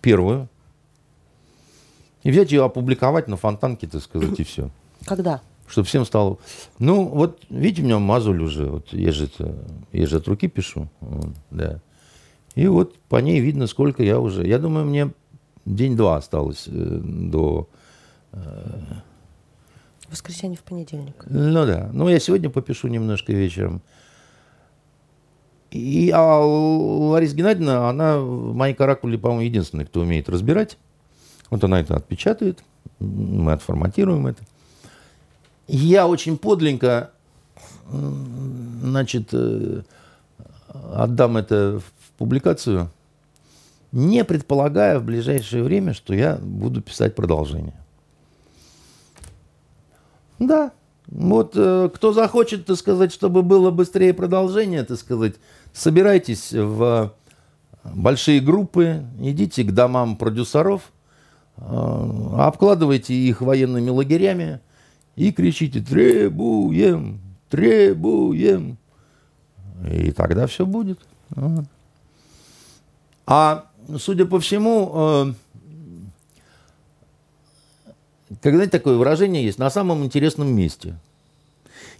[0.00, 0.48] первую,
[2.22, 4.70] и взять ее опубликовать на фонтанке, так сказать, и все.
[5.04, 5.40] Когда?
[5.68, 6.38] Чтобы всем стало...
[6.78, 9.54] Ну, вот, видите, у меня мазуль уже, вот я же, это,
[9.92, 11.80] я же от руки пишу, вот, да.
[12.54, 14.46] И вот по ней видно, сколько я уже...
[14.46, 15.12] Я думаю, мне
[15.64, 17.68] день-два осталось э, до...
[18.32, 18.80] Э,
[20.10, 21.24] Воскресенье в понедельник.
[21.26, 21.90] Ну да.
[21.92, 23.82] Ну, я сегодня попишу немножко вечером.
[25.70, 30.78] И, а Лариса Геннадьевна, она в моей каракуле, по-моему, единственная, кто умеет разбирать.
[31.50, 32.64] Вот она это отпечатает,
[32.98, 34.42] мы отформатируем это.
[35.68, 37.10] Я очень подленько,
[37.90, 39.82] значит, э,
[40.94, 42.90] отдам это в публикацию,
[43.92, 47.78] не предполагая в ближайшее время, что я буду писать продолжение.
[50.38, 50.72] Да,
[51.06, 55.34] вот э, кто захочет, так сказать, чтобы было быстрее продолжение, так сказать,
[55.74, 57.12] собирайтесь в
[57.84, 60.92] большие группы, идите к домам продюсеров,
[61.58, 61.62] э,
[62.38, 64.60] обкладывайте их военными лагерями
[65.18, 67.20] и кричите «Требуем!
[67.50, 68.78] Требуем!»
[69.90, 71.00] И тогда все будет.
[73.26, 73.66] А,
[73.98, 75.32] судя по всему, э,
[78.40, 80.96] когда такое выражение есть, на самом интересном месте.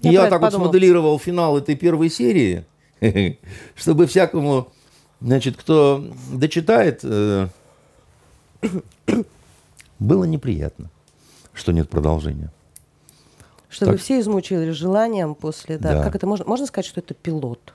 [0.01, 2.65] И я, я так вот смоделировал финал этой первой серии,
[3.75, 4.69] чтобы всякому,
[5.21, 7.49] значит, кто дочитает, э,
[9.99, 10.89] было неприятно,
[11.53, 12.51] что нет продолжения.
[13.69, 14.01] Чтобы так.
[14.01, 15.95] все измучились желанием после, да.
[15.95, 16.03] да.
[16.05, 16.45] Как это можно?
[16.47, 17.75] Можно сказать, что это пилот?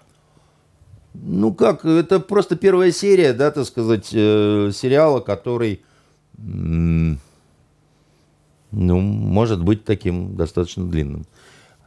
[1.13, 5.83] Ну как, это просто первая серия, да, так сказать, э, сериала, который,
[6.35, 7.19] ну,
[8.71, 11.27] может быть таким достаточно длинным.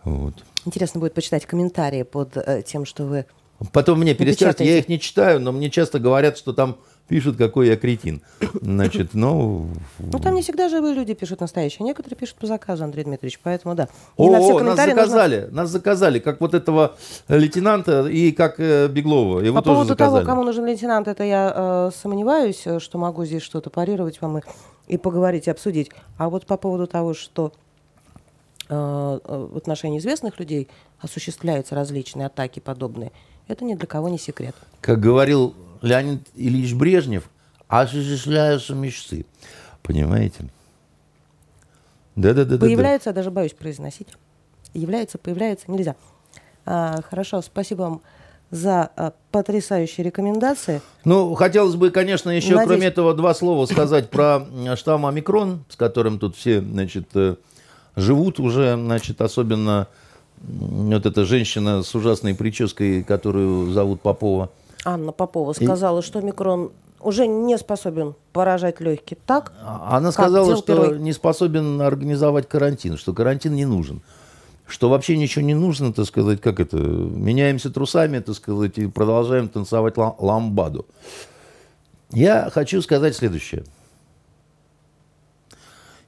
[0.05, 0.35] Вот.
[0.65, 3.27] Интересно будет почитать комментарии под э, тем, что вы
[3.73, 6.77] Потом мне перескажут, я их не читаю, но мне часто говорят, что там
[7.09, 8.23] пишут, какой я кретин.
[8.61, 9.69] Значит, ну...
[9.99, 11.85] Ну, там не всегда живые люди пишут настоящие.
[11.85, 13.85] Некоторые пишут по заказу, Андрей Дмитриевич, поэтому да.
[13.85, 15.57] И О, на все нас заказали, нужно...
[15.57, 16.97] нас заказали, как вот этого
[17.28, 19.41] лейтенанта и как э, Беглова.
[19.41, 20.24] Его по поводу заказали.
[20.24, 24.39] того, кому нужен лейтенант, это я э, сомневаюсь, э, что могу здесь что-то парировать вам
[24.39, 24.43] и,
[24.89, 25.91] и поговорить, и обсудить.
[26.19, 27.53] А вот по поводу того, что
[28.69, 30.69] э в отношении известных людей
[31.01, 33.12] осуществляются различные атаки подобные,
[33.49, 34.57] это ни для кого не секрет.
[34.81, 37.28] Как говорил Леонид Ильич Брежнев,
[37.69, 39.27] осуществляются мечты.
[39.82, 40.48] Понимаете?
[42.16, 42.59] Да-да-да.
[42.59, 44.09] Появляется, я даже боюсь произносить.
[44.74, 45.97] Является, появляется, нельзя.
[46.65, 48.03] А, хорошо, спасибо вам
[48.51, 50.81] за а, потрясающие рекомендации.
[51.05, 52.69] Ну, хотелось бы, конечно, еще, Надеюсь...
[52.69, 54.47] кроме этого, два слова сказать про
[54.77, 57.36] штамм омикрон, с которым тут все, значит, э,
[57.97, 59.89] живут уже, значит, особенно
[60.39, 64.51] вот эта женщина с ужасной прической, которую зовут Попова.
[64.86, 66.02] Анна Попова сказала, и...
[66.02, 69.52] что микрон уже не способен поражать легкие так.
[69.60, 71.00] А, она сказала, что первый...
[71.00, 74.00] не способен организовать карантин, что карантин не нужен.
[74.64, 79.48] Что вообще ничего не нужно, так сказать, как это, меняемся трусами, так сказать, и продолжаем
[79.48, 80.86] танцевать ламбаду.
[82.12, 83.64] Я хочу сказать следующее.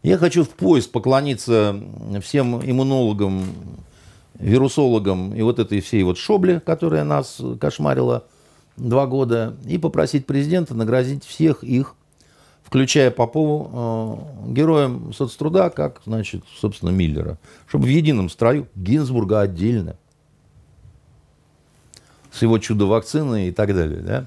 [0.02, 1.76] Я хочу в пояс поклониться
[2.22, 3.44] всем иммунологам,
[4.34, 8.24] вирусологам и вот этой всей вот шобле, которая нас кошмарила
[8.78, 11.94] два года, и попросить президента наградить всех их,
[12.62, 13.70] включая Попову,
[14.46, 19.96] э, героем соцтруда, как, значит, собственно, Миллера, чтобы в едином строю Гинзбурга отдельно,
[22.30, 24.26] с его чудо-вакциной и так далее, да.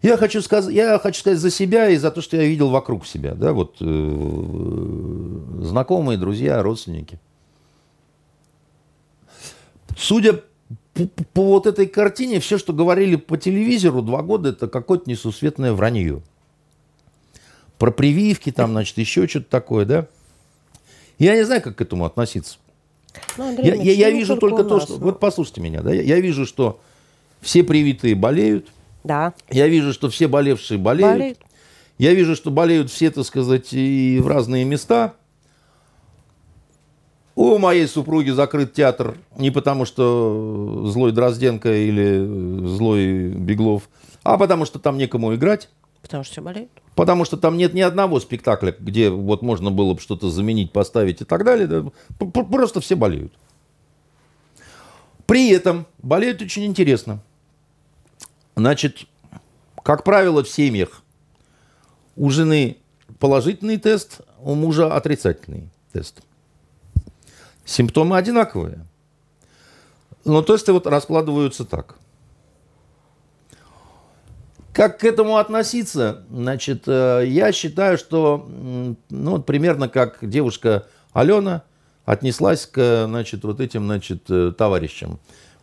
[0.00, 3.04] Я хочу, сказать, я хочу сказать за себя и за то, что я видел вокруг
[3.04, 7.18] себя, да, вот э, знакомые, друзья, родственники.
[9.96, 10.40] Судя
[11.06, 15.72] по, по вот этой картине, все, что говорили по телевизору два года, это какое-то несусветное
[15.72, 16.22] вранье.
[17.78, 20.06] Про прививки, там, значит, еще что-то такое, да?
[21.18, 22.58] Я не знаю, как к этому относиться.
[23.36, 24.98] Ну, Андрей, я, я, я вижу только, только то, что...
[24.98, 25.06] Но...
[25.06, 25.92] Вот послушайте меня, да?
[25.92, 26.80] Я, я вижу, что
[27.40, 28.68] все привитые болеют.
[29.04, 29.34] Да.
[29.50, 31.12] Я вижу, что все болевшие болеют.
[31.12, 31.38] болеют.
[31.98, 35.14] Я вижу, что болеют все, так сказать, и в разные места.
[37.38, 43.88] У моей супруги закрыт театр не потому, что злой Дрозденко или злой Беглов,
[44.24, 45.68] а потому что там некому играть.
[46.02, 46.72] Потому что все болеют.
[46.96, 51.20] Потому что там нет ни одного спектакля, где вот можно было бы что-то заменить, поставить
[51.20, 51.68] и так далее.
[51.68, 51.84] Да,
[52.26, 53.32] просто все болеют.
[55.24, 57.20] При этом болеют очень интересно.
[58.56, 59.06] Значит,
[59.84, 61.02] как правило, в семьях
[62.16, 62.78] у жены
[63.20, 66.20] положительный тест, у мужа отрицательный тест.
[67.68, 68.86] Симптомы одинаковые.
[70.24, 71.96] Но тесты вот раскладываются так.
[74.72, 76.24] Как к этому относиться?
[76.30, 78.48] Значит, э, я считаю, что
[79.10, 81.62] ну, примерно как девушка Алена
[82.06, 85.18] отнеслась к значит, вот этим значит, э, товарищам.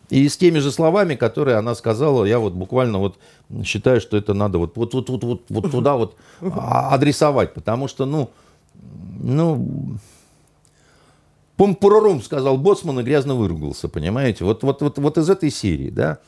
[0.09, 3.17] И с теми же словами, которые она сказала, я вот буквально вот
[3.63, 8.05] считаю, что это надо вот, вот, вот, вот, вот, вот туда вот адресовать, потому что,
[8.05, 8.29] ну,
[9.19, 9.97] ну,
[11.57, 14.43] Помпурорум сказал Боцман и грязно выругался, понимаете?
[14.43, 16.19] Вот, вот, вот, вот из этой серии, да.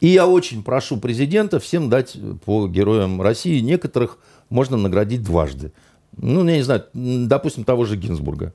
[0.00, 3.60] И я очень прошу президента всем дать по героям России.
[3.60, 4.18] Некоторых
[4.50, 5.72] можно наградить дважды.
[6.16, 8.52] Ну, я не знаю, допустим, того же Гинзбурга.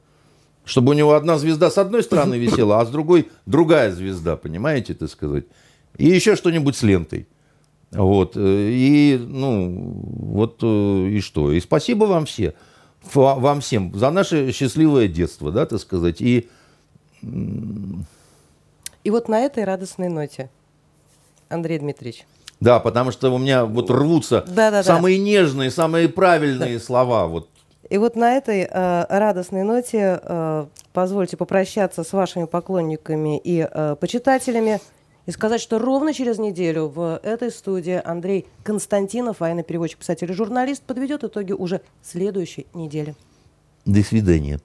[0.64, 4.94] Чтобы у него одна звезда с одной стороны висела, а с другой другая звезда, понимаете,
[4.94, 5.46] так сказать.
[5.98, 7.28] И еще что-нибудь с лентой.
[7.92, 8.34] Вот.
[8.36, 11.52] И, ну, вот э, и что.
[11.52, 12.54] И спасибо вам все
[13.14, 16.22] вам всем за наше счастливое детство, да, так сказать.
[16.22, 16.50] И,
[19.04, 20.50] и вот на этой радостной ноте,
[21.50, 22.26] Андрей Дмитриевич.
[22.60, 25.24] Да, потому что у меня вот рвутся да, да, самые да.
[25.24, 26.84] нежные, самые правильные да.
[26.84, 27.28] слова.
[27.28, 27.50] Вот.
[27.90, 33.96] И вот на этой э, радостной ноте э, позвольте попрощаться с вашими поклонниками и э,
[34.00, 34.82] почитателями
[35.28, 40.34] и сказать, что ровно через неделю в этой студии Андрей Константинов, военный переводчик, писатель и
[40.34, 43.16] журналист, подведет итоги уже следующей недели.
[43.86, 44.60] До свидания.